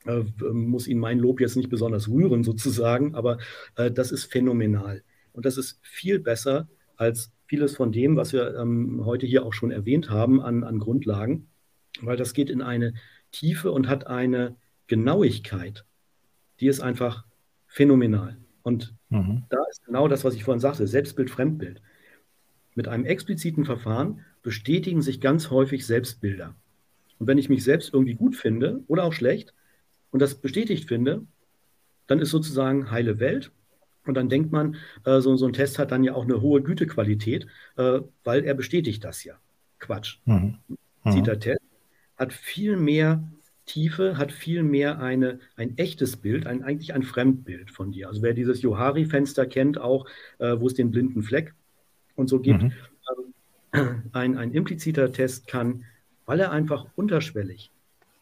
äh, 0.06 0.22
muss 0.52 0.88
ihn 0.88 0.98
mein 0.98 1.18
Lob 1.18 1.40
jetzt 1.40 1.56
nicht 1.56 1.70
besonders 1.70 2.08
rühren, 2.08 2.44
sozusagen, 2.44 3.14
aber 3.14 3.38
äh, 3.76 3.90
das 3.90 4.12
ist 4.12 4.24
phänomenal. 4.24 5.02
Und 5.32 5.46
das 5.46 5.56
ist 5.56 5.78
viel 5.82 6.18
besser 6.18 6.68
als 6.96 7.32
vieles 7.46 7.76
von 7.76 7.92
dem, 7.92 8.16
was 8.16 8.32
wir 8.32 8.56
ähm, 8.56 9.02
heute 9.04 9.26
hier 9.26 9.44
auch 9.44 9.52
schon 9.52 9.70
erwähnt 9.70 10.10
haben 10.10 10.40
an, 10.40 10.64
an 10.64 10.78
Grundlagen, 10.78 11.48
weil 12.00 12.16
das 12.16 12.32
geht 12.32 12.50
in 12.50 12.62
eine 12.62 12.94
Tiefe 13.32 13.72
und 13.72 13.88
hat 13.88 14.06
eine 14.06 14.56
Genauigkeit, 14.86 15.84
die 16.60 16.66
ist 16.66 16.80
einfach 16.80 17.24
phänomenal. 17.66 18.36
Und 18.62 18.94
mhm. 19.08 19.44
da 19.48 19.58
ist 19.70 19.84
genau 19.84 20.08
das, 20.08 20.24
was 20.24 20.34
ich 20.34 20.44
vorhin 20.44 20.60
sagte, 20.60 20.86
Selbstbild, 20.86 21.30
Fremdbild. 21.30 21.80
Mit 22.80 22.88
einem 22.88 23.04
expliziten 23.04 23.66
Verfahren 23.66 24.24
bestätigen 24.42 25.02
sich 25.02 25.20
ganz 25.20 25.50
häufig 25.50 25.84
Selbstbilder. 25.84 26.54
Und 27.18 27.26
wenn 27.26 27.36
ich 27.36 27.50
mich 27.50 27.62
selbst 27.62 27.92
irgendwie 27.92 28.14
gut 28.14 28.36
finde 28.36 28.82
oder 28.86 29.04
auch 29.04 29.12
schlecht 29.12 29.52
und 30.10 30.22
das 30.22 30.36
bestätigt 30.36 30.88
finde, 30.88 31.26
dann 32.06 32.20
ist 32.20 32.30
sozusagen 32.30 32.90
heile 32.90 33.20
Welt. 33.20 33.52
Und 34.06 34.14
dann 34.14 34.30
denkt 34.30 34.50
man, 34.50 34.76
äh, 35.04 35.20
so, 35.20 35.36
so, 35.36 35.46
ein 35.46 35.52
Test 35.52 35.78
hat 35.78 35.90
dann 35.90 36.04
ja 36.04 36.14
auch 36.14 36.24
eine 36.24 36.40
hohe 36.40 36.62
Gütequalität, 36.62 37.48
äh, 37.76 38.00
weil 38.24 38.44
er 38.44 38.54
bestätigt 38.54 39.04
das 39.04 39.24
ja. 39.24 39.34
Quatsch. 39.78 40.16
Mhm. 40.24 40.56
Mhm. 41.04 41.24
der 41.24 41.38
Test 41.38 41.60
hat 42.16 42.32
viel 42.32 42.78
mehr 42.78 43.30
Tiefe, 43.66 44.16
hat 44.16 44.32
viel 44.32 44.62
mehr 44.62 45.00
eine, 45.00 45.38
ein 45.54 45.76
echtes 45.76 46.16
Bild, 46.16 46.46
ein, 46.46 46.62
eigentlich 46.62 46.94
ein 46.94 47.02
Fremdbild 47.02 47.70
von 47.70 47.92
dir. 47.92 48.08
Also 48.08 48.22
wer 48.22 48.32
dieses 48.32 48.62
Johari-Fenster 48.62 49.44
kennt, 49.44 49.76
auch 49.76 50.06
äh, 50.38 50.58
wo 50.58 50.66
es 50.66 50.72
den 50.72 50.90
blinden 50.90 51.22
Fleck 51.22 51.54
und 52.20 52.28
so 52.28 52.38
gibt. 52.38 52.62
Mhm. 52.62 52.72
Ähm, 53.72 54.02
ein, 54.12 54.36
ein 54.36 54.52
impliziter 54.52 55.12
Test 55.12 55.46
kann, 55.46 55.84
weil 56.26 56.40
er 56.40 56.52
einfach 56.52 56.86
unterschwellig 56.96 57.70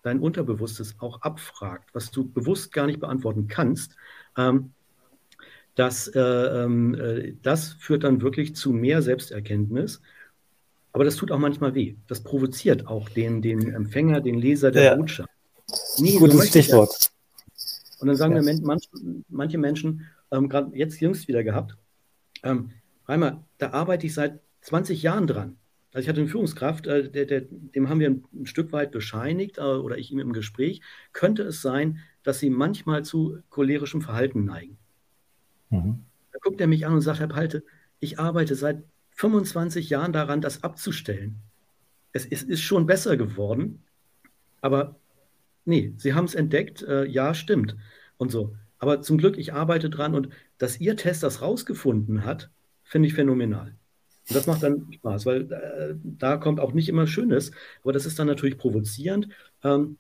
dein 0.03 0.21
Unterbewusstes 0.21 0.97
auch 1.01 1.23
abfragt, 1.23 1.91
was 1.93 2.11
du 2.11 2.29
bewusst 2.29 2.73
gar 2.73 2.87
nicht 2.87 3.01
beantworten 3.01 3.49
kannst, 3.49 3.97
ähm, 4.37 4.73
das, 5.75 6.09
äh, 6.09 6.21
ähm, 6.21 6.95
äh, 6.95 7.35
das 7.43 7.75
führt 7.75 8.03
dann 8.03 8.21
wirklich 8.21 8.57
zu 8.57 8.73
mehr 8.73 9.01
Selbsterkenntnis. 9.01 10.03
Aber 10.93 11.05
das 11.05 11.15
tut 11.15 11.31
auch 11.31 11.39
manchmal 11.39 11.75
weh. 11.77 11.95
Das 12.09 12.21
provoziert 12.21 12.89
auch 12.89 13.09
den, 13.09 13.43
den 13.43 13.73
Empfänger, 13.73 14.21
den 14.21 14.35
Leser 14.37 14.73
der 14.73 14.83
ja. 14.83 14.95
Botschaft. 14.97 15.31
Nee, 15.99 16.17
Gutes 16.19 16.49
Stichwort. 16.49 17.11
Und 18.01 18.09
dann 18.09 18.17
sagen 18.17 18.35
ja. 18.35 18.55
manche, 18.63 18.89
manche 19.29 19.59
Menschen, 19.59 20.07
ähm, 20.33 20.49
gerade 20.49 20.77
jetzt 20.77 21.01
jüngst 21.01 21.29
wieder 21.29 21.45
gehabt, 21.45 21.77
ähm, 22.43 22.71
Reimer, 23.09 23.45
da 23.57 23.71
arbeite 23.71 24.07
ich 24.07 24.15
seit 24.15 24.41
20 24.61 25.03
Jahren 25.03 25.27
dran. 25.27 25.57
Also 25.93 26.05
ich 26.05 26.09
hatte 26.09 26.21
eine 26.21 26.29
Führungskraft, 26.29 26.87
äh, 26.87 27.11
der, 27.11 27.25
der, 27.25 27.41
dem 27.41 27.89
haben 27.89 28.01
wir 28.01 28.11
ein, 28.11 28.47
Stück 28.47 28.73
weit 28.73 28.93
bescheinigt 28.93 29.59
äh, 29.59 29.63
oder 29.63 29.97
ich 29.97 30.13
ihm 30.13 30.19
im 30.19 30.33
Gespräch, 30.35 30.83
könnte 31.13 31.43
es 31.43 31.63
sein, 31.63 32.01
dass 32.23 32.39
sie 32.39 32.51
manchmal 32.51 33.05
zu 33.05 33.39
cholerischem 33.49 34.03
Verhalten 34.03 34.45
neigen. 34.45 34.77
Mhm. 35.71 36.05
Da 36.33 36.39
guckt 36.41 36.61
er 36.61 36.67
mich 36.67 36.87
an 36.87 36.93
und 36.93 37.01
sagt, 37.01 37.21
Herr 37.21 37.29
Palte, 37.29 37.65
ich 38.01 38.19
arbeite 38.19 38.55
seit 38.55 38.85
25 39.13 39.89
Jahren 39.89 40.13
daran, 40.13 40.41
das 40.41 40.63
abzustellen. 40.63 41.37
Es, 42.13 42.27
es 42.27 42.43
ist 42.43 42.61
schon 42.61 42.87
besser 42.87 43.17
geworden, 43.17 43.83
aber 44.61 44.97
nee, 45.65 45.95
Sie 45.97 46.15
haben 46.15 46.27
es 46.27 46.35
entdeckt, 46.35 46.83
äh, 46.83 47.07
ja, 47.07 47.33
stimmt 47.35 47.77
und 48.19 48.31
so. 48.31 48.55
Aber 48.79 49.03
zum 49.03 49.19
Glück, 49.19 49.39
ich 49.39 49.55
arbeite 49.55 49.91
dran 49.91 50.15
und 50.15 50.29
dass 50.59 50.79
Ihr 50.79 50.97
Test 50.97 51.23
das 51.23 51.43
rausgefunden 51.43 52.25
hat, 52.25 52.51
finde 52.89 53.09
ich 53.09 53.15
phänomenal. 53.15 53.77
Und 54.29 54.37
das 54.37 54.47
macht 54.47 54.63
dann 54.63 54.93
Spaß, 54.93 55.27
weil 55.27 55.53
äh, 55.53 55.95
da 56.03 56.37
kommt 56.37 56.61
auch 56.61 56.73
nicht 56.73 56.89
immer 56.89 57.07
Schönes, 57.07 57.53
aber 57.83 57.93
das 57.93 58.07
ist 58.07 58.19
dann 58.19 58.27
natürlich 58.27 58.59
provozierend 58.59 59.29
ähm, 59.65 59.97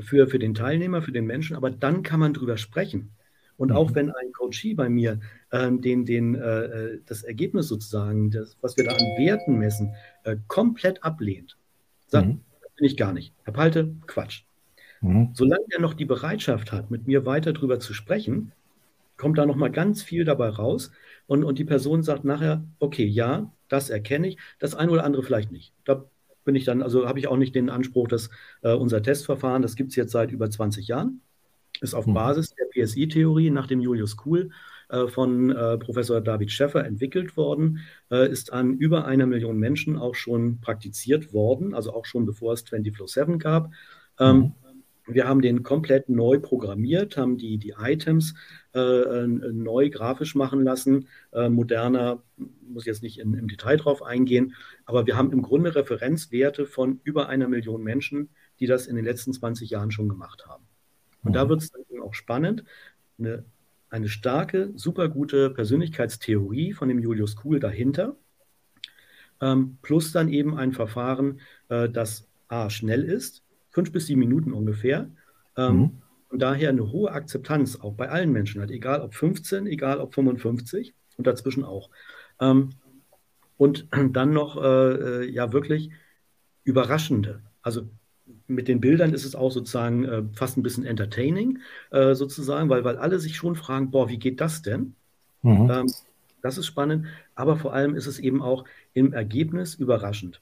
für, 0.00 0.26
für 0.26 0.38
den 0.38 0.54
Teilnehmer, 0.54 1.02
für 1.02 1.12
den 1.12 1.26
Menschen, 1.26 1.56
aber 1.56 1.70
dann 1.70 2.02
kann 2.02 2.20
man 2.20 2.34
drüber 2.34 2.56
sprechen. 2.56 3.10
Und 3.56 3.72
auch 3.72 3.90
mhm. 3.90 3.94
wenn 3.94 4.10
ein 4.10 4.32
Coachie 4.32 4.74
bei 4.74 4.88
mir 4.88 5.20
ähm, 5.52 5.80
den, 5.80 6.04
den, 6.04 6.36
äh, 6.36 6.64
äh, 6.64 7.00
das 7.06 7.24
Ergebnis 7.24 7.68
sozusagen, 7.68 8.30
das, 8.30 8.56
was 8.60 8.76
wir 8.76 8.84
da 8.84 8.92
an 8.92 9.04
Werten 9.18 9.58
messen, 9.58 9.94
äh, 10.24 10.36
komplett 10.46 11.02
ablehnt, 11.02 11.56
sagt, 12.06 12.28
mhm. 12.28 12.40
das 12.62 12.70
bin 12.76 12.86
ich 12.86 12.96
gar 12.96 13.12
nicht. 13.12 13.34
Herr 13.42 13.52
Palte, 13.52 13.94
Quatsch. 14.06 14.42
Mhm. 15.00 15.30
Solange 15.34 15.64
er 15.70 15.80
noch 15.80 15.94
die 15.94 16.04
Bereitschaft 16.04 16.72
hat, 16.72 16.90
mit 16.90 17.06
mir 17.06 17.26
weiter 17.26 17.52
drüber 17.52 17.80
zu 17.80 17.94
sprechen, 17.94 18.52
kommt 19.16 19.38
da 19.38 19.46
nochmal 19.46 19.70
ganz 19.70 20.02
viel 20.02 20.24
dabei 20.24 20.48
raus. 20.48 20.92
Und, 21.28 21.44
und 21.44 21.58
die 21.58 21.64
Person 21.64 22.02
sagt 22.02 22.24
nachher, 22.24 22.64
okay, 22.78 23.04
ja, 23.04 23.52
das 23.68 23.90
erkenne 23.90 24.28
ich, 24.28 24.38
das 24.58 24.74
eine 24.74 24.90
oder 24.90 25.04
andere 25.04 25.22
vielleicht 25.22 25.52
nicht. 25.52 25.74
Da 25.84 26.06
bin 26.44 26.54
ich 26.54 26.64
dann, 26.64 26.82
also 26.82 27.06
habe 27.06 27.18
ich 27.18 27.28
auch 27.28 27.36
nicht 27.36 27.54
den 27.54 27.68
Anspruch, 27.68 28.08
dass 28.08 28.30
äh, 28.62 28.72
unser 28.72 29.02
Testverfahren, 29.02 29.60
das 29.60 29.76
gibt 29.76 29.90
es 29.90 29.96
jetzt 29.96 30.12
seit 30.12 30.32
über 30.32 30.50
20 30.50 30.88
Jahren, 30.88 31.20
ist 31.82 31.92
auf 31.92 32.06
mhm. 32.06 32.14
Basis 32.14 32.54
der 32.54 32.64
PSI-Theorie 32.64 33.50
nach 33.50 33.66
dem 33.66 33.80
Julius 33.80 34.16
Kuhl 34.16 34.50
äh, 34.88 35.06
von 35.06 35.50
äh, 35.50 35.76
Professor 35.76 36.22
David 36.22 36.50
Schäffer 36.50 36.86
entwickelt 36.86 37.36
worden, 37.36 37.80
äh, 38.10 38.26
ist 38.30 38.50
an 38.54 38.78
über 38.78 39.04
einer 39.04 39.26
Million 39.26 39.58
Menschen 39.58 39.98
auch 39.98 40.14
schon 40.14 40.62
praktiziert 40.62 41.34
worden, 41.34 41.74
also 41.74 41.92
auch 41.92 42.06
schon 42.06 42.24
bevor 42.24 42.54
es 42.54 42.64
24-7 42.64 43.36
gab. 43.36 43.70
Ähm, 44.18 44.36
mhm. 44.36 44.52
Wir 45.08 45.26
haben 45.26 45.40
den 45.40 45.62
komplett 45.62 46.10
neu 46.10 46.38
programmiert, 46.38 47.16
haben 47.16 47.38
die, 47.38 47.56
die 47.56 47.74
Items 47.78 48.34
äh, 48.74 49.26
neu 49.26 49.88
grafisch 49.88 50.34
machen 50.34 50.62
lassen, 50.62 51.08
äh, 51.32 51.48
moderner, 51.48 52.22
muss 52.36 52.84
jetzt 52.84 53.02
nicht 53.02 53.18
in, 53.18 53.32
im 53.32 53.48
Detail 53.48 53.78
drauf 53.78 54.02
eingehen, 54.02 54.54
aber 54.84 55.06
wir 55.06 55.16
haben 55.16 55.32
im 55.32 55.40
Grunde 55.40 55.74
Referenzwerte 55.74 56.66
von 56.66 57.00
über 57.04 57.28
einer 57.28 57.48
Million 57.48 57.82
Menschen, 57.82 58.28
die 58.60 58.66
das 58.66 58.86
in 58.86 58.96
den 58.96 59.04
letzten 59.04 59.32
20 59.32 59.70
Jahren 59.70 59.90
schon 59.90 60.10
gemacht 60.10 60.46
haben. 60.46 60.64
Und 61.24 61.34
da 61.34 61.46
mhm. 61.46 61.48
wird 61.48 61.62
es 61.62 61.70
dann 61.70 61.82
eben 61.90 62.02
auch 62.02 62.14
spannend. 62.14 62.64
Eine, 63.18 63.44
eine 63.88 64.08
starke, 64.08 64.72
super 64.74 65.08
gute 65.08 65.50
Persönlichkeitstheorie 65.50 66.74
von 66.74 66.88
dem 66.88 66.98
Julius 66.98 67.34
Kuhl 67.34 67.60
dahinter, 67.60 68.16
ähm, 69.40 69.78
plus 69.80 70.12
dann 70.12 70.28
eben 70.28 70.54
ein 70.56 70.72
Verfahren, 70.72 71.40
äh, 71.68 71.88
das 71.88 72.28
A, 72.48 72.68
schnell 72.68 73.04
ist, 73.04 73.42
fünf 73.70 73.92
bis 73.92 74.06
sieben 74.06 74.20
Minuten 74.20 74.52
ungefähr, 74.52 75.10
ähm, 75.56 75.76
mhm. 75.76 75.90
und 76.30 76.42
daher 76.42 76.70
eine 76.70 76.90
hohe 76.90 77.12
Akzeptanz 77.12 77.76
auch 77.76 77.94
bei 77.94 78.08
allen 78.08 78.32
Menschen 78.32 78.60
hat, 78.60 78.70
egal 78.70 79.00
ob 79.00 79.14
15, 79.14 79.66
egal 79.66 79.98
ob 79.98 80.14
55 80.14 80.94
und 81.16 81.26
dazwischen 81.26 81.64
auch. 81.64 81.90
Ähm, 82.40 82.70
und 83.56 83.88
dann 84.12 84.32
noch, 84.32 84.62
äh, 84.62 85.24
äh, 85.24 85.30
ja, 85.30 85.52
wirklich 85.52 85.90
überraschende, 86.64 87.42
also 87.62 87.88
mit 88.46 88.68
den 88.68 88.80
Bildern 88.80 89.12
ist 89.14 89.24
es 89.24 89.34
auch 89.34 89.50
sozusagen 89.50 90.04
äh, 90.04 90.22
fast 90.32 90.56
ein 90.56 90.62
bisschen 90.62 90.84
entertaining, 90.84 91.60
äh, 91.90 92.14
sozusagen, 92.14 92.68
weil, 92.68 92.84
weil 92.84 92.96
alle 92.96 93.18
sich 93.18 93.36
schon 93.36 93.56
fragen, 93.56 93.90
boah, 93.90 94.08
wie 94.08 94.18
geht 94.18 94.40
das 94.40 94.62
denn? 94.62 94.94
Mhm. 95.42 95.70
Ähm, 95.70 95.92
das 96.42 96.58
ist 96.58 96.66
spannend, 96.66 97.06
aber 97.34 97.56
vor 97.56 97.72
allem 97.72 97.94
ist 97.94 98.06
es 98.06 98.18
eben 98.18 98.42
auch 98.42 98.64
im 98.92 99.12
Ergebnis 99.12 99.74
überraschend. 99.74 100.40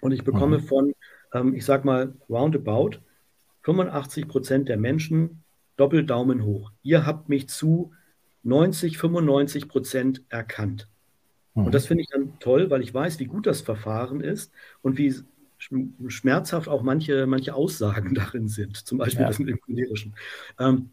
Und 0.00 0.12
ich 0.12 0.24
bekomme 0.24 0.58
mhm. 0.58 0.62
von, 0.62 0.94
ähm, 1.32 1.54
ich 1.54 1.64
sag 1.64 1.84
mal, 1.84 2.14
roundabout 2.28 2.98
85 3.62 4.28
Prozent 4.28 4.68
der 4.68 4.76
Menschen 4.76 5.42
doppelt 5.76 6.10
Daumen 6.10 6.44
hoch. 6.44 6.72
Ihr 6.82 7.06
habt 7.06 7.28
mich 7.28 7.48
zu 7.48 7.92
90, 8.44 8.98
95 8.98 9.68
Prozent 9.68 10.22
erkannt. 10.28 10.88
Mhm. 11.54 11.66
Und 11.66 11.74
das 11.74 11.86
finde 11.86 12.02
ich 12.02 12.08
dann 12.08 12.38
toll, 12.40 12.70
weil 12.70 12.82
ich 12.82 12.92
weiß, 12.92 13.18
wie 13.20 13.26
gut 13.26 13.46
das 13.46 13.60
Verfahren 13.60 14.20
ist 14.20 14.52
und 14.82 14.98
wie 14.98 15.14
schmerzhaft 16.08 16.68
auch 16.68 16.82
manche, 16.82 17.26
manche 17.26 17.54
Aussagen 17.54 18.14
darin 18.14 18.48
sind, 18.48 18.76
zum 18.76 18.98
Beispiel 18.98 19.22
ja. 19.22 19.28
das 19.28 19.38
mit 19.38 19.48
dem 19.48 19.60
Cholerischen. 19.60 20.14
Ähm, 20.58 20.90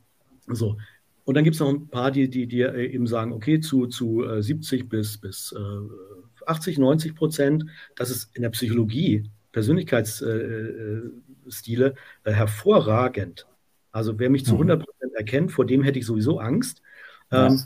so. 0.47 0.77
Und 1.25 1.35
dann 1.35 1.43
gibt 1.43 1.55
es 1.55 1.59
noch 1.59 1.69
ein 1.69 1.87
paar, 1.89 2.11
die, 2.11 2.27
die, 2.27 2.47
die 2.47 2.61
eben 2.61 3.05
sagen, 3.05 3.33
okay, 3.33 3.59
zu, 3.59 3.85
zu 3.85 4.25
70 4.39 4.81
äh, 4.81 4.83
bis, 4.83 5.17
bis 5.17 5.51
äh, 5.51 6.45
80, 6.47 6.79
90 6.79 7.15
Prozent, 7.15 7.65
das 7.95 8.09
ist 8.09 8.35
in 8.35 8.41
der 8.41 8.49
Psychologie, 8.49 9.29
Persönlichkeitsstile, 9.51 11.95
äh, 12.23 12.31
hervorragend. 12.31 13.47
Also 13.91 14.19
wer 14.19 14.29
mich 14.29 14.45
zu 14.45 14.53
100 14.53 14.79
mhm. 14.79 14.83
Prozent 14.83 15.13
erkennt, 15.13 15.51
vor 15.51 15.65
dem 15.65 15.83
hätte 15.83 15.99
ich 15.99 16.05
sowieso 16.05 16.39
Angst. 16.39 16.81
Ähm, 17.31 17.61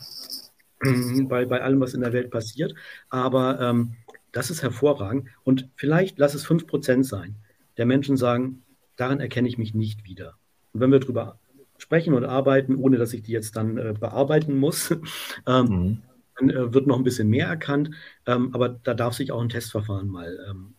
bei, 1.28 1.46
bei 1.46 1.62
allem, 1.62 1.80
was 1.80 1.94
in 1.94 2.02
der 2.02 2.14
Welt 2.14 2.32
passiert. 2.32 2.74
Aber 3.10 3.60
ähm, 3.60 3.96
das 4.32 4.50
ist 4.50 4.64
hervorragend. 4.64 5.28
Und 5.44 5.70
vielleicht 5.76 6.20
lass 6.20 6.34
es 6.34 6.46
5% 6.46 7.04
sein, 7.04 7.36
der 7.78 7.86
Menschen 7.86 8.18
sagen, 8.18 8.64
darin 8.96 9.20
erkenne 9.20 9.48
ich 9.48 9.58
mich 9.58 9.74
nicht 9.74 10.06
wieder. 10.06 10.36
Und 10.74 10.82
wenn 10.82 10.92
wir 10.92 11.00
darüber 11.00 11.40
sprechen 11.78 12.14
und 12.14 12.26
arbeiten, 12.26 12.76
ohne 12.76 12.98
dass 12.98 13.14
ich 13.14 13.24
die 13.24 13.32
jetzt 13.32 13.56
dann 13.56 13.78
äh, 13.78 13.94
bearbeiten 13.98 14.58
muss, 14.58 14.92
ähm, 15.48 15.66
mhm. 15.66 16.02
dann 16.38 16.50
äh, 16.50 16.74
wird 16.74 16.88
noch 16.88 16.98
ein 16.98 17.04
bisschen 17.04 17.30
mehr 17.30 17.48
erkannt. 17.48 17.92
Ähm, 18.26 18.54
aber 18.54 18.70
da 18.70 18.94
darf 18.94 19.14
sich 19.14 19.32
auch 19.32 19.42
ein 19.42 19.50
Testverfahren 19.50 20.08
mal 20.08 20.38
ähm, 20.50 20.73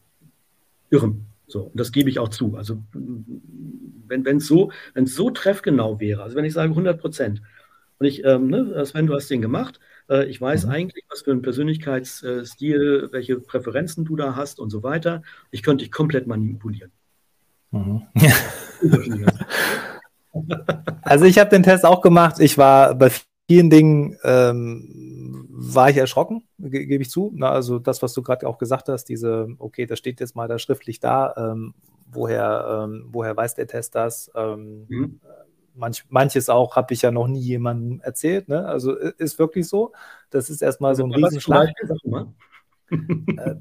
irren. 0.95 1.27
So, 1.47 1.65
und 1.65 1.79
das 1.79 1.93
gebe 1.93 2.09
ich 2.09 2.19
auch 2.19 2.29
zu. 2.29 2.57
Also 2.57 2.83
wenn 4.07 4.37
es 4.37 4.47
so, 4.47 4.71
so 5.05 5.31
treffgenau 5.31 6.01
wäre, 6.01 6.23
also 6.23 6.37
wenn 6.37 6.45
ich 6.45 6.53
sage 6.53 6.71
100 6.71 7.01
Prozent, 7.01 7.43
und 7.99 8.07
ich, 8.07 8.25
ähm, 8.25 8.49
ne, 8.49 8.85
Sven, 8.87 9.07
du 9.07 9.15
hast 9.15 9.31
den 9.31 9.41
gemacht, 9.41 9.79
äh, 10.11 10.27
ich 10.27 10.41
weiß 10.41 10.67
mhm. 10.67 10.73
eigentlich, 10.73 11.05
was 11.09 11.23
für 11.23 11.31
ein 11.31 11.43
Persönlichkeitsstil, 11.43 13.09
welche 13.13 13.39
Präferenzen 13.39 14.05
du 14.05 14.17
da 14.17 14.35
hast 14.35 14.59
und 14.59 14.71
so 14.71 14.83
weiter. 14.83 15.23
Ich 15.51 15.63
könnte 15.63 15.85
dich 15.85 15.93
komplett 15.93 16.27
manipulieren. 16.27 16.91
Mhm. 17.71 18.03
also 21.03 21.25
ich 21.25 21.39
habe 21.39 21.51
den 21.51 21.63
Test 21.63 21.85
auch 21.85 22.03
gemacht. 22.03 22.41
Ich 22.41 22.59
war 22.59 22.97
bei 22.97 23.13
vielen 23.49 23.71
Dingen 23.71 24.19
ähm, 24.25 25.34
war 25.57 25.91
ich 25.91 25.97
erschrocken, 25.97 26.45
ge 26.59 26.87
gebe 26.87 27.03
ich 27.03 27.11
zu. 27.11 27.31
Na, 27.35 27.51
also 27.51 27.79
das, 27.79 28.03
was 28.03 28.13
du 28.13 28.23
gerade 28.23 28.47
auch 28.49 28.59
gesagt 28.59 28.89
hast, 28.89 29.05
diese, 29.05 29.49
okay, 29.59 29.87
das 29.87 29.99
steht 29.99 30.21
jetzt 30.21 30.37
mal 30.37 30.49
da 30.49 30.59
schriftlich 30.59 31.01
da, 31.01 31.35
ähm, 31.37 31.75
woher, 32.11 32.85
ähm, 32.85 33.09
woher 33.13 33.37
weiß 33.37 33.55
der 33.55 33.67
Test 33.67 33.95
das? 33.95 34.31
Ähm, 34.35 34.87
mhm 34.89 35.21
manch, 35.75 36.05
manches 36.09 36.49
auch 36.49 36.77
habe 36.77 36.95
ich 36.95 37.03
ja 37.03 37.11
noch 37.11 37.27
nie 37.27 37.41
jemandem 37.41 38.01
erzählt. 38.01 38.49
Ne? 38.49 38.65
Also 38.67 38.95
ist 38.95 39.39
wirklich 39.39 39.69
so. 39.69 39.93
Das 40.31 40.51
ist 40.51 40.63
erstmal 40.63 40.95
so 40.95 41.05
ein 41.05 41.13
Riesenschlag. 41.13 41.71
Äh, 42.91 43.55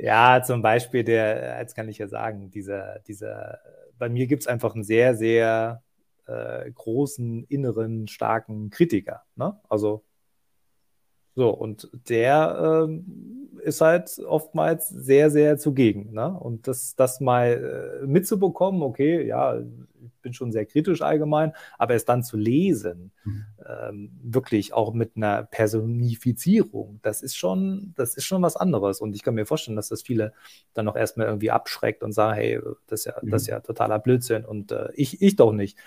ja, 0.00 0.42
zum 0.42 0.62
Beispiel 0.62 1.04
der, 1.04 1.58
jetzt 1.60 1.74
kann 1.74 1.88
ich 1.88 1.98
ja 1.98 2.08
sagen, 2.08 2.50
dieser, 2.50 2.98
dieser, 3.00 3.58
bei 3.98 4.08
mir 4.08 4.26
gibt 4.26 4.42
es 4.42 4.46
einfach 4.46 4.74
einen 4.74 4.84
sehr, 4.84 5.14
sehr 5.14 5.82
äh, 6.26 6.70
großen, 6.70 7.44
inneren, 7.44 8.08
starken 8.08 8.70
Kritiker. 8.70 9.22
Ne? 9.36 9.58
Also 9.68 10.04
so, 11.36 11.50
und 11.50 11.90
der 12.08 12.84
ähm, 12.86 13.50
ist 13.62 13.80
halt 13.80 14.18
oftmals 14.20 14.88
sehr, 14.88 15.30
sehr 15.30 15.58
zugegen. 15.58 16.12
Ne? 16.12 16.28
Und 16.28 16.68
das, 16.68 16.94
das 16.94 17.20
mal 17.20 18.00
äh, 18.02 18.06
mitzubekommen, 18.06 18.82
okay, 18.82 19.26
ja, 19.26 19.58
bin 20.22 20.32
schon 20.32 20.52
sehr 20.52 20.66
kritisch 20.66 21.02
allgemein, 21.02 21.52
aber 21.78 21.94
es 21.94 22.04
dann 22.04 22.22
zu 22.22 22.36
lesen, 22.36 23.12
mhm. 23.24 23.44
ähm, 23.66 24.10
wirklich 24.22 24.72
auch 24.72 24.92
mit 24.92 25.16
einer 25.16 25.44
Personifizierung, 25.44 27.00
das 27.02 27.22
ist 27.22 27.36
schon, 27.36 27.92
das 27.96 28.16
ist 28.16 28.24
schon 28.24 28.42
was 28.42 28.56
anderes. 28.56 29.00
Und 29.00 29.14
ich 29.14 29.22
kann 29.22 29.34
mir 29.34 29.46
vorstellen, 29.46 29.76
dass 29.76 29.88
das 29.88 30.02
viele 30.02 30.32
dann 30.74 30.84
noch 30.84 30.96
erstmal 30.96 31.26
irgendwie 31.26 31.50
abschreckt 31.50 32.02
und 32.02 32.12
sagen, 32.12 32.34
hey, 32.34 32.60
das 32.86 33.00
ist 33.00 33.06
ja, 33.06 33.14
mhm. 33.20 33.30
das 33.30 33.42
ist 33.42 33.48
mhm. 33.48 33.52
ja 33.52 33.60
totaler 33.60 33.98
Blödsinn 33.98 34.44
und 34.44 34.72
äh, 34.72 34.88
ich, 34.94 35.20
ich 35.22 35.36
doch 35.36 35.52
nicht. 35.52 35.78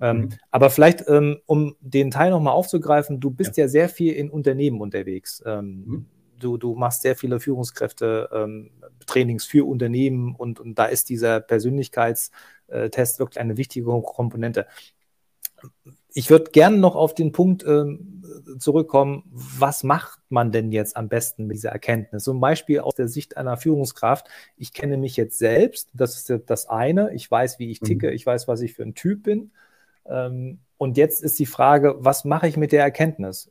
Ähm, 0.00 0.16
mhm. 0.16 0.28
Aber 0.50 0.70
vielleicht, 0.70 1.04
ähm, 1.08 1.40
um 1.46 1.76
den 1.80 2.10
Teil 2.10 2.30
nochmal 2.30 2.54
aufzugreifen, 2.54 3.20
du 3.20 3.30
bist 3.30 3.56
ja. 3.56 3.64
ja. 3.64 3.68
sehr 3.68 3.88
viel 3.88 4.12
in 4.12 4.30
Unternehmen 4.30 4.80
unterwegs. 4.80 5.42
Ähm, 5.46 5.84
mhm. 5.86 6.06
du, 6.38 6.56
du 6.56 6.74
machst 6.74 7.02
sehr 7.02 7.16
viele 7.16 7.40
Führungskräfte, 7.40 8.28
ähm, 8.32 8.70
Trainings 9.06 9.44
für 9.44 9.66
Unternehmen 9.66 10.34
und, 10.34 10.60
und 10.60 10.78
da 10.78 10.86
ist 10.86 11.08
dieser 11.08 11.40
Persönlichkeitstest 12.68 13.18
wirklich 13.18 13.40
eine 13.40 13.56
wichtige 13.56 13.86
Komponente. 13.86 14.66
Ich 16.12 16.30
würde 16.30 16.50
gerne 16.50 16.76
noch 16.76 16.94
auf 16.94 17.14
den 17.14 17.32
Punkt 17.32 17.64
ähm, 17.64 18.22
zurückkommen, 18.58 19.24
was 19.32 19.82
macht 19.82 20.20
man 20.28 20.52
denn 20.52 20.70
jetzt 20.70 20.96
am 20.96 21.08
besten 21.08 21.46
mit 21.46 21.56
dieser 21.56 21.70
Erkenntnis? 21.70 22.24
Zum 22.24 22.38
Beispiel 22.40 22.80
aus 22.80 22.94
der 22.94 23.08
Sicht 23.08 23.36
einer 23.36 23.56
Führungskraft, 23.56 24.28
ich 24.56 24.72
kenne 24.72 24.96
mich 24.96 25.16
jetzt 25.16 25.38
selbst, 25.38 25.90
das 25.92 26.16
ist 26.16 26.42
das 26.46 26.68
eine, 26.68 27.12
ich 27.14 27.30
weiß, 27.30 27.58
wie 27.58 27.70
ich 27.70 27.80
ticke, 27.80 28.08
mhm. 28.08 28.12
ich 28.12 28.26
weiß, 28.26 28.46
was 28.46 28.60
ich 28.60 28.74
für 28.74 28.82
ein 28.82 28.94
Typ 28.94 29.24
bin. 29.24 29.52
Ähm, 30.06 30.60
und 30.76 30.96
jetzt 30.96 31.22
ist 31.22 31.38
die 31.38 31.46
Frage, 31.46 31.96
was 31.98 32.24
mache 32.24 32.46
ich 32.46 32.56
mit 32.56 32.72
der 32.72 32.82
Erkenntnis? 32.82 33.50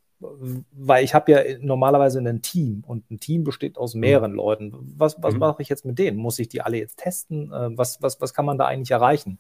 Weil 0.72 1.04
ich 1.04 1.14
habe 1.14 1.32
ja 1.32 1.42
normalerweise 1.60 2.20
ein 2.20 2.42
Team 2.42 2.84
und 2.86 3.10
ein 3.12 3.20
Team 3.20 3.44
besteht 3.44 3.78
aus 3.78 3.94
mehreren 3.96 4.32
mhm. 4.32 4.38
Leuten. 4.38 4.94
Was, 4.98 5.22
was 5.22 5.34
mhm. 5.34 5.40
mache 5.40 5.62
ich 5.62 5.70
jetzt 5.70 5.86
mit 5.86 6.00
denen? 6.00 6.18
Muss 6.18 6.40
ich 6.40 6.50
die 6.50 6.62
alle 6.62 6.78
jetzt 6.78 6.98
testen? 6.98 7.52
Äh, 7.52 7.78
was, 7.78 8.02
was, 8.02 8.20
was 8.22 8.34
kann 8.34 8.46
man 8.46 8.58
da 8.58 8.66
eigentlich 8.66 8.92
erreichen? 8.92 9.40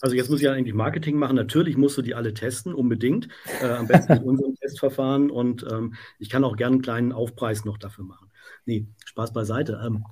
Also 0.00 0.16
jetzt 0.16 0.30
muss 0.30 0.40
ich 0.40 0.44
ja 0.44 0.52
eigentlich 0.52 0.74
Marketing 0.74 1.16
machen. 1.16 1.36
Natürlich 1.36 1.76
musst 1.76 1.96
du 1.96 2.02
die 2.02 2.14
alle 2.14 2.34
testen, 2.34 2.74
unbedingt. 2.74 3.28
Äh, 3.60 3.70
am 3.70 3.86
besten 3.86 4.14
mit 4.14 4.22
unserem 4.24 4.54
Testverfahren. 4.56 5.30
Und 5.30 5.64
ähm, 5.70 5.94
ich 6.18 6.28
kann 6.28 6.44
auch 6.44 6.56
gerne 6.56 6.74
einen 6.74 6.82
kleinen 6.82 7.12
Aufpreis 7.12 7.64
noch 7.64 7.78
dafür 7.78 8.04
machen. 8.04 8.30
Nee, 8.66 8.86
Spaß 9.04 9.32
beiseite. 9.32 9.80
Ähm, 9.84 10.04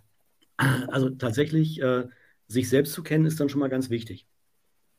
also 0.56 1.10
tatsächlich, 1.10 1.80
äh, 1.82 2.04
sich 2.46 2.68
selbst 2.68 2.92
zu 2.92 3.02
kennen, 3.02 3.26
ist 3.26 3.40
dann 3.40 3.48
schon 3.48 3.60
mal 3.60 3.68
ganz 3.68 3.90
wichtig. 3.90 4.26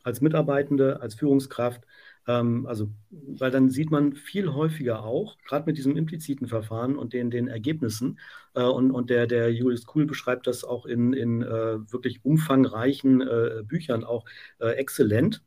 Als 0.04 0.22
Mitarbeitende, 0.22 1.02
als 1.02 1.16
Führungskraft. 1.16 1.86
Ähm, 2.28 2.66
also, 2.68 2.90
weil 3.10 3.52
dann 3.52 3.70
sieht 3.70 3.92
man 3.92 4.14
viel 4.14 4.54
häufiger 4.54 5.04
auch, 5.04 5.38
gerade 5.46 5.66
mit 5.66 5.78
diesem 5.78 5.98
impliziten 5.98 6.48
Verfahren 6.48 6.96
und 6.96 7.14
den, 7.14 7.32
den 7.32 7.48
Ergebnissen, 7.48 8.20
äh, 8.54 8.64
und, 8.64 8.92
und 8.92 9.10
der, 9.10 9.28
der 9.28 9.52
Julius 9.54 9.86
Kuhl 9.86 10.06
beschreibt 10.06 10.48
das 10.48 10.64
auch 10.64 10.86
in, 10.86 11.14
in 11.14 11.42
äh, 11.42 11.48
wirklich 11.92 12.24
umfangreichen 12.24 13.22
äh, 13.22 13.64
Büchern 13.66 14.04
auch 14.04 14.26
äh, 14.60 14.72
exzellent. 14.72 15.42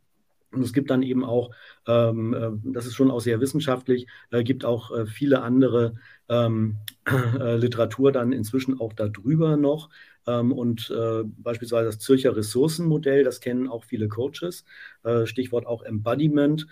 Und 0.51 0.63
es 0.63 0.73
gibt 0.73 0.91
dann 0.91 1.03
eben 1.03 1.25
auch, 1.25 1.51
ähm, 1.87 2.33
äh, 2.33 2.73
das 2.73 2.87
ist 2.87 2.95
schon 2.95 3.11
auch 3.11 3.21
sehr 3.21 3.41
wissenschaftlich, 3.41 4.07
äh, 4.31 4.45
gibt 4.45 4.65
auch 4.65 5.07
viele 5.07 5.43
andere 5.43 5.95
ähm, 6.29 6.77
äh, 7.07 7.57
Literatur 7.57 8.13
dann 8.13 8.33
inzwischen 8.33 8.81
auch 8.81 8.93
darüber 8.93 9.57
noch. 9.57 9.91
Ähm, 10.27 10.53
und 10.53 10.91
äh, 10.91 11.25
beispielsweise 11.25 11.87
das 11.87 11.99
Zürcher 11.99 12.37
Ressourcenmodell, 12.37 13.25
das 13.25 13.41
kennen 13.41 13.69
auch 13.69 13.85
viele 13.85 14.09
Coaches. 14.09 14.65
Äh, 15.03 15.27
Stichwort 15.27 15.67
auch 15.67 15.83
Embodiment 15.83 16.67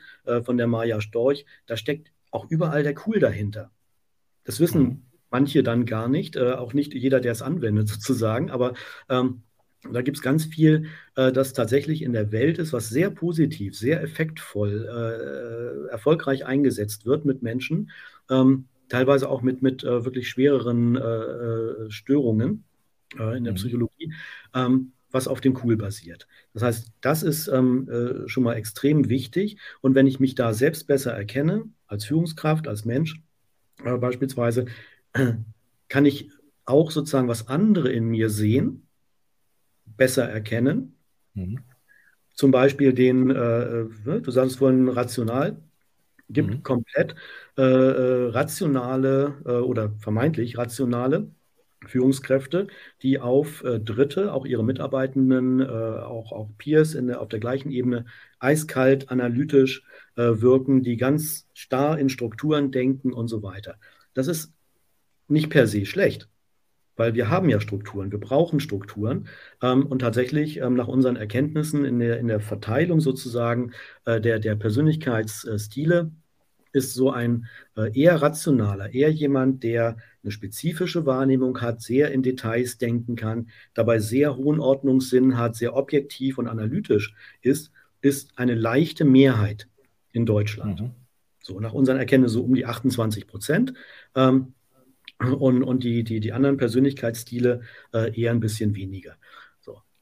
von 0.44 0.56
der 0.56 0.66
Maja 0.66 1.00
Storch. 1.00 1.44
Da 1.66 1.76
steckt 1.76 2.12
auch 2.30 2.46
überall 2.48 2.82
der 2.82 2.94
Cool 3.06 3.18
dahinter. 3.18 3.70
Das 4.44 4.60
wissen 4.60 4.82
mhm. 4.82 5.02
manche 5.30 5.62
dann 5.62 5.84
gar 5.84 6.08
nicht, 6.08 6.38
auch 6.38 6.72
nicht 6.74 6.94
jeder, 6.94 7.20
der 7.20 7.32
es 7.32 7.42
anwendet 7.42 7.88
sozusagen. 7.88 8.50
Aber 8.50 8.74
ähm, 9.08 9.42
da 9.90 10.02
gibt 10.02 10.16
es 10.16 10.22
ganz 10.22 10.44
viel, 10.44 10.86
äh, 11.16 11.32
das 11.32 11.52
tatsächlich 11.52 12.02
in 12.02 12.12
der 12.12 12.30
Welt 12.30 12.58
ist, 12.58 12.72
was 12.72 12.88
sehr 12.88 13.10
positiv, 13.10 13.76
sehr 13.76 14.02
effektvoll, 14.02 14.86
äh, 14.86 15.90
erfolgreich 15.90 16.46
eingesetzt 16.46 17.04
wird 17.04 17.24
mit 17.24 17.42
Menschen, 17.42 17.90
ähm, 18.30 18.66
teilweise 18.88 19.28
auch 19.28 19.42
mit, 19.42 19.62
mit 19.62 19.82
äh, 19.82 20.04
wirklich 20.04 20.28
schwereren 20.28 20.96
äh, 20.96 21.00
äh, 21.00 21.90
Störungen 21.90 22.64
äh, 23.18 23.36
in 23.36 23.44
der 23.44 23.52
mhm. 23.52 23.56
Psychologie, 23.56 24.12
ähm, 24.54 24.92
was 25.10 25.28
auf 25.28 25.40
dem 25.40 25.58
Cool 25.62 25.76
basiert. 25.76 26.26
Das 26.54 26.62
heißt, 26.62 26.92
das 27.02 27.22
ist 27.22 27.48
ähm, 27.48 28.24
schon 28.26 28.44
mal 28.44 28.54
extrem 28.54 29.10
wichtig. 29.10 29.58
Und 29.82 29.94
wenn 29.94 30.06
ich 30.06 30.20
mich 30.20 30.34
da 30.34 30.54
selbst 30.54 30.86
besser 30.86 31.12
erkenne, 31.12 31.64
als 31.86 32.06
Führungskraft, 32.06 32.66
als 32.66 32.86
Mensch 32.86 33.20
beispielsweise, 33.76 34.64
kann 35.88 36.06
ich 36.06 36.30
auch 36.64 36.90
sozusagen, 36.90 37.28
was 37.28 37.48
andere 37.48 37.90
in 37.92 38.06
mir 38.06 38.30
sehen, 38.30 38.86
besser 39.84 40.28
erkennen. 40.28 40.96
Mhm. 41.34 41.58
Zum 42.34 42.50
Beispiel 42.50 42.92
den, 42.92 43.30
äh, 43.30 43.80
äh 43.80 44.20
du 44.20 44.30
sagst 44.30 44.56
vorhin 44.56 44.88
rational, 44.88 45.60
gibt 46.30 46.50
mhm. 46.50 46.62
komplett 46.62 47.14
äh, 47.58 47.62
äh, 47.62 48.28
rationale 48.30 49.34
äh, 49.44 49.50
oder 49.50 49.90
vermeintlich 49.98 50.56
rationale 50.56 51.30
Führungskräfte, 51.86 52.68
die 53.02 53.18
auf 53.18 53.64
äh, 53.64 53.80
Dritte, 53.80 54.32
auch 54.32 54.46
ihre 54.46 54.64
Mitarbeitenden, 54.64 55.60
äh, 55.60 55.64
auch, 55.64 56.32
auch 56.32 56.50
Peers 56.58 56.94
in 56.94 57.06
der, 57.06 57.20
auf 57.20 57.28
der 57.28 57.40
gleichen 57.40 57.70
Ebene, 57.70 58.06
eiskalt, 58.38 59.10
analytisch 59.10 59.84
äh, 60.16 60.22
wirken, 60.40 60.82
die 60.82 60.96
ganz 60.96 61.48
starr 61.54 61.98
in 61.98 62.08
Strukturen 62.08 62.70
denken 62.70 63.12
und 63.12 63.28
so 63.28 63.42
weiter. 63.42 63.76
Das 64.14 64.26
ist 64.26 64.52
nicht 65.28 65.50
per 65.50 65.66
se 65.66 65.86
schlecht 65.86 66.28
weil 66.96 67.14
wir 67.14 67.30
haben 67.30 67.48
ja 67.48 67.60
Strukturen, 67.60 68.12
wir 68.12 68.20
brauchen 68.20 68.60
Strukturen. 68.60 69.28
Ähm, 69.62 69.86
und 69.86 70.00
tatsächlich 70.00 70.58
ähm, 70.58 70.74
nach 70.74 70.88
unseren 70.88 71.16
Erkenntnissen 71.16 71.84
in 71.84 71.98
der, 71.98 72.18
in 72.18 72.28
der 72.28 72.40
Verteilung 72.40 73.00
sozusagen 73.00 73.72
äh, 74.04 74.20
der, 74.20 74.38
der 74.38 74.56
Persönlichkeitsstile 74.56 76.12
ist 76.72 76.94
so 76.94 77.10
ein 77.10 77.46
äh, 77.76 77.98
eher 77.98 78.20
rationaler, 78.22 78.92
eher 78.94 79.10
jemand, 79.10 79.62
der 79.62 79.96
eine 80.22 80.30
spezifische 80.30 81.06
Wahrnehmung 81.06 81.60
hat, 81.60 81.82
sehr 81.82 82.12
in 82.12 82.22
Details 82.22 82.78
denken 82.78 83.16
kann, 83.16 83.48
dabei 83.74 83.98
sehr 83.98 84.36
hohen 84.36 84.60
Ordnungssinn 84.60 85.36
hat, 85.36 85.56
sehr 85.56 85.74
objektiv 85.74 86.38
und 86.38 86.48
analytisch 86.48 87.14
ist, 87.40 87.72
ist 88.00 88.32
eine 88.36 88.54
leichte 88.54 89.04
Mehrheit 89.04 89.68
in 90.12 90.26
Deutschland. 90.26 90.80
Mhm. 90.80 90.90
So, 91.42 91.58
nach 91.58 91.72
unseren 91.72 91.98
Erkenntnissen 91.98 92.34
so 92.34 92.44
um 92.44 92.54
die 92.54 92.66
28 92.66 93.26
Prozent. 93.26 93.74
Ähm, 94.14 94.54
und, 95.18 95.62
und 95.62 95.84
die, 95.84 96.04
die, 96.04 96.20
die 96.20 96.32
anderen 96.32 96.56
Persönlichkeitsstile 96.56 97.62
äh, 97.92 98.20
eher 98.20 98.32
ein 98.32 98.40
bisschen 98.40 98.74
weniger. 98.74 99.16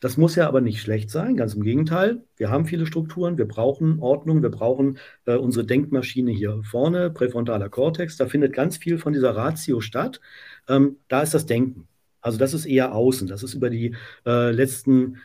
Das 0.01 0.17
muss 0.17 0.35
ja 0.35 0.49
aber 0.49 0.63
nicht 0.63 0.81
schlecht 0.81 1.11
sein, 1.11 1.37
ganz 1.37 1.55
im 1.55 1.63
Gegenteil. 1.63 2.25
Wir 2.37 2.51
haben 2.51 2.65
viele 2.65 2.87
Strukturen, 2.87 3.37
wir 3.37 3.47
brauchen 3.47 4.01
Ordnung, 4.01 4.43
wir 4.43 4.49
brauchen 4.49 4.99
äh, 5.27 5.37
unsere 5.37 5.67
Denkmaschine 5.67 6.31
hier 6.31 6.63
vorne, 6.65 7.11
präfrontaler 7.11 7.69
Kortex, 7.69 8.17
da 8.17 8.27
findet 8.27 8.55
ganz 8.55 8.79
viel 8.79 8.99
von 8.99 9.13
dieser 9.13 9.37
Ratio 9.37 9.83
statt. 9.83 10.21
Ähm, 10.69 10.97
da 11.09 11.21
ist 11.21 11.35
das 11.35 11.45
Denken. 11.45 11.87
Also 12.23 12.39
das 12.39 12.55
ist 12.55 12.65
eher 12.65 12.95
außen, 12.95 13.29
das 13.29 13.43
ist 13.43 13.55
über 13.55 13.69
die 13.69 13.95
äh, 14.27 14.51
letzten 14.51 15.19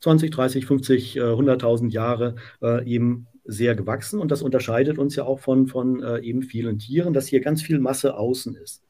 20, 0.00 0.32
30, 0.32 0.66
50, 0.66 1.16
äh, 1.16 1.20
100.000 1.20 1.90
Jahre 1.90 2.34
äh, 2.60 2.84
eben 2.84 3.28
sehr 3.44 3.74
gewachsen 3.76 4.20
und 4.20 4.30
das 4.30 4.42
unterscheidet 4.42 4.98
uns 4.98 5.16
ja 5.16 5.24
auch 5.24 5.38
von, 5.38 5.68
von 5.68 6.02
äh, 6.02 6.18
eben 6.18 6.42
vielen 6.42 6.78
Tieren, 6.78 7.14
dass 7.14 7.28
hier 7.28 7.40
ganz 7.40 7.62
viel 7.62 7.78
Masse 7.78 8.16
außen 8.16 8.56
ist. 8.56 8.82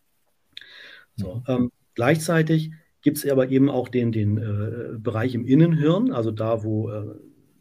So, 1.16 1.36
mhm. 1.36 1.42
ähm, 1.46 1.72
gleichzeitig 1.94 2.72
gibt 3.02 3.18
es 3.18 3.30
aber 3.30 3.48
eben 3.48 3.70
auch 3.70 3.88
den, 3.88 4.12
den 4.12 4.38
äh, 4.38 4.98
Bereich 4.98 5.34
im 5.34 5.46
Innenhirn, 5.46 6.12
also 6.12 6.30
da, 6.30 6.64
wo 6.64 6.90
äh, 6.90 7.14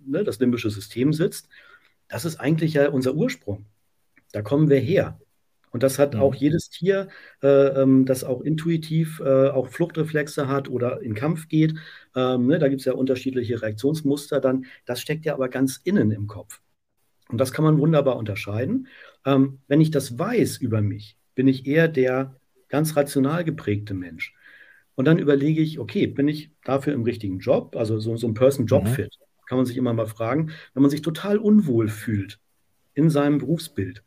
ne, 0.05 0.23
das 0.23 0.39
limbische 0.39 0.69
System 0.69 1.13
sitzt. 1.13 1.49
Das 2.07 2.25
ist 2.25 2.39
eigentlich 2.39 2.73
ja 2.73 2.89
unser 2.89 3.13
Ursprung. 3.15 3.65
Da 4.31 4.41
kommen 4.41 4.69
wir 4.69 4.79
her. 4.79 5.19
Und 5.71 5.83
das 5.83 5.99
hat 5.99 6.15
auch 6.15 6.33
jedes 6.33 6.69
Tier, 6.69 7.09
äh, 7.43 7.47
ähm, 7.47 8.05
das 8.05 8.23
auch 8.23 8.41
intuitiv 8.41 9.19
äh, 9.19 9.49
auch 9.49 9.67
Fluchtreflexe 9.67 10.47
hat 10.47 10.69
oder 10.69 11.01
in 11.01 11.13
Kampf 11.13 11.49
geht. 11.49 11.75
Ähm, 12.15 12.47
ne, 12.47 12.57
da 12.57 12.69
gibt 12.69 12.81
es 12.81 12.85
ja 12.85 12.93
unterschiedliche 12.93 13.61
Reaktionsmuster 13.61 14.39
dann. 14.39 14.65
Das 14.85 15.01
steckt 15.01 15.25
ja 15.25 15.33
aber 15.33 15.49
ganz 15.49 15.79
innen 15.83 16.11
im 16.11 16.27
Kopf. 16.27 16.61
Und 17.29 17.37
das 17.39 17.51
kann 17.51 17.65
man 17.65 17.79
wunderbar 17.79 18.15
unterscheiden. 18.15 18.87
Ähm, 19.25 19.59
wenn 19.67 19.81
ich 19.81 19.91
das 19.91 20.17
weiß 20.17 20.57
über 20.57 20.81
mich, 20.81 21.17
bin 21.35 21.47
ich 21.47 21.65
eher 21.65 21.87
der 21.87 22.35
ganz 22.69 22.95
rational 22.95 23.43
geprägte 23.43 23.93
Mensch. 23.93 24.33
Und 24.97 25.05
dann 25.05 25.19
überlege 25.19 25.61
ich, 25.61 25.77
okay, 25.77 26.07
bin 26.07 26.27
ich 26.27 26.49
dafür 26.63 26.93
im 26.93 27.03
richtigen 27.03 27.37
Job? 27.37 27.75
Also 27.75 27.99
so, 27.99 28.17
so 28.17 28.27
ein 28.27 28.33
Person-Job-Fit. 28.33 29.19
Mhm. 29.19 29.45
Kann 29.45 29.59
man 29.59 29.67
sich 29.67 29.77
immer 29.77 29.93
mal 29.93 30.07
fragen. 30.07 30.49
Wenn 30.73 30.81
man 30.81 30.89
sich 30.89 31.03
total 31.03 31.37
unwohl 31.37 31.87
fühlt 31.87 32.39
in 32.95 33.11
seinem 33.11 33.37
Berufsbild, 33.37 34.03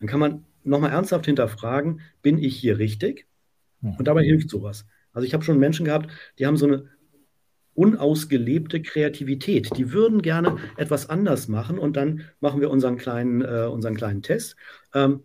dann 0.00 0.08
kann 0.08 0.18
man 0.18 0.44
nochmal 0.64 0.90
ernsthaft 0.90 1.26
hinterfragen, 1.26 2.00
bin 2.22 2.38
ich 2.38 2.56
hier 2.56 2.78
richtig? 2.78 3.28
Mhm. 3.82 3.94
Und 3.98 4.08
dabei 4.08 4.24
hilft 4.24 4.50
sowas. 4.50 4.84
Also 5.12 5.24
ich 5.24 5.32
habe 5.32 5.44
schon 5.44 5.60
Menschen 5.60 5.86
gehabt, 5.86 6.10
die 6.40 6.46
haben 6.46 6.56
so 6.56 6.66
eine 6.66 6.88
unausgelebte 7.74 8.82
Kreativität. 8.82 9.70
Die 9.76 9.92
würden 9.92 10.22
gerne 10.22 10.56
etwas 10.76 11.08
anders 11.08 11.46
machen 11.46 11.78
und 11.78 11.96
dann 11.96 12.22
machen 12.40 12.60
wir 12.60 12.68
unseren 12.68 12.96
kleinen, 12.96 13.42
äh, 13.42 13.68
unseren 13.70 13.94
kleinen 13.94 14.22
Test. 14.22 14.56
Ähm, 14.92 15.20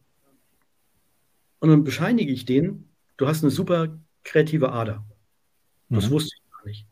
und 1.57 1.69
dann 1.69 1.83
bescheinige 1.83 2.31
ich 2.31 2.45
denen, 2.45 2.87
du 3.17 3.27
hast 3.27 3.43
eine 3.43 3.49
super 3.49 3.97
kreative 4.27 4.71
Ader. 4.71 5.03
Das 5.89 6.07
mhm. 6.07 6.11
wusste 6.11 6.35
ich 6.35 6.51
gar 6.51 6.65
nicht. 6.65 6.85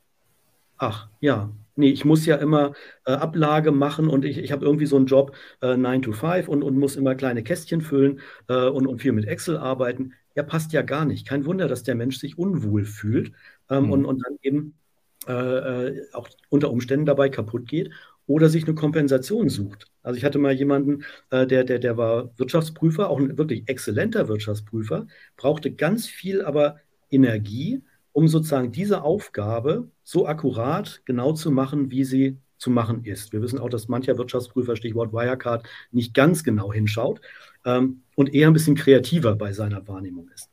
Ach, 0.77 1.07
ja. 1.19 1.51
Nee, 1.77 1.89
ich 1.89 2.05
muss 2.05 2.25
ja 2.25 2.38
immer 2.38 2.71
äh, 3.05 3.11
Ablage 3.11 3.71
machen 3.73 4.07
und 4.07 4.23
ich, 4.23 4.38
ich 4.38 4.53
habe 4.53 4.65
irgendwie 4.65 4.86
so 4.86 4.95
einen 4.95 5.07
Job 5.07 5.36
äh, 5.61 5.75
9 5.75 6.03
to 6.03 6.13
5 6.13 6.47
und, 6.47 6.63
und 6.63 6.77
muss 6.77 6.95
immer 6.95 7.15
kleine 7.15 7.43
Kästchen 7.43 7.81
füllen 7.81 8.21
äh, 8.47 8.67
und, 8.67 8.88
und 8.88 9.01
viel 9.01 9.11
mit 9.11 9.25
Excel 9.25 9.57
arbeiten. 9.57 10.13
Ja, 10.36 10.43
passt 10.43 10.71
ja 10.71 10.83
gar 10.83 11.03
nicht. 11.03 11.27
Kein 11.27 11.45
Wunder, 11.45 11.67
dass 11.67 11.83
der 11.83 11.95
Mensch 11.95 12.17
sich 12.17 12.38
unwohl 12.38 12.86
fühlt 12.86 13.33
ähm, 13.69 13.86
mhm. 13.86 13.91
und, 13.91 14.05
und 14.05 14.23
dann 14.25 14.38
eben 14.41 14.75
äh, 15.27 15.88
äh, 15.88 16.01
auch 16.13 16.29
unter 16.49 16.71
Umständen 16.71 17.05
dabei 17.05 17.29
kaputt 17.29 17.67
geht 17.67 17.91
oder 18.27 18.47
sich 18.49 18.65
eine 18.65 18.75
Kompensation 18.75 19.49
sucht. 19.49 19.88
Also 20.01 20.17
ich 20.17 20.23
hatte 20.23 20.39
mal 20.39 20.53
jemanden, 20.53 21.03
äh, 21.29 21.45
der, 21.47 21.63
der, 21.63 21.79
der 21.79 21.97
war 21.97 22.31
Wirtschaftsprüfer, 22.38 23.09
auch 23.09 23.19
ein 23.19 23.38
wirklich 23.38 23.67
exzellenter 23.67 24.27
Wirtschaftsprüfer, 24.27 25.07
brauchte 25.36 25.71
ganz 25.71 26.07
viel 26.07 26.41
aber 26.41 26.79
Energie, 27.09 27.83
um 28.11 28.27
sozusagen 28.27 28.71
diese 28.71 29.03
Aufgabe 29.03 29.89
so 30.03 30.27
akkurat 30.27 31.01
genau 31.05 31.33
zu 31.33 31.51
machen, 31.51 31.91
wie 31.91 32.03
sie 32.03 32.37
zu 32.57 32.69
machen 32.69 33.03
ist. 33.03 33.33
Wir 33.33 33.41
wissen 33.41 33.59
auch, 33.59 33.69
dass 33.69 33.87
mancher 33.87 34.17
Wirtschaftsprüfer, 34.17 34.75
Stichwort 34.75 35.13
Wirecard, 35.13 35.67
nicht 35.91 36.13
ganz 36.13 36.43
genau 36.43 36.71
hinschaut 36.71 37.21
ähm, 37.65 38.01
und 38.15 38.33
eher 38.33 38.47
ein 38.47 38.53
bisschen 38.53 38.75
kreativer 38.75 39.35
bei 39.35 39.51
seiner 39.51 39.87
Wahrnehmung 39.87 40.29
ist. 40.33 40.49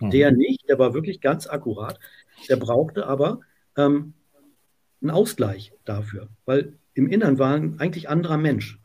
Mhm. 0.00 0.10
Der 0.10 0.32
nicht, 0.32 0.68
der 0.68 0.78
war 0.78 0.94
wirklich 0.94 1.20
ganz 1.20 1.46
akkurat. 1.46 1.98
Der 2.48 2.56
brauchte 2.56 3.06
aber 3.06 3.40
ähm, 3.76 4.14
einen 5.00 5.10
Ausgleich 5.10 5.72
dafür, 5.84 6.28
weil 6.44 6.74
im 6.94 7.08
Innern 7.08 7.38
war 7.38 7.54
ein 7.54 7.80
eigentlich 7.80 8.08
anderer 8.08 8.36
Mensch. 8.36 8.78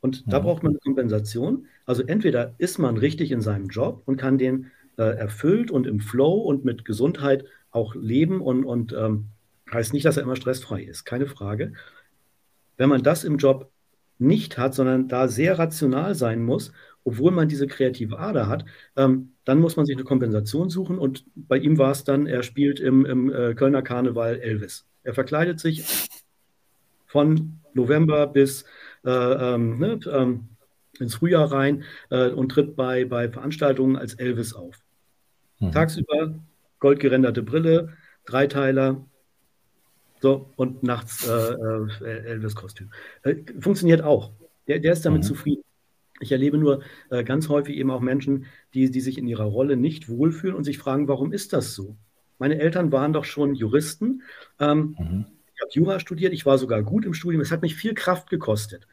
Und 0.00 0.32
da 0.32 0.38
braucht 0.38 0.62
man 0.62 0.72
eine 0.72 0.78
Kompensation. 0.78 1.66
Also 1.84 2.04
entweder 2.04 2.54
ist 2.58 2.78
man 2.78 2.96
richtig 2.96 3.32
in 3.32 3.40
seinem 3.40 3.66
Job 3.66 4.02
und 4.06 4.16
kann 4.16 4.38
den 4.38 4.70
erfüllt 5.02 5.70
und 5.70 5.86
im 5.86 6.00
Flow 6.00 6.34
und 6.34 6.64
mit 6.64 6.84
Gesundheit 6.84 7.44
auch 7.70 7.94
leben 7.94 8.40
und, 8.40 8.64
und 8.64 8.92
ähm, 8.92 9.28
heißt 9.72 9.92
nicht, 9.92 10.04
dass 10.06 10.16
er 10.16 10.22
immer 10.22 10.36
stressfrei 10.36 10.82
ist, 10.82 11.04
keine 11.04 11.26
Frage. 11.26 11.72
wenn 12.76 12.88
man 12.88 13.02
das 13.02 13.24
im 13.24 13.38
Job 13.38 13.70
nicht 14.18 14.58
hat, 14.58 14.74
sondern 14.74 15.08
da 15.08 15.28
sehr 15.28 15.58
rational 15.58 16.14
sein 16.14 16.42
muss, 16.44 16.72
obwohl 17.04 17.30
man 17.30 17.48
diese 17.48 17.66
kreative 17.66 18.18
Ader 18.18 18.48
hat, 18.48 18.64
ähm, 18.96 19.32
dann 19.44 19.60
muss 19.60 19.76
man 19.76 19.86
sich 19.86 19.96
eine 19.96 20.04
Kompensation 20.04 20.68
suchen. 20.68 20.98
Und 20.98 21.24
bei 21.34 21.56
ihm 21.56 21.78
war 21.78 21.90
es 21.90 22.04
dann, 22.04 22.26
er 22.26 22.42
spielt 22.42 22.80
im, 22.80 23.06
im 23.06 23.32
äh, 23.32 23.54
Kölner 23.54 23.82
Karneval 23.82 24.38
Elvis. 24.40 24.86
Er 25.04 25.14
verkleidet 25.14 25.58
sich 25.60 26.08
von 27.06 27.60
November 27.72 28.26
bis 28.26 28.64
äh, 29.04 29.10
ähm, 29.10 29.78
ne, 29.78 29.98
ähm, 30.12 30.48
ins 31.00 31.14
Frühjahr 31.14 31.50
rein 31.50 31.84
äh, 32.10 32.28
und 32.30 32.50
tritt 32.50 32.76
bei, 32.76 33.04
bei 33.04 33.30
Veranstaltungen 33.30 33.96
als 33.96 34.14
Elvis 34.14 34.52
auf. 34.52 34.76
Mhm. 35.60 35.72
Tagsüber 35.72 36.34
goldgeränderte 36.78 37.42
Brille, 37.42 37.94
Dreiteiler, 38.24 39.04
so, 40.20 40.50
und 40.56 40.82
nachts 40.82 41.26
äh, 41.28 41.30
äh 41.32 42.26
Elvis-Kostüm. 42.26 42.90
Äh, 43.22 43.36
funktioniert 43.60 44.02
auch. 44.02 44.32
Der, 44.66 44.80
der 44.80 44.92
ist 44.92 45.06
damit 45.06 45.22
mhm. 45.22 45.26
zufrieden. 45.26 45.62
Ich 46.20 46.32
erlebe 46.32 46.58
nur 46.58 46.82
äh, 47.10 47.22
ganz 47.22 47.48
häufig 47.48 47.76
eben 47.76 47.90
auch 47.90 48.00
Menschen, 48.00 48.46
die, 48.74 48.90
die 48.90 49.00
sich 49.00 49.18
in 49.18 49.28
ihrer 49.28 49.44
Rolle 49.44 49.76
nicht 49.76 50.08
wohlfühlen 50.08 50.56
und 50.56 50.64
sich 50.64 50.78
fragen, 50.78 51.06
warum 51.06 51.32
ist 51.32 51.52
das 51.52 51.74
so? 51.74 51.96
Meine 52.38 52.58
Eltern 52.58 52.90
waren 52.92 53.12
doch 53.12 53.24
schon 53.24 53.54
Juristen. 53.54 54.22
Ähm, 54.58 54.96
mhm. 54.98 55.26
Ich 55.54 55.62
habe 55.62 55.70
Jura 55.72 56.00
studiert, 56.00 56.32
ich 56.32 56.46
war 56.46 56.58
sogar 56.58 56.82
gut 56.82 57.04
im 57.04 57.14
Studium. 57.14 57.40
Es 57.40 57.52
hat 57.52 57.62
mich 57.62 57.74
viel 57.74 57.94
Kraft 57.94 58.30
gekostet. 58.30 58.86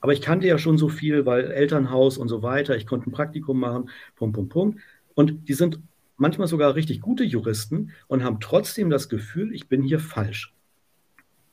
Aber 0.00 0.12
ich 0.12 0.20
kannte 0.20 0.46
ja 0.46 0.58
schon 0.58 0.78
so 0.78 0.88
viel, 0.88 1.26
weil 1.26 1.50
Elternhaus 1.50 2.18
und 2.18 2.28
so 2.28 2.42
weiter, 2.42 2.76
ich 2.76 2.86
konnte 2.86 3.08
ein 3.08 3.12
Praktikum 3.12 3.60
machen, 3.60 3.88
Punkt, 4.16 4.34
Punkt, 4.34 4.52
Punkt. 4.52 4.80
Und 5.14 5.48
die 5.48 5.54
sind 5.54 5.80
manchmal 6.16 6.48
sogar 6.48 6.74
richtig 6.74 7.00
gute 7.00 7.24
Juristen 7.24 7.90
und 8.06 8.22
haben 8.22 8.40
trotzdem 8.40 8.90
das 8.90 9.08
Gefühl, 9.08 9.54
ich 9.54 9.68
bin 9.68 9.82
hier 9.82 9.98
falsch. 9.98 10.54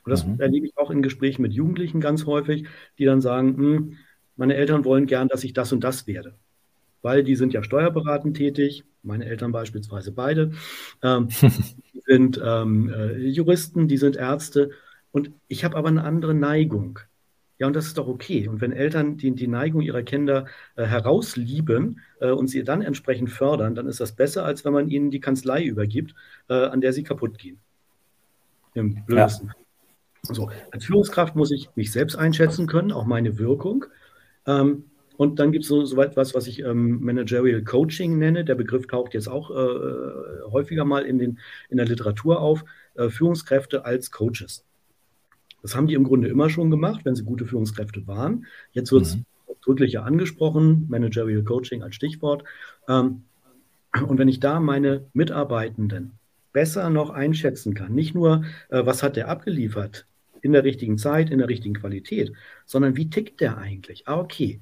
Und 0.06 0.12
das 0.12 0.26
mhm. 0.26 0.40
erlebe 0.40 0.68
ich 0.68 0.78
auch 0.78 0.92
in 0.92 1.02
Gesprächen 1.02 1.42
mit 1.42 1.54
Jugendlichen 1.54 2.02
ganz 2.02 2.26
häufig, 2.26 2.68
die 2.98 3.06
dann 3.06 3.22
sagen, 3.22 3.58
hm, 3.58 3.98
meine 4.36 4.56
Eltern 4.56 4.86
wollen 4.86 5.06
gern, 5.06 5.28
dass 5.28 5.44
ich 5.44 5.54
das 5.54 5.74
und 5.74 5.84
das 5.84 6.08
werde. 6.08 6.36
Weil 7.02 7.24
die 7.24 7.36
sind 7.36 7.54
ja 7.54 7.64
steuerberatend 7.64 8.38
tätig, 8.38 8.86
meine 9.04 9.26
Eltern 9.26 9.52
beispielsweise 9.52 10.12
beide, 10.12 10.52
ähm, 11.04 11.28
die 11.94 12.02
sind 12.06 12.42
ähm, 12.44 12.90
äh, 12.90 13.18
Juristen, 13.18 13.88
die 13.88 13.98
sind 13.98 14.16
Ärzte 14.16 14.72
und 15.12 15.32
ich 15.48 15.64
habe 15.64 15.76
aber 15.76 15.90
eine 15.90 16.04
andere 16.04 16.34
Neigung. 16.34 17.00
Ja, 17.60 17.68
und 17.68 17.76
das 17.76 17.88
ist 17.88 17.98
doch 17.98 18.08
okay. 18.08 18.48
Und 18.48 18.62
wenn 18.62 18.72
Eltern 18.72 19.18
die, 19.18 19.32
die 19.32 19.48
Neigung 19.48 19.82
ihrer 19.82 20.02
Kinder 20.02 20.46
äh, 20.76 20.86
herauslieben 20.86 22.00
äh, 22.22 22.32
und 22.32 22.48
sie 22.48 22.64
dann 22.64 22.82
entsprechend 22.82 23.30
fördern, 23.30 23.76
dann 23.76 23.88
ist 23.88 24.00
das 24.00 24.14
besser, 24.14 24.46
als 24.46 24.64
wenn 24.64 24.72
man 24.72 24.90
ihnen 24.90 25.12
die 25.12 25.20
Kanzlei 25.20 25.64
übergibt, 25.64 26.16
äh, 26.48 26.54
an 26.54 26.80
der 26.80 26.94
sie 26.94 27.04
kaputt 27.04 27.38
gehen. 27.38 27.60
Im 28.76 29.06
blödesten. 29.06 29.50
Ja. 29.50 30.34
So, 30.34 30.50
als 30.72 30.86
Führungskraft 30.86 31.36
muss 31.36 31.52
ich 31.52 31.70
mich 31.76 31.92
selbst 31.92 32.16
einschätzen 32.16 32.66
können, 32.66 32.94
auch 32.94 33.06
meine 33.06 33.38
Wirkung. 33.38 33.86
Ähm, 34.48 34.86
und 35.18 35.40
dann 35.40 35.52
gibt 35.52 35.64
es 35.64 35.70
so, 35.70 35.84
so 35.84 36.02
etwas, 36.02 36.34
was 36.34 36.48
ich 36.48 36.60
ähm, 36.60 37.02
Managerial 37.02 37.62
Coaching 37.64 38.18
nenne. 38.18 38.46
Der 38.46 38.56
Begriff 38.56 38.88
taucht 38.88 39.14
jetzt 39.14 39.28
auch 39.28 39.52
äh, 39.52 40.50
häufiger 40.50 40.86
mal 40.86 41.04
in, 41.04 41.20
den, 41.20 41.40
in 41.70 41.76
der 41.76 41.86
Literatur 41.86 42.40
auf. 42.40 42.64
Äh, 42.96 43.10
Führungskräfte 43.10 43.84
als 43.84 44.12
Coaches. 44.12 44.66
Das 45.62 45.76
haben 45.76 45.88
die 45.88 45.94
im 45.94 46.04
Grunde 46.04 46.28
immer 46.28 46.50
schon 46.50 46.72
gemacht, 46.72 47.02
wenn 47.04 47.16
sie 47.16 47.24
gute 47.24 47.46
Führungskräfte 47.46 48.08
waren. 48.08 48.46
Jetzt 48.72 48.92
wird 48.92 49.04
es 49.04 49.16
mhm. 49.16 49.26
deutlicher 49.66 50.06
angesprochen, 50.06 50.86
Managerial 50.90 51.44
Coaching 51.44 51.84
als 51.84 51.96
Stichwort. 51.96 52.44
Ähm, 52.88 53.24
und 54.08 54.18
wenn 54.18 54.28
ich 54.28 54.40
da 54.40 54.60
meine 54.60 55.06
Mitarbeitenden 55.14 56.14
besser 56.54 56.90
noch 56.90 57.10
einschätzen 57.10 57.74
kann, 57.74 57.94
nicht 57.94 58.16
nur, 58.16 58.44
äh, 58.70 58.86
was 58.86 59.04
hat 59.04 59.16
der 59.16 59.28
abgeliefert 59.28 60.06
in 60.42 60.54
der 60.54 60.64
richtigen 60.64 60.98
Zeit, 60.98 61.30
in 61.30 61.40
der 61.40 61.50
richtigen 61.50 61.76
Qualität, 61.76 62.32
sondern 62.66 62.96
wie 62.96 63.10
tickt 63.10 63.42
der 63.42 63.58
eigentlich? 63.58 64.08
Ah, 64.08 64.20
okay, 64.20 64.62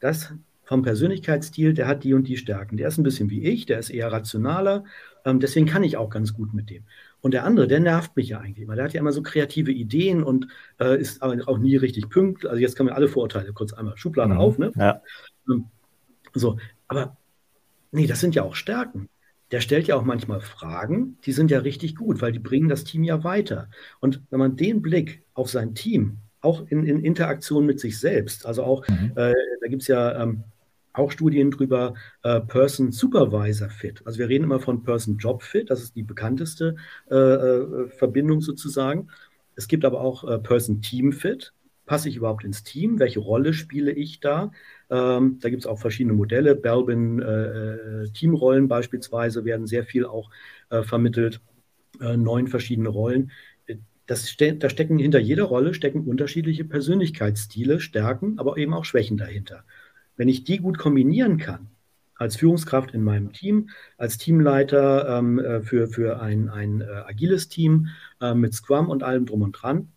das 0.00 0.32
vom 0.64 0.82
Persönlichkeitsstil, 0.82 1.74
der 1.74 1.86
hat 1.86 2.02
die 2.02 2.12
und 2.12 2.26
die 2.26 2.36
Stärken. 2.36 2.76
Der 2.76 2.88
ist 2.88 2.98
ein 2.98 3.04
bisschen 3.04 3.30
wie 3.30 3.44
ich, 3.44 3.66
der 3.66 3.78
ist 3.78 3.90
eher 3.90 4.10
rationaler, 4.10 4.84
ähm, 5.24 5.40
deswegen 5.40 5.66
kann 5.66 5.84
ich 5.84 5.96
auch 5.96 6.10
ganz 6.10 6.34
gut 6.34 6.54
mit 6.54 6.70
dem. 6.70 6.84
Und 7.26 7.32
der 7.32 7.42
andere, 7.42 7.66
der 7.66 7.80
nervt 7.80 8.14
mich 8.14 8.28
ja 8.28 8.38
eigentlich 8.38 8.62
immer. 8.62 8.76
Der 8.76 8.84
hat 8.84 8.92
ja 8.92 9.00
immer 9.00 9.10
so 9.10 9.20
kreative 9.20 9.72
Ideen 9.72 10.22
und 10.22 10.46
äh, 10.78 10.96
ist 10.96 11.24
aber 11.24 11.36
auch 11.48 11.58
nie 11.58 11.74
richtig 11.74 12.08
pünktlich. 12.08 12.48
Also 12.48 12.62
jetzt 12.62 12.76
kann 12.76 12.86
man 12.86 12.94
alle 12.94 13.08
Vorurteile 13.08 13.52
kurz 13.52 13.72
einmal 13.72 13.96
Schublade 13.96 14.34
mhm. 14.34 14.38
auf, 14.38 14.58
ne? 14.58 14.70
Ja. 14.76 15.02
Ähm, 15.50 15.64
so, 16.34 16.56
aber 16.86 17.16
nee, 17.90 18.06
das 18.06 18.20
sind 18.20 18.36
ja 18.36 18.44
auch 18.44 18.54
Stärken. 18.54 19.08
Der 19.50 19.60
stellt 19.60 19.88
ja 19.88 19.96
auch 19.96 20.04
manchmal 20.04 20.40
Fragen, 20.40 21.18
die 21.24 21.32
sind 21.32 21.50
ja 21.50 21.58
richtig 21.58 21.96
gut, 21.96 22.22
weil 22.22 22.30
die 22.30 22.38
bringen 22.38 22.68
das 22.68 22.84
Team 22.84 23.02
ja 23.02 23.24
weiter. 23.24 23.70
Und 23.98 24.22
wenn 24.30 24.38
man 24.38 24.54
den 24.54 24.80
Blick 24.80 25.24
auf 25.34 25.50
sein 25.50 25.74
Team, 25.74 26.18
auch 26.42 26.64
in, 26.68 26.86
in 26.86 27.00
Interaktion 27.00 27.66
mit 27.66 27.80
sich 27.80 27.98
selbst, 27.98 28.46
also 28.46 28.62
auch, 28.62 28.86
mhm. 28.86 29.14
äh, 29.16 29.34
da 29.62 29.66
gibt 29.66 29.82
es 29.82 29.88
ja 29.88 30.22
ähm, 30.22 30.44
auch 30.96 31.10
Studien 31.10 31.50
drüber, 31.50 31.94
äh, 32.22 32.40
Person 32.40 32.92
Supervisor 32.92 33.68
Fit. 33.70 34.02
Also 34.04 34.18
wir 34.18 34.28
reden 34.28 34.44
immer 34.44 34.60
von 34.60 34.82
Person 34.82 35.18
Job 35.18 35.42
Fit, 35.42 35.70
das 35.70 35.82
ist 35.82 35.96
die 35.96 36.02
bekannteste 36.02 36.76
äh, 37.10 37.14
äh, 37.14 37.88
Verbindung 37.88 38.40
sozusagen. 38.40 39.08
Es 39.54 39.68
gibt 39.68 39.84
aber 39.84 40.00
auch 40.00 40.24
äh, 40.24 40.38
Person 40.38 40.82
Team 40.82 41.12
Fit. 41.12 41.52
Passe 41.86 42.08
ich 42.08 42.16
überhaupt 42.16 42.44
ins 42.44 42.64
Team? 42.64 42.98
Welche 42.98 43.20
Rolle 43.20 43.52
spiele 43.52 43.92
ich 43.92 44.18
da? 44.18 44.50
Ähm, 44.90 45.38
da 45.40 45.50
gibt 45.50 45.62
es 45.62 45.66
auch 45.66 45.78
verschiedene 45.78 46.14
Modelle. 46.14 46.56
Belbin 46.56 47.22
äh, 47.22 47.74
äh, 47.74 48.08
Teamrollen 48.10 48.66
beispielsweise 48.66 49.44
werden 49.44 49.66
sehr 49.66 49.84
viel 49.84 50.04
auch 50.04 50.30
vermittelt. 50.68 51.40
neun 52.00 52.48
verschiedene 52.48 52.88
Rollen. 52.88 53.30
Ste 54.14 54.54
da 54.54 54.70
stecken 54.70 54.98
hinter 54.98 55.18
jeder 55.18 55.44
Rolle 55.44 55.74
stecken 55.74 56.02
unterschiedliche 56.06 56.64
Persönlichkeitsstile, 56.64 57.80
Stärken, 57.80 58.38
aber 58.38 58.56
eben 58.56 58.72
auch 58.74 58.84
Schwächen 58.84 59.16
dahinter. 59.16 59.64
Wenn 60.16 60.28
ich 60.28 60.44
die 60.44 60.58
gut 60.58 60.78
kombinieren 60.78 61.38
kann, 61.38 61.68
als 62.18 62.36
Führungskraft 62.36 62.92
in 62.94 63.02
meinem 63.02 63.32
Team, 63.32 63.70
als 63.98 64.18
Teamleiter 64.18 65.18
ähm, 65.18 65.38
äh, 65.38 65.60
für, 65.60 65.88
für 65.88 66.20
ein, 66.20 66.48
ein 66.48 66.80
äh, 66.80 66.84
agiles 66.84 67.48
Team 67.48 67.88
äh, 68.20 68.34
mit 68.34 68.54
Scrum 68.54 68.88
und 68.88 69.02
allem 69.02 69.26
drum 69.26 69.42
und 69.42 69.52
dran, 69.52 69.88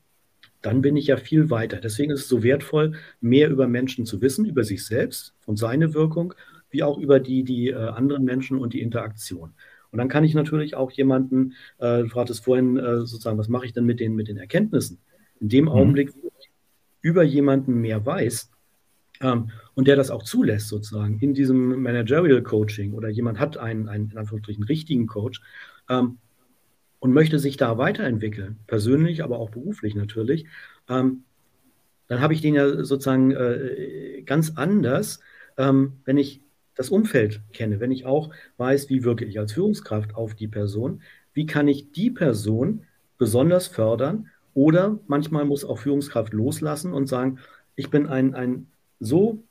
dann 0.61 0.81
bin 0.81 0.97
ich 0.97 1.07
ja 1.07 1.17
viel 1.17 1.49
weiter. 1.49 1.77
Deswegen 1.77 2.11
ist 2.11 2.21
es 2.21 2.27
so 2.27 2.43
wertvoll, 2.43 2.93
mehr 3.21 3.49
über 3.49 3.67
Menschen 3.67 4.05
zu 4.05 4.21
wissen, 4.21 4.45
über 4.45 4.63
sich 4.63 4.85
selbst 4.85 5.33
und 5.45 5.57
seine 5.57 5.93
Wirkung, 5.93 6.33
wie 6.69 6.83
auch 6.83 6.97
über 6.97 7.19
die, 7.19 7.43
die 7.43 7.69
äh, 7.69 7.75
anderen 7.75 8.25
Menschen 8.25 8.57
und 8.57 8.73
die 8.73 8.81
Interaktion. 8.81 9.53
Und 9.91 9.97
dann 9.97 10.09
kann 10.09 10.23
ich 10.23 10.35
natürlich 10.35 10.75
auch 10.75 10.91
jemanden, 10.91 11.53
äh, 11.79 12.03
du 12.03 12.09
fragtest 12.09 12.43
vorhin 12.43 12.77
äh, 12.77 12.97
sozusagen, 12.97 13.37
was 13.37 13.47
mache 13.47 13.65
ich 13.65 13.73
denn 13.73 13.85
mit 13.85 13.99
den, 13.99 14.15
mit 14.15 14.27
den 14.27 14.37
Erkenntnissen? 14.37 14.99
In 15.39 15.49
dem 15.49 15.65
mhm. 15.65 15.71
Augenblick, 15.71 16.13
wo 16.21 16.31
ich 16.39 16.49
über 17.01 17.23
jemanden 17.23 17.75
mehr 17.75 18.05
weiß, 18.05 18.51
ähm, 19.21 19.51
und 19.73 19.87
der 19.87 19.95
das 19.95 20.11
auch 20.11 20.23
zulässt, 20.23 20.67
sozusagen, 20.67 21.19
in 21.19 21.33
diesem 21.33 21.81
Managerial 21.81 22.41
Coaching 22.41 22.93
oder 22.93 23.09
jemand 23.09 23.39
hat 23.39 23.57
einen, 23.57 23.87
einen 23.89 24.11
in 24.11 24.17
Anführungsstrichen, 24.17 24.63
richtigen 24.63 25.07
Coach 25.07 25.41
ähm, 25.89 26.17
und 26.99 27.13
möchte 27.13 27.39
sich 27.39 27.57
da 27.57 27.77
weiterentwickeln, 27.77 28.57
persönlich, 28.67 29.23
aber 29.23 29.39
auch 29.39 29.49
beruflich 29.49 29.95
natürlich, 29.95 30.45
ähm, 30.89 31.23
dann 32.07 32.21
habe 32.21 32.33
ich 32.33 32.41
den 32.41 32.55
ja 32.55 32.83
sozusagen 32.83 33.31
äh, 33.31 34.23
ganz 34.25 34.53
anders, 34.55 35.19
ähm, 35.57 35.93
wenn 36.05 36.17
ich 36.17 36.41
das 36.75 36.89
Umfeld 36.89 37.41
kenne, 37.53 37.79
wenn 37.79 37.91
ich 37.91 38.05
auch 38.05 38.33
weiß, 38.57 38.89
wie 38.89 39.03
wirke 39.03 39.25
ich 39.25 39.37
als 39.37 39.53
Führungskraft 39.53 40.15
auf 40.15 40.33
die 40.33 40.47
Person, 40.47 41.01
wie 41.33 41.45
kann 41.45 41.67
ich 41.67 41.91
die 41.91 42.09
Person 42.09 42.85
besonders 43.17 43.67
fördern 43.67 44.29
oder 44.53 44.97
manchmal 45.07 45.45
muss 45.45 45.65
auch 45.65 45.77
Führungskraft 45.77 46.33
loslassen 46.33 46.93
und 46.93 47.07
sagen, 47.07 47.39
ich 47.75 47.89
bin 47.89 48.07
ein, 48.07 48.33
ein 48.33 48.67
so 48.99 49.43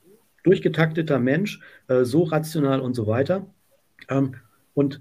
durchgetakteter 0.45 1.19
Mensch, 1.19 1.61
äh, 1.89 2.05
so 2.05 2.23
rational 2.25 2.81
und 2.81 2.95
so 2.95 3.07
weiter. 3.07 3.47
Ähm, 4.09 4.35
und 4.75 5.01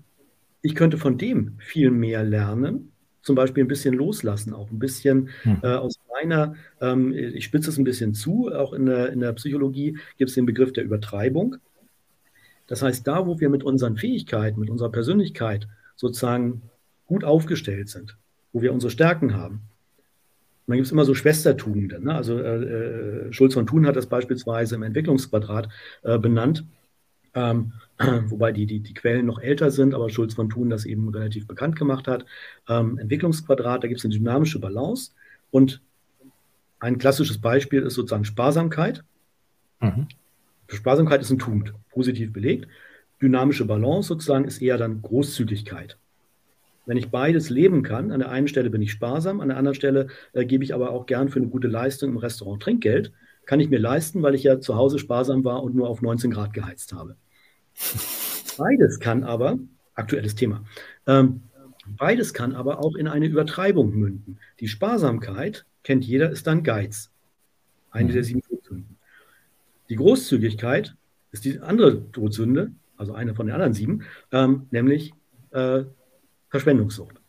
ich 0.62 0.76
könnte 0.76 0.98
von 0.98 1.18
dem 1.18 1.58
viel 1.60 1.92
mehr 1.92 2.24
lernen, 2.24 2.92
zum 3.22 3.36
Beispiel 3.36 3.64
ein 3.64 3.68
bisschen 3.68 3.94
loslassen, 3.94 4.54
auch 4.54 4.72
ein 4.72 4.80
bisschen 4.80 5.30
hm. 5.44 5.60
äh, 5.62 5.68
aus 5.68 6.00
meiner, 6.14 6.56
ähm, 6.82 7.14
ich 7.14 7.46
spitze 7.46 7.70
es 7.70 7.78
ein 7.78 7.84
bisschen 7.84 8.14
zu, 8.14 8.52
auch 8.54 8.74
in 8.74 8.86
der, 8.86 9.12
in 9.12 9.20
der 9.20 9.34
Psychologie 9.34 9.98
gibt 10.18 10.30
es 10.30 10.36
den 10.36 10.46
Begriff 10.46 10.74
der 10.74 10.84
Übertreibung. 10.84 11.58
Das 12.68 12.82
heißt, 12.82 13.08
da, 13.08 13.28
wo 13.28 13.40
wir 13.40 13.50
mit 13.50 13.64
unseren 13.64 13.98
Fähigkeiten, 13.98 14.60
mit 14.60 14.70
unserer 14.70 14.92
Persönlichkeit 14.92 15.68
sozusagen 15.96 16.64
gut 17.06 17.24
aufgestellt 17.24 17.90
sind, 17.90 18.18
wo 18.52 18.62
wir 18.62 18.74
unsere 18.74 18.92
Stärken 18.92 19.36
haben, 19.36 19.62
und 20.68 20.72
dann 20.72 20.78
gibt 20.80 20.88
es 20.88 20.92
immer 20.92 21.06
so 21.06 21.16
Schwestertugenden. 21.16 22.04
Ne? 22.04 22.14
Also 22.14 22.38
äh, 22.38 22.56
äh, 23.30 23.34
Schulz 23.34 23.54
von 23.54 23.66
Thun 23.66 23.88
hat 23.88 23.96
das 23.96 24.08
beispielsweise 24.08 24.76
im 24.76 24.84
Entwicklungsquadrat 24.84 25.70
äh, 26.04 26.20
benannt, 26.20 26.66
ähm, 27.36 27.72
wobei 28.26 28.52
die, 28.52 28.66
die, 28.66 28.82
die 28.82 28.94
Quellen 28.94 29.26
noch 29.26 29.40
älter 29.40 29.72
sind, 29.72 29.94
aber 29.94 30.10
Schulz 30.10 30.34
von 30.34 30.50
Thun 30.50 30.70
das 30.70 30.84
eben 30.84 31.08
relativ 31.08 31.48
bekannt 31.48 31.78
gemacht 31.78 32.10
hat. 32.10 32.26
Ähm, 32.68 32.98
Entwicklungsquadrat, 32.98 33.82
da 33.82 33.88
gibt 33.88 34.00
es 34.00 34.06
eine 34.06 34.14
dynamische 34.14 34.60
Balance 34.60 35.12
und 35.52 35.82
ein 36.80 36.98
klassisches 36.98 37.40
Beispiel 37.40 37.84
ist 37.84 37.94
sozusagen 37.94 38.26
Sparsamkeit. 38.26 39.06
Mhm. 39.80 40.08
Sparsamkeit 40.68 41.22
ist 41.22 41.32
ein 41.32 41.40
Tugend, 41.40 41.74
positiv 41.92 42.34
belegt. 42.34 42.68
Dynamische 43.22 43.64
Balance 43.64 44.10
sozusagen 44.10 44.44
ist 44.44 44.62
eher 44.62 44.78
dann 44.78 45.02
Großzügigkeit. 45.02 45.98
Wenn 46.88 46.98
ich 46.98 47.12
beides 47.12 47.50
leben 47.50 47.84
kann, 47.84 48.12
an 48.12 48.22
der 48.22 48.32
einen 48.32 48.48
Stelle 48.48 48.70
bin 48.70 48.82
ich 48.82 48.94
sparsam, 48.94 49.42
an 49.42 49.50
der 49.50 49.58
anderen 49.58 49.76
Stelle 49.76 50.08
äh, 50.32 50.46
gebe 50.46 50.64
ich 50.64 50.74
aber 50.74 50.92
auch 50.92 51.06
gern 51.06 51.28
für 51.28 51.40
eine 51.40 51.50
gute 51.50 51.68
Leistung 51.68 52.12
im 52.12 52.18
Restaurant 52.18 52.64
Trinkgeld, 52.64 53.12
kann 53.46 53.60
ich 53.60 53.70
mir 53.70 53.78
leisten, 53.78 54.24
weil 54.24 54.36
ich 54.36 54.44
ja 54.44 54.62
zu 54.62 54.76
Hause 54.76 54.98
sparsam 54.98 55.44
war 55.44 55.64
und 55.64 55.76
nur 55.76 55.90
auf 55.90 56.02
19 56.02 56.32
Grad 56.32 56.54
geheizt 56.54 56.94
habe. 56.94 57.18
Beides 58.58 59.00
kann 59.02 59.26
aber, 59.26 59.60
aktuelles 59.96 60.34
Thema, 60.34 60.64
ähm, 61.06 61.42
beides 61.86 62.34
kann 62.34 62.56
aber 62.56 62.80
auch 62.80 62.96
in 62.96 63.08
eine 63.08 63.28
Übertreibung 63.28 63.94
münden. 63.94 64.40
Die 64.60 64.68
Sparsamkeit, 64.68 65.66
kennt 65.84 66.06
jeder, 66.06 66.32
ist 66.32 66.48
dann 66.48 66.64
Geiz. 66.64 67.12
Eine 67.92 68.10
mhm. 68.10 68.14
der 68.14 68.24
sieben 68.24 68.42
Todsünden. 68.42 68.98
Die 69.90 69.96
Großzügigkeit 69.96 70.96
ist 71.32 71.46
die 71.46 71.60
andere 71.60 72.12
Todsünde, 72.12 72.72
also 72.96 73.14
eine 73.14 73.36
von 73.36 73.46
den 73.46 73.54
anderen 73.54 73.74
sieben, 73.74 74.04
ähm, 74.32 74.66
nämlich 74.72 75.14
äh, 75.52 75.84
Verschwendungssucht. 76.50 77.20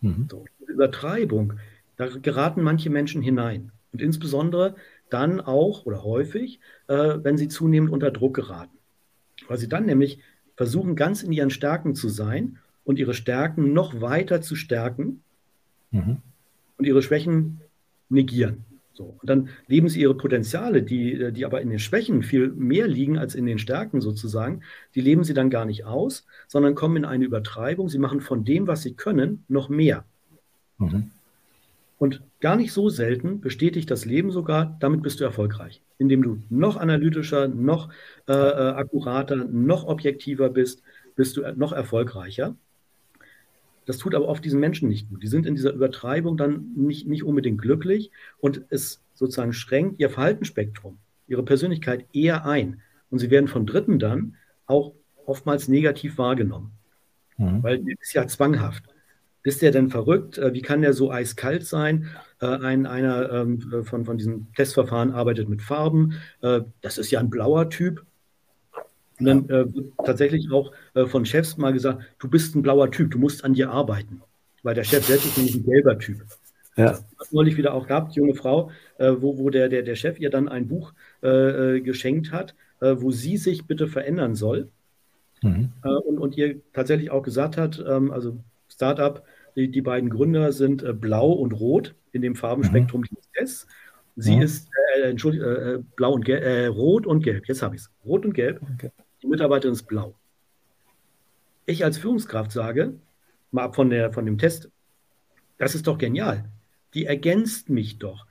Mhm. 0.00 0.28
So, 0.30 0.44
Übertreibung, 0.66 1.54
da 1.96 2.08
geraten 2.08 2.62
manche 2.62 2.90
Menschen 2.90 3.22
hinein. 3.22 3.72
Und 3.92 4.00
insbesondere 4.00 4.74
dann 5.10 5.40
auch 5.40 5.84
oder 5.84 6.02
häufig, 6.02 6.60
äh, 6.88 7.18
wenn 7.22 7.36
sie 7.36 7.48
zunehmend 7.48 7.92
unter 7.92 8.10
Druck 8.10 8.34
geraten. 8.34 8.76
Weil 9.48 9.58
sie 9.58 9.68
dann 9.68 9.84
nämlich 9.84 10.20
versuchen, 10.56 10.96
ganz 10.96 11.22
in 11.22 11.32
ihren 11.32 11.50
Stärken 11.50 11.94
zu 11.94 12.08
sein 12.08 12.58
und 12.84 12.98
ihre 12.98 13.14
Stärken 13.14 13.72
noch 13.72 14.00
weiter 14.00 14.40
zu 14.40 14.56
stärken 14.56 15.22
mhm. 15.90 16.18
und 16.78 16.86
ihre 16.86 17.02
Schwächen 17.02 17.60
negieren. 18.08 18.64
So. 18.94 19.16
Und 19.20 19.30
dann 19.30 19.48
leben 19.66 19.88
sie 19.88 20.00
ihre 20.00 20.14
Potenziale, 20.14 20.82
die, 20.82 21.32
die 21.32 21.44
aber 21.44 21.60
in 21.62 21.70
den 21.70 21.78
Schwächen 21.78 22.22
viel 22.22 22.48
mehr 22.48 22.86
liegen 22.86 23.18
als 23.18 23.34
in 23.34 23.46
den 23.46 23.58
Stärken 23.58 24.00
sozusagen, 24.00 24.62
die 24.94 25.00
leben 25.00 25.24
sie 25.24 25.34
dann 25.34 25.50
gar 25.50 25.64
nicht 25.64 25.84
aus, 25.84 26.26
sondern 26.46 26.74
kommen 26.74 26.96
in 26.96 27.04
eine 27.04 27.24
Übertreibung. 27.24 27.88
Sie 27.88 27.98
machen 27.98 28.20
von 28.20 28.44
dem, 28.44 28.66
was 28.66 28.82
sie 28.82 28.94
können, 28.94 29.44
noch 29.48 29.68
mehr. 29.68 30.04
Mhm. 30.78 31.10
Und 31.98 32.20
gar 32.40 32.56
nicht 32.56 32.72
so 32.72 32.88
selten 32.88 33.40
bestätigt 33.40 33.90
das 33.90 34.04
Leben 34.04 34.32
sogar, 34.32 34.76
damit 34.80 35.02
bist 35.02 35.20
du 35.20 35.24
erfolgreich, 35.24 35.80
indem 35.98 36.22
du 36.22 36.42
noch 36.50 36.76
analytischer, 36.76 37.46
noch 37.46 37.90
äh, 38.28 38.32
äh 38.32 38.72
akkurater, 38.72 39.36
noch 39.36 39.84
objektiver 39.84 40.50
bist, 40.50 40.82
bist 41.14 41.36
du 41.36 41.42
noch 41.54 41.72
erfolgreicher. 41.72 42.56
Das 43.86 43.98
tut 43.98 44.14
aber 44.14 44.28
oft 44.28 44.44
diesen 44.44 44.60
Menschen 44.60 44.88
nicht 44.88 45.08
gut. 45.08 45.22
Die 45.22 45.28
sind 45.28 45.46
in 45.46 45.54
dieser 45.54 45.72
Übertreibung 45.72 46.36
dann 46.36 46.72
nicht, 46.74 47.06
nicht 47.06 47.24
unbedingt 47.24 47.60
glücklich 47.60 48.10
und 48.38 48.62
es 48.70 49.02
sozusagen 49.14 49.52
schränkt 49.52 50.00
ihr 50.00 50.10
Verhaltensspektrum, 50.10 50.98
ihre 51.26 51.42
Persönlichkeit 51.42 52.06
eher 52.12 52.46
ein. 52.46 52.80
Und 53.10 53.18
sie 53.18 53.30
werden 53.30 53.48
von 53.48 53.66
Dritten 53.66 53.98
dann 53.98 54.36
auch 54.66 54.94
oftmals 55.26 55.68
negativ 55.68 56.18
wahrgenommen. 56.18 56.72
Mhm. 57.36 57.62
Weil 57.62 57.84
es 57.88 58.08
ist 58.08 58.14
ja 58.14 58.26
zwanghaft. 58.26 58.84
Ist 59.44 59.60
der 59.60 59.72
denn 59.72 59.90
verrückt? 59.90 60.38
Äh, 60.38 60.54
wie 60.54 60.62
kann 60.62 60.82
der 60.82 60.92
so 60.92 61.10
eiskalt 61.10 61.66
sein? 61.66 62.08
Äh, 62.40 62.46
ein, 62.46 62.86
einer 62.86 63.30
ähm, 63.32 63.84
von, 63.84 64.04
von 64.04 64.16
diesen 64.16 64.52
Testverfahren 64.54 65.10
arbeitet 65.10 65.48
mit 65.48 65.62
Farben. 65.62 66.14
Äh, 66.42 66.62
das 66.80 66.98
ist 66.98 67.10
ja 67.10 67.18
ein 67.18 67.30
blauer 67.30 67.68
Typ. 67.68 68.04
Und 69.22 69.48
dann 69.48 69.48
äh, 69.48 69.74
wird 69.74 69.92
tatsächlich 70.04 70.50
auch 70.50 70.72
äh, 70.94 71.06
von 71.06 71.24
Chefs 71.24 71.56
mal 71.56 71.72
gesagt, 71.72 72.02
du 72.18 72.28
bist 72.28 72.54
ein 72.54 72.62
blauer 72.62 72.90
Typ, 72.90 73.10
du 73.10 73.18
musst 73.18 73.44
an 73.44 73.54
dir 73.54 73.70
arbeiten. 73.70 74.22
Weil 74.62 74.74
der 74.74 74.84
Chef 74.84 75.04
selbst 75.04 75.26
ist 75.26 75.36
nämlich 75.36 75.56
ein 75.56 75.64
gelber 75.64 75.98
Typ. 75.98 76.24
Ja. 76.76 76.90
Das 76.90 77.00
hat 77.18 77.32
neulich 77.32 77.56
wieder 77.56 77.74
auch 77.74 77.86
gehabt, 77.86 78.14
junge 78.14 78.34
Frau, 78.34 78.70
äh, 78.98 79.12
wo, 79.18 79.38
wo 79.38 79.50
der, 79.50 79.68
der, 79.68 79.82
der 79.82 79.96
Chef 79.96 80.18
ihr 80.18 80.30
dann 80.30 80.48
ein 80.48 80.68
Buch 80.68 80.92
geschenkt 81.20 82.32
hat, 82.32 82.56
wo 82.80 83.12
sie 83.12 83.36
sich 83.36 83.66
bitte 83.66 83.86
verändern 83.86 84.34
soll. 84.34 84.70
Mhm. 85.40 85.72
und, 85.82 86.18
und 86.18 86.36
ihr 86.36 86.60
tatsächlich 86.72 87.10
auch 87.12 87.22
gesagt 87.22 87.56
hat, 87.56 87.80
ähm, 87.86 88.10
also 88.10 88.38
Startup, 88.68 89.22
die, 89.56 89.70
die 89.70 89.82
beiden 89.82 90.10
Gründer 90.10 90.52
sind 90.52 90.82
äh, 90.82 90.92
blau 90.92 91.32
und 91.32 91.52
rot 91.52 91.94
in 92.12 92.22
dem 92.22 92.34
Farbenspektrum 92.34 93.02
mhm. 93.02 93.16
S. 93.34 93.66
Sie 94.16 94.36
mhm. 94.36 94.42
ist 94.42 94.68
äh, 94.96 95.10
Entschuldigung, 95.10 95.48
äh, 95.48 95.78
blau 95.96 96.12
und 96.12 96.24
gelb, 96.24 96.42
äh, 96.42 96.66
rot 96.66 97.06
und 97.06 97.22
gelb. 97.22 97.46
Jetzt 97.48 97.62
habe 97.62 97.74
ich 97.74 97.82
es. 97.82 97.90
Rot 98.04 98.24
und 98.24 98.34
gelb. 98.34 98.60
Okay. 98.74 98.90
Die 99.22 99.26
Mitarbeiterin 99.26 99.74
ist 99.74 99.84
blau. 99.84 100.14
Ich 101.66 101.84
als 101.84 101.98
Führungskraft 101.98 102.50
sage, 102.52 102.94
mal 103.50 103.64
ab 103.64 103.76
von, 103.76 103.90
der, 103.90 104.12
von 104.12 104.26
dem 104.26 104.38
Test, 104.38 104.70
das 105.58 105.74
ist 105.74 105.86
doch 105.86 105.98
genial. 105.98 106.50
Die 106.94 107.06
ergänzt 107.06 107.70
mich 107.70 107.98
doch. 107.98 108.26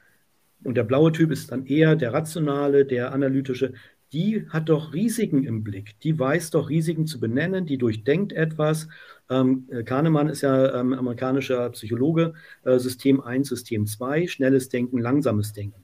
Und 0.63 0.75
der 0.75 0.83
blaue 0.83 1.11
Typ 1.11 1.31
ist 1.31 1.51
dann 1.51 1.65
eher 1.65 1.95
der 1.95 2.13
rationale, 2.13 2.85
der 2.85 3.13
analytische 3.13 3.73
die 4.13 4.45
hat 4.49 4.69
doch 4.69 4.93
Risiken 4.93 5.43
im 5.43 5.63
Blick. 5.63 5.99
Die 6.01 6.17
weiß 6.17 6.51
doch 6.51 6.69
Risiken 6.69 7.07
zu 7.07 7.19
benennen, 7.19 7.65
die 7.65 7.77
durchdenkt 7.77 8.33
etwas. 8.33 8.89
Ähm, 9.29 9.67
äh, 9.71 9.83
Kahnemann 9.83 10.27
ist 10.27 10.41
ja 10.41 10.79
ähm, 10.79 10.93
amerikanischer 10.93 11.69
Psychologe, 11.69 12.33
äh, 12.63 12.77
System 12.77 13.21
1, 13.21 13.47
System 13.47 13.87
2, 13.87 14.27
schnelles 14.27 14.69
Denken, 14.69 14.99
langsames 14.99 15.53
Denken. 15.53 15.83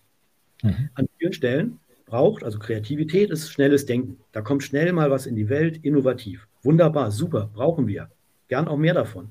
Mhm. 0.62 0.90
An 0.96 1.08
vielen 1.18 1.34
Stellen 1.34 1.80
braucht, 2.08 2.44
also 2.44 2.58
Kreativität 2.58 3.30
ist 3.30 3.52
schnelles 3.52 3.86
Denken. 3.86 4.20
Da 4.32 4.42
kommt 4.42 4.64
schnell 4.64 4.92
mal 4.94 5.12
was 5.12 5.28
in 5.28 5.36
die 5.36 5.50
Welt, 5.50 5.78
innovativ. 5.84 6.48
Wunderbar, 6.64 7.12
super, 7.12 7.52
brauchen 7.54 7.88
wir. 7.88 8.10
Gern 8.48 8.68
auch 8.68 8.78
mehr 8.78 8.96
davon. 8.96 9.30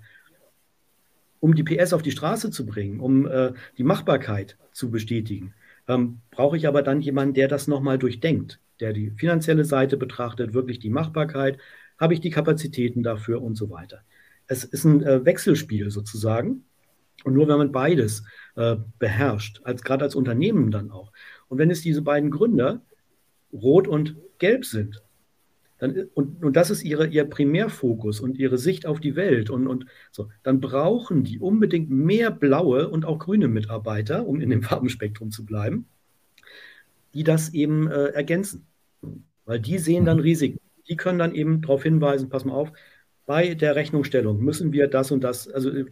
Um 1.41 1.55
die 1.55 1.64
PS 1.64 1.93
auf 1.93 2.03
die 2.03 2.12
Straße 2.12 2.51
zu 2.51 2.64
bringen, 2.64 3.01
um 3.01 3.27
äh, 3.27 3.53
die 3.77 3.85
Machbarkeit 3.85 4.57
zu 4.72 4.91
bestätigen, 4.91 5.55
ähm, 5.89 6.20
brauche 6.31 6.57
ich 6.57 6.68
aber 6.68 6.83
dann 6.83 7.01
jemanden, 7.01 7.35
der 7.35 7.49
das 7.49 7.66
nochmal 7.66 7.99
durchdenkt 7.99 8.61
der 8.81 8.93
die 8.93 9.11
finanzielle 9.11 9.64
Seite 9.64 9.97
betrachtet, 9.97 10.55
wirklich 10.55 10.79
die 10.79 10.91
Machbarkeit, 10.91 11.59
habe 11.99 12.14
ich 12.14 12.20
die 12.20 12.31
Kapazitäten 12.31 13.03
dafür 13.03 13.43
und 13.43 13.57
so 13.57 13.70
weiter. 13.70 14.03
Es 14.47 14.64
ist 14.64 14.85
ein 14.85 15.03
äh, 15.03 15.24
Wechselspiel 15.24 15.91
sozusagen. 15.91 16.64
Und 17.24 17.35
nur 17.35 17.49
wenn 17.49 17.59
man 17.59 17.72
beides 17.72 18.24
äh, 18.55 18.77
beherrscht, 18.99 19.61
als 19.64 19.83
gerade 19.83 20.05
als 20.05 20.14
Unternehmen 20.14 20.70
dann 20.70 20.91
auch. 20.91 21.12
Und 21.49 21.59
wenn 21.59 21.70
es 21.70 21.82
diese 21.82 22.03
beiden 22.03 22.30
Gründer 22.30 22.82
rot 23.53 23.88
und 23.88 24.16
gelb 24.38 24.64
sind, 24.64 25.03
dann, 25.78 26.09
und, 26.14 26.42
und 26.42 26.57
das 26.57 26.70
ist 26.70 26.82
ihre, 26.82 27.07
ihr 27.07 27.24
Primärfokus 27.24 28.20
und 28.20 28.38
ihre 28.38 28.57
Sicht 28.57 28.86
auf 28.86 28.99
die 28.99 29.14
Welt. 29.14 29.51
Und, 29.51 29.66
und 29.66 29.86
so, 30.11 30.30
dann 30.42 30.61
brauchen 30.61 31.22
die 31.22 31.38
unbedingt 31.38 31.90
mehr 31.90 32.30
blaue 32.30 32.88
und 32.88 33.05
auch 33.05 33.18
grüne 33.18 33.49
Mitarbeiter, 33.49 34.26
um 34.26 34.40
in 34.40 34.49
dem 34.49 34.62
Farbenspektrum 34.62 35.30
zu 35.30 35.44
bleiben 35.44 35.86
die 37.16 37.24
das 37.24 37.55
eben 37.55 37.90
äh, 37.90 38.09
ergänzen. 38.09 38.66
Weil 39.47 39.59
die 39.59 39.78
sehen 39.78 40.05
dann 40.05 40.18
mhm. 40.18 40.24
Risiken. 40.24 40.61
Die 40.86 40.97
können 40.97 41.18
dann 41.18 41.34
eben 41.34 41.62
darauf 41.62 41.82
hinweisen, 41.82 42.28
pass 42.28 42.44
mal 42.44 42.53
auf, 42.53 42.72
bei 43.24 43.55
der 43.55 43.74
Rechnungsstellung 43.74 44.38
müssen 44.44 44.70
wir 44.72 44.86
das 44.86 45.11
und 45.11 45.24
das, 45.24 45.49
also 45.49 45.70
äh, 45.70 45.86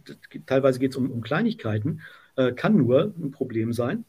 teilweise 0.45 0.79
geht 0.79 0.91
es 0.91 0.97
um, 0.97 1.09
um, 1.09 1.21
Kleinigkeiten, 1.21 2.01
äh, 2.35 2.53
kann 2.53 2.77
nur 2.77 3.13
ein 3.17 3.31
Problem 3.31 3.73
sein, 3.73 4.05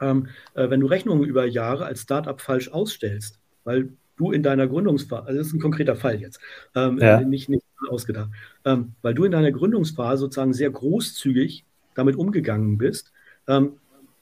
ähm, 0.00 0.28
äh, 0.54 0.70
wenn 0.70 0.80
du 0.80 0.86
Rechnungen 0.86 1.24
über 1.24 1.46
Jahre 1.46 1.84
als 1.84 2.02
Startup 2.02 2.40
falsch 2.40 2.68
ausstellst, 2.68 3.38
weil 3.64 3.92
du 4.16 4.32
in 4.32 4.42
deiner 4.42 4.66
Gründungsphase, 4.66 5.26
also 5.26 5.38
das 5.38 5.46
ist 5.48 5.54
ein 5.54 5.60
konkreter 5.60 5.96
Fall 5.96 6.20
jetzt, 6.20 6.40
ähm, 6.74 6.98
ja. 6.98 7.20
nicht, 7.20 7.48
nicht 7.48 7.64
ausgedacht, 7.88 8.30
ähm, 8.64 8.92
weil 9.02 9.14
du 9.14 9.24
in 9.24 9.32
deiner 9.32 9.52
Gründungsphase 9.52 10.20
sozusagen 10.20 10.52
sehr 10.52 10.70
großzügig 10.70 11.64
damit 11.94 12.16
umgegangen 12.16 12.78
bist 12.78 13.12
ähm, 13.48 13.72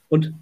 und 0.07 0.33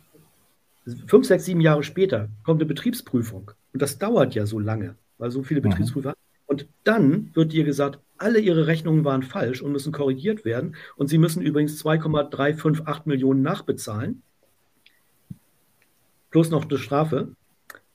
fünf, 1.08 1.26
sechs, 1.26 1.46
sieben 1.46 1.62
Jahre 1.62 1.84
später 1.84 2.30
kommt 2.44 2.62
eine 2.62 2.68
Betriebsprüfung. 2.68 3.52
Und 3.74 3.82
das 3.82 3.98
dauert 3.98 4.36
ja 4.36 4.46
so 4.46 4.60
lange, 4.60 4.96
weil 5.18 5.32
so 5.32 5.44
viele 5.44 5.60
mhm. 5.62 5.70
Betriebsprüfer. 5.70 6.14
Und 6.46 6.68
dann 6.84 7.32
wird 7.34 7.52
dir 7.52 7.66
gesagt, 7.66 8.00
alle 8.18 8.40
ihre 8.40 8.68
Rechnungen 8.68 9.04
waren 9.04 9.22
falsch 9.22 9.62
und 9.62 9.72
müssen 9.72 9.92
korrigiert 9.92 10.46
werden. 10.46 10.76
Und 10.96 11.08
sie 11.08 11.18
müssen 11.18 11.42
übrigens 11.42 11.78
2,358 11.78 13.06
Millionen 13.06 13.42
nachbezahlen. 13.42 14.24
Plus 16.32 16.50
noch 16.50 16.70
eine 16.70 16.78
Strafe. 16.78 17.30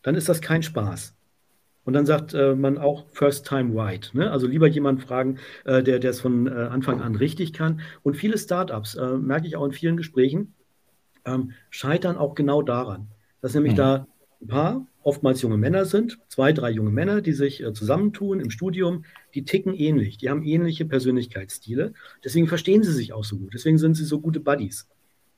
Dann 0.02 0.14
ist 0.14 0.28
das 0.28 0.40
kein 0.40 0.62
Spaß. 0.62 1.14
Und 1.84 1.94
dann 1.94 2.06
sagt 2.06 2.32
äh, 2.34 2.54
man 2.54 2.78
auch 2.78 3.06
First 3.10 3.46
Time 3.46 3.74
Right. 3.74 4.10
Ne? 4.14 4.30
Also 4.30 4.46
lieber 4.46 4.68
jemand 4.68 5.02
fragen, 5.02 5.38
äh, 5.64 5.82
der 5.82 6.02
es 6.04 6.20
von 6.20 6.46
äh, 6.46 6.50
Anfang 6.50 7.00
an 7.00 7.16
richtig 7.16 7.52
kann. 7.52 7.80
Und 8.02 8.16
viele 8.16 8.38
Startups, 8.38 8.94
äh, 8.94 9.16
merke 9.16 9.46
ich 9.46 9.56
auch 9.56 9.64
in 9.64 9.72
vielen 9.72 9.96
Gesprächen, 9.96 10.54
ähm, 11.24 11.52
scheitern 11.70 12.16
auch 12.16 12.34
genau 12.34 12.62
daran, 12.62 13.08
dass 13.40 13.54
nämlich 13.54 13.72
mhm. 13.72 13.78
da 13.78 14.06
ein 14.40 14.48
paar, 14.48 14.86
oftmals 15.02 15.42
junge 15.42 15.56
Männer 15.56 15.84
sind, 15.84 16.18
zwei, 16.28 16.52
drei 16.52 16.70
junge 16.70 16.90
Männer, 16.90 17.20
die 17.20 17.32
sich 17.32 17.62
äh, 17.62 17.72
zusammentun 17.72 18.40
im 18.40 18.50
Studium, 18.50 19.04
die 19.34 19.44
ticken 19.44 19.74
ähnlich, 19.74 20.18
die 20.18 20.30
haben 20.30 20.44
ähnliche 20.44 20.84
Persönlichkeitsstile, 20.84 21.92
deswegen 22.24 22.46
verstehen 22.46 22.82
sie 22.82 22.92
sich 22.92 23.12
auch 23.12 23.24
so 23.24 23.38
gut, 23.38 23.54
deswegen 23.54 23.78
sind 23.78 23.94
sie 23.94 24.04
so 24.04 24.20
gute 24.20 24.40
Buddies. 24.40 24.88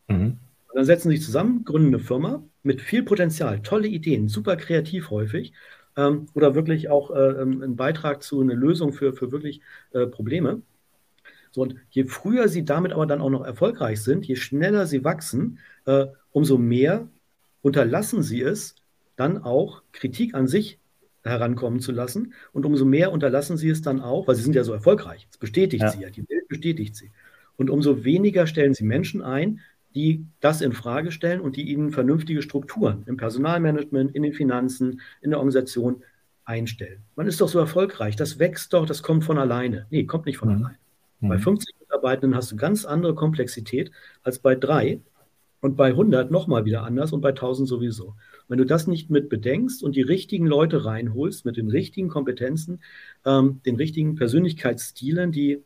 Mhm. 0.09 0.39
Und 0.75 0.79
dann 0.79 0.87
setzen 0.87 1.09
sie 1.09 1.19
sich 1.19 1.25
zusammen, 1.25 1.65
gründen 1.65 1.95
eine 1.95 2.01
Firma 2.01 2.43
mit 2.65 2.81
viel 2.81 3.05
Potenzial, 3.05 3.63
tolle 3.63 3.87
Ideen, 3.87 4.27
super 4.27 4.57
kreativ 4.57 5.11
häufig 5.11 5.53
ähm, 5.97 6.27
oder 6.35 6.57
wirklich 6.57 6.89
auch 6.89 7.13
äh, 7.13 7.43
ähm, 7.43 7.63
ein 7.63 7.77
Beitrag 7.77 8.25
zu 8.25 8.41
einer 8.41 8.55
Lösung 8.55 8.93
für, 8.93 9.13
für 9.13 9.31
wirklich 9.31 9.61
äh, 9.93 10.09
Probleme. 10.09 10.63
So, 11.53 11.63
und 11.63 11.77
je 11.91 12.07
früher 12.07 12.49
sie 12.49 12.65
damit 12.65 12.93
aber 12.93 13.07
dann 13.07 13.21
auch 13.21 13.31
noch 13.31 13.45
erfolgreich 13.45 14.03
sind, 14.03 14.27
je 14.27 14.35
schneller 14.35 14.89
sie 14.89 15.05
wachsen, 15.05 15.61
äh, 15.87 16.07
umso 16.33 16.59
mehr 16.59 17.07
unterlassen 17.63 18.25
sie 18.25 18.43
es, 18.43 18.75
dann 19.15 19.45
auch 19.45 19.85
Kritik 19.93 20.35
an 20.35 20.49
sich 20.49 20.81
herankommen 21.23 21.79
zu 21.79 21.93
lassen. 21.93 22.35
Und 22.53 22.67
umso 22.67 22.85
mehr 22.85 23.13
unterlassen 23.13 23.57
sie 23.57 23.69
es 23.69 23.81
dann 23.81 24.01
auch, 24.01 24.27
weil 24.27 24.35
sie 24.35 24.43
sind 24.43 24.57
ja 24.57 24.65
so 24.65 24.73
erfolgreich. 24.73 25.29
Das 25.31 25.39
bestätigt 25.39 25.85
ja. 25.85 25.91
sie 25.91 26.01
ja. 26.01 26.11
Die 26.11 26.29
Welt 26.29 26.49
bestätigt 26.49 26.97
sie. 26.97 27.13
Und 27.57 27.71
umso 27.71 28.03
weniger 28.03 28.49
stellen 28.49 28.75
sie 28.75 28.83
Menschen 28.83 29.23
ein, 29.23 29.61
die 29.95 30.27
das 30.41 30.61
in 30.61 30.73
Frage 30.73 31.13
stellen 31.13 31.41
und 31.41 31.57
die 31.57 31.71
ihnen 31.71 31.93
vernünftige 31.93 32.43
Strukturen 32.43 33.05
im 33.07 33.17
Personalmanagement, 33.17 34.15
in 34.15 34.23
den 34.23 34.33
Finanzen, 34.33 35.01
in 35.21 35.31
der 35.31 35.39
Organisation 35.39 36.03
einstellen. 36.45 37.03
Man 37.17 37.27
ist 37.27 37.41
doch 37.41 37.49
so 37.49 37.59
erfolgreich, 37.59 38.17
das 38.17 38.39
wächst 38.39 38.73
doch, 38.73 38.87
das 38.87 39.03
kommt 39.03 39.25
von 39.25 39.39
alleine. 39.39 39.87
Nee, 39.91 40.05
kommt 40.05 40.27
nicht 40.27 40.39
von 40.39 40.49
mhm. 40.49 40.57
alleine. 40.57 40.79
Mhm. 41.21 41.29
Bei 41.29 41.39
50 41.39 41.77
Mitarbeitenden 41.81 42.37
hast 42.37 42.53
du 42.53 42.57
ganz 42.57 42.85
andere 42.85 43.15
Komplexität 43.15 43.91
als 44.23 44.39
bei 44.39 44.55
drei 44.55 45.01
und 45.61 45.77
bei 45.77 45.89
100 45.89 46.31
nochmal 46.31 46.67
wieder 46.67 46.83
anders 46.83 47.13
und 47.13 47.23
bei 47.23 47.31
1000 47.31 47.67
sowieso. 47.67 48.15
Wenn 48.49 48.59
du 48.59 48.67
das 48.67 48.87
nicht 48.87 49.09
mit 49.09 49.31
bedenkst 49.31 49.83
und 49.83 49.97
die 49.97 50.03
richtigen 50.03 50.47
Leute 50.47 50.85
reinholst, 50.85 51.47
mit 51.47 51.57
den 51.57 51.71
richtigen 51.71 52.09
Kompetenzen, 52.09 52.81
ähm, 53.25 53.61
den 53.65 53.77
richtigen 53.77 54.15
Persönlichkeitsstilen, 54.17 55.33
die 55.33 55.63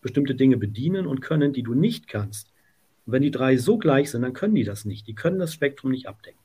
bestimmte 0.00 0.34
Dinge 0.34 0.56
bedienen 0.56 1.06
und 1.06 1.20
können, 1.20 1.52
die 1.52 1.62
du 1.62 1.74
nicht 1.74 2.08
kannst. 2.08 2.51
Und 3.06 3.12
wenn 3.12 3.22
die 3.22 3.30
drei 3.30 3.56
so 3.56 3.78
gleich 3.78 4.10
sind, 4.10 4.22
dann 4.22 4.32
können 4.32 4.54
die 4.54 4.64
das 4.64 4.84
nicht. 4.84 5.06
Die 5.06 5.14
können 5.14 5.38
das 5.38 5.52
Spektrum 5.52 5.90
nicht 5.90 6.08
abdecken. 6.08 6.40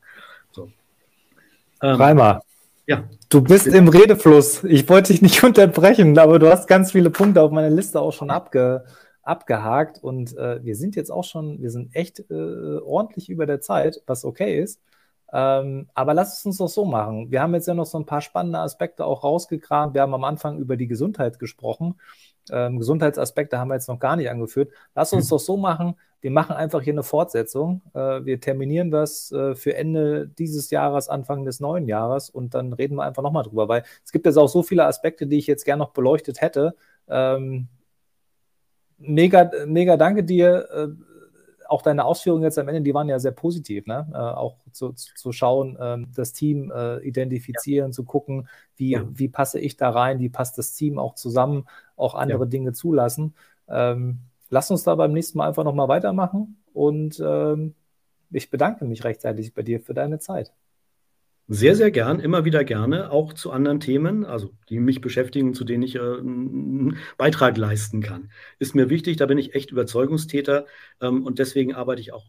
So. 0.51 0.71
Ähm, 1.81 1.95
Reimer, 1.95 2.41
ja. 2.87 3.03
Du 3.29 3.41
bist 3.41 3.67
im 3.67 3.89
Redefluss. 3.89 4.63
Ich 4.63 4.87
wollte 4.87 5.11
dich 5.11 5.21
nicht 5.21 5.43
unterbrechen, 5.43 6.17
aber 6.17 6.39
du 6.39 6.49
hast 6.49 6.67
ganz 6.67 6.93
viele 6.93 7.09
Punkte 7.09 7.41
auf 7.41 7.51
meiner 7.51 7.69
Liste 7.69 7.99
auch 7.99 8.13
schon 8.13 8.29
abge, 8.29 8.85
abgehakt 9.23 10.01
und 10.01 10.35
äh, 10.37 10.63
wir 10.63 10.75
sind 10.77 10.95
jetzt 10.95 11.11
auch 11.11 11.25
schon, 11.25 11.61
wir 11.61 11.69
sind 11.69 11.93
echt 11.93 12.23
äh, 12.31 12.77
ordentlich 12.77 13.29
über 13.29 13.45
der 13.45 13.59
Zeit, 13.59 14.01
was 14.07 14.23
okay 14.23 14.61
ist. 14.61 14.81
Ähm, 15.33 15.89
aber 15.93 16.13
lass 16.13 16.39
es 16.39 16.45
uns 16.45 16.57
doch 16.57 16.69
so 16.69 16.85
machen. 16.85 17.29
Wir 17.29 17.41
haben 17.41 17.53
jetzt 17.53 17.67
ja 17.67 17.73
noch 17.73 17.85
so 17.85 17.99
ein 17.99 18.05
paar 18.05 18.21
spannende 18.21 18.59
Aspekte 18.59 19.03
auch 19.03 19.25
rausgekramt. 19.25 19.93
Wir 19.93 20.01
haben 20.01 20.13
am 20.13 20.23
Anfang 20.23 20.57
über 20.57 20.77
die 20.77 20.87
Gesundheit 20.87 21.39
gesprochen. 21.39 21.95
Ähm, 22.51 22.79
Gesundheitsaspekte 22.79 23.59
haben 23.59 23.69
wir 23.69 23.75
jetzt 23.75 23.87
noch 23.87 23.99
gar 23.99 24.15
nicht 24.15 24.29
angeführt. 24.29 24.71
Lass 24.95 25.13
uns 25.13 25.25
mhm. 25.25 25.29
doch 25.29 25.39
so 25.39 25.57
machen. 25.57 25.95
Wir 26.21 26.31
machen 26.31 26.55
einfach 26.55 26.81
hier 26.81 26.93
eine 26.93 27.03
Fortsetzung. 27.03 27.81
Äh, 27.93 28.25
wir 28.25 28.39
terminieren 28.39 28.91
das 28.91 29.31
äh, 29.31 29.55
für 29.55 29.75
Ende 29.75 30.27
dieses 30.27 30.71
Jahres, 30.71 31.09
Anfang 31.09 31.45
des 31.45 31.59
neuen 31.59 31.87
Jahres 31.87 32.29
und 32.29 32.53
dann 32.53 32.73
reden 32.73 32.95
wir 32.95 33.03
einfach 33.03 33.23
nochmal 33.23 33.43
drüber, 33.43 33.67
weil 33.67 33.83
es 34.03 34.11
gibt 34.11 34.25
jetzt 34.25 34.37
auch 34.37 34.49
so 34.49 34.63
viele 34.63 34.85
Aspekte, 34.85 35.27
die 35.27 35.37
ich 35.37 35.47
jetzt 35.47 35.65
gerne 35.65 35.83
noch 35.83 35.91
beleuchtet 35.91 36.41
hätte. 36.41 36.75
Ähm, 37.07 37.67
mega, 38.97 39.51
mega 39.65 39.97
danke 39.97 40.23
dir. 40.23 40.67
Äh, 40.71 40.87
auch 41.69 41.81
deine 41.81 42.05
Ausführungen 42.05 42.43
jetzt 42.43 42.57
am 42.57 42.67
Ende, 42.67 42.81
die 42.81 42.93
waren 42.93 43.09
ja 43.09 43.19
sehr 43.19 43.31
positiv, 43.31 43.85
ne? 43.85 44.07
Äh, 44.13 44.17
auch 44.17 44.57
zu, 44.71 44.93
zu, 44.93 45.13
zu 45.15 45.31
schauen, 45.31 45.77
ähm, 45.79 46.07
das 46.15 46.33
Team 46.33 46.71
äh, 46.71 46.99
identifizieren, 46.99 47.89
ja. 47.89 47.91
zu 47.91 48.05
gucken, 48.05 48.47
wie, 48.75 48.91
ja. 48.91 49.03
wie 49.11 49.27
passe 49.27 49.59
ich 49.59 49.77
da 49.77 49.89
rein, 49.89 50.19
wie 50.19 50.29
passt 50.29 50.57
das 50.57 50.73
Team 50.73 50.97
auch 50.99 51.15
zusammen, 51.15 51.67
auch 51.97 52.15
andere 52.15 52.43
ja. 52.43 52.45
Dinge 52.45 52.73
zulassen. 52.73 53.35
Ähm, 53.67 54.19
lass 54.49 54.71
uns 54.71 54.83
da 54.83 54.95
beim 54.95 55.11
nächsten 55.11 55.37
Mal 55.37 55.47
einfach 55.47 55.63
nochmal 55.63 55.89
weitermachen 55.89 56.57
und 56.73 57.21
ähm, 57.23 57.73
ich 58.31 58.49
bedanke 58.49 58.85
mich 58.85 59.03
rechtzeitig 59.03 59.53
bei 59.53 59.63
dir 59.63 59.79
für 59.79 59.93
deine 59.93 60.19
Zeit. 60.19 60.53
Sehr, 61.49 61.75
sehr 61.75 61.91
gern, 61.91 62.19
immer 62.19 62.43
wieder 62.43 62.65
gerne, 62.65 63.09
auch 63.09 63.31
zu 63.31 63.51
anderen 63.51 63.79
Themen, 63.79 64.25
also 64.25 64.51
die 64.67 64.79
mich 64.79 64.99
beschäftigen, 64.99 65.53
zu 65.53 65.63
denen 65.63 65.83
ich 65.83 65.95
äh, 65.95 65.99
einen 65.99 66.97
Beitrag 67.17 67.55
leisten 67.55 68.01
kann. 68.01 68.31
Ist 68.59 68.75
mir 68.75 68.89
wichtig, 68.89 69.15
da 69.15 69.25
bin 69.27 69.37
ich 69.37 69.55
echt 69.55 69.71
Überzeugungstäter 69.71 70.65
ähm, 70.99 71.25
und 71.25 71.39
deswegen 71.39 71.73
arbeite 71.73 72.01
ich 72.01 72.11
auch 72.11 72.25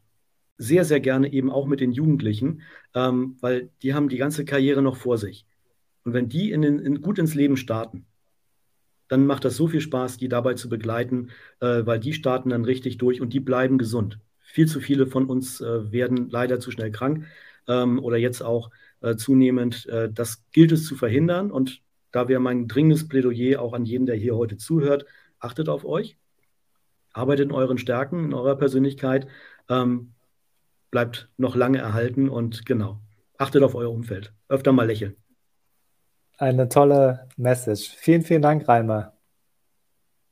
sehr, 0.56 0.84
sehr 0.84 1.00
gerne 1.00 1.32
eben 1.32 1.50
auch 1.50 1.66
mit 1.66 1.80
den 1.80 1.90
Jugendlichen, 1.90 2.62
ähm, 2.94 3.36
weil 3.40 3.70
die 3.82 3.94
haben 3.94 4.08
die 4.08 4.18
ganze 4.18 4.44
Karriere 4.44 4.82
noch 4.82 4.96
vor 4.96 5.18
sich. 5.18 5.46
Und 6.04 6.12
wenn 6.12 6.28
die 6.28 6.52
in 6.52 6.62
den, 6.62 6.78
in, 6.78 7.00
gut 7.00 7.18
ins 7.18 7.34
Leben 7.34 7.56
starten, 7.56 8.06
dann 9.08 9.26
macht 9.26 9.44
das 9.44 9.56
so 9.56 9.66
viel 9.66 9.80
Spaß, 9.80 10.18
die 10.18 10.28
dabei 10.28 10.54
zu 10.54 10.68
begleiten, 10.68 11.30
äh, 11.60 11.84
weil 11.84 11.98
die 11.98 12.12
starten 12.12 12.50
dann 12.50 12.64
richtig 12.64 12.98
durch 12.98 13.20
und 13.20 13.32
die 13.32 13.40
bleiben 13.40 13.78
gesund. 13.78 14.20
Viel 14.40 14.66
zu 14.66 14.80
viele 14.80 15.06
von 15.06 15.26
uns 15.26 15.60
äh, 15.60 15.92
werden 15.92 16.28
leider 16.30 16.60
zu 16.60 16.70
schnell 16.70 16.90
krank 16.90 17.26
ähm, 17.66 18.02
oder 18.02 18.16
jetzt 18.16 18.42
auch 18.42 18.70
äh, 19.00 19.16
zunehmend. 19.16 19.86
Äh, 19.86 20.10
das 20.12 20.44
gilt 20.52 20.72
es 20.72 20.86
zu 20.86 20.96
verhindern. 20.96 21.50
Und 21.50 21.82
da 22.10 22.28
wäre 22.28 22.40
mein 22.40 22.68
dringendes 22.68 23.08
Plädoyer 23.08 23.60
auch 23.60 23.72
an 23.72 23.84
jeden, 23.84 24.06
der 24.06 24.16
hier 24.16 24.36
heute 24.36 24.56
zuhört, 24.56 25.06
achtet 25.38 25.68
auf 25.68 25.84
euch, 25.84 26.16
arbeitet 27.12 27.46
in 27.46 27.52
euren 27.52 27.78
Stärken, 27.78 28.24
in 28.24 28.34
eurer 28.34 28.56
Persönlichkeit, 28.56 29.28
ähm, 29.68 30.14
bleibt 30.90 31.30
noch 31.36 31.54
lange 31.54 31.78
erhalten 31.78 32.28
und 32.28 32.64
genau, 32.64 33.00
achtet 33.36 33.62
auf 33.62 33.74
euer 33.74 33.90
Umfeld. 33.90 34.32
Öfter 34.48 34.72
mal 34.72 34.86
lächeln. 34.86 35.16
Eine 36.38 36.68
tolle 36.68 37.28
Message. 37.36 37.94
Vielen, 37.96 38.22
vielen 38.22 38.42
Dank, 38.42 38.66
Reimer. 38.68 39.12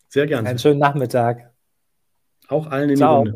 Sehr 0.08 0.26
gerne. 0.26 0.48
Einen 0.48 0.58
schönen 0.58 0.78
Nachmittag. 0.78 1.52
Auch 2.48 2.68
allen 2.68 2.90
in 2.90 2.96
Ciao. 2.96 3.24
die 3.24 3.28
Runde. 3.30 3.35